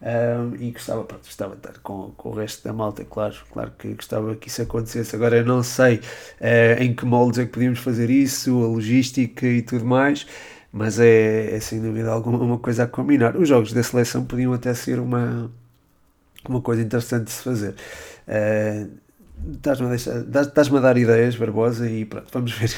Um, 0.00 0.54
e 0.56 0.72
gostava, 0.72 1.04
pronto, 1.04 1.24
gostava 1.24 1.54
de 1.54 1.60
estar 1.60 1.80
com, 1.80 2.12
com 2.16 2.28
o 2.28 2.34
resto 2.34 2.62
da 2.62 2.72
malta, 2.72 3.04
claro, 3.04 3.34
claro 3.50 3.72
que 3.78 3.94
gostava 3.94 4.36
que 4.36 4.48
isso 4.48 4.62
acontecesse. 4.62 5.16
Agora 5.16 5.38
eu 5.38 5.44
não 5.44 5.62
sei 5.62 5.96
uh, 5.96 6.82
em 6.82 6.94
que 6.94 7.04
moldes 7.06 7.38
é 7.38 7.46
que 7.46 7.52
podíamos 7.52 7.78
fazer 7.78 8.10
isso, 8.10 8.62
a 8.62 8.66
logística 8.66 9.46
e 9.46 9.62
tudo 9.62 9.84
mais, 9.86 10.26
mas 10.70 10.98
é, 11.00 11.54
é 11.56 11.60
sem 11.60 11.80
dúvida 11.80 12.10
alguma 12.10 12.38
uma 12.38 12.58
coisa 12.58 12.84
a 12.84 12.86
combinar. 12.86 13.36
Os 13.36 13.48
jogos 13.48 13.72
da 13.72 13.82
seleção 13.82 14.24
podiam 14.24 14.52
até 14.52 14.74
ser 14.74 15.00
uma, 15.00 15.50
uma 16.48 16.60
coisa 16.60 16.82
interessante 16.82 17.24
de 17.24 17.30
se 17.32 17.42
fazer. 17.42 17.74
Uh, 18.28 19.06
Estás-me 19.52 19.86
a, 19.86 20.78
a 20.78 20.80
dar 20.80 20.96
ideias, 20.96 21.36
Barbosa, 21.36 21.88
e 21.88 22.06
pronto, 22.06 22.28
vamos 22.32 22.52
ver, 22.52 22.74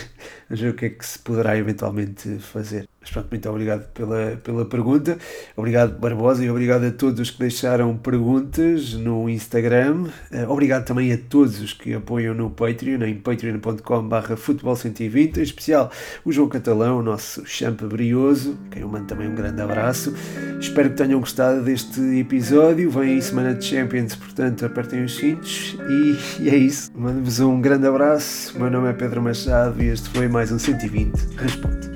vamos 0.48 0.60
ver 0.60 0.68
o 0.70 0.74
que 0.74 0.86
é 0.86 0.88
que 0.90 1.04
se 1.04 1.18
poderá 1.18 1.56
eventualmente 1.56 2.38
fazer. 2.38 2.88
Mas 3.00 3.10
pronto, 3.10 3.28
muito 3.30 3.48
obrigado 3.48 3.88
pela, 3.92 4.36
pela 4.42 4.64
pergunta. 4.64 5.16
Obrigado, 5.56 5.98
Barbosa, 5.98 6.44
e 6.44 6.50
obrigado 6.50 6.84
a 6.84 6.90
todos 6.90 7.20
os 7.20 7.30
que 7.30 7.38
deixaram 7.38 7.96
perguntas 7.96 8.92
no 8.94 9.28
Instagram. 9.28 10.08
Uh, 10.30 10.50
obrigado 10.50 10.84
também 10.84 11.12
a 11.12 11.18
todos 11.18 11.60
os 11.60 11.72
que 11.72 11.94
apoiam 11.94 12.34
no 12.34 12.50
Patreon, 12.50 13.02
em 13.04 13.14
patreon.com.br 13.14 14.34
futebol120, 14.34 15.38
em 15.38 15.42
especial 15.42 15.90
o 16.24 16.32
João 16.32 16.48
Catalão, 16.48 16.98
o 16.98 17.02
nosso 17.02 17.46
champ 17.46 17.80
brioso, 17.82 18.58
quem 18.70 18.82
eu 18.82 18.88
mando 18.88 19.06
também 19.06 19.28
um 19.28 19.34
grande 19.34 19.62
abraço. 19.62 20.12
Espero 20.60 20.90
que 20.90 20.96
tenham 20.96 21.20
gostado 21.20 21.62
deste 21.62 22.00
episódio. 22.18 22.90
Vem 22.90 23.14
aí 23.14 23.22
semana 23.22 23.54
de 23.54 23.64
Champions, 23.64 24.16
portanto, 24.16 24.66
apertem 24.66 25.04
os 25.04 25.16
cintos. 25.16 25.76
E, 25.88 26.42
e 26.42 26.50
é 26.50 26.56
isso. 26.56 26.90
Mando-vos 26.94 27.38
um 27.40 27.60
grande 27.60 27.86
abraço. 27.86 28.56
O 28.56 28.60
meu 28.60 28.70
nome 28.70 28.90
é 28.90 28.92
Pedro 28.92 29.22
Machado 29.22 29.80
e 29.80 29.86
este 29.86 30.08
foi 30.10 30.26
mais 30.38 30.52
um 30.52 30.58
120 30.58 31.10
Responde. 31.36 31.87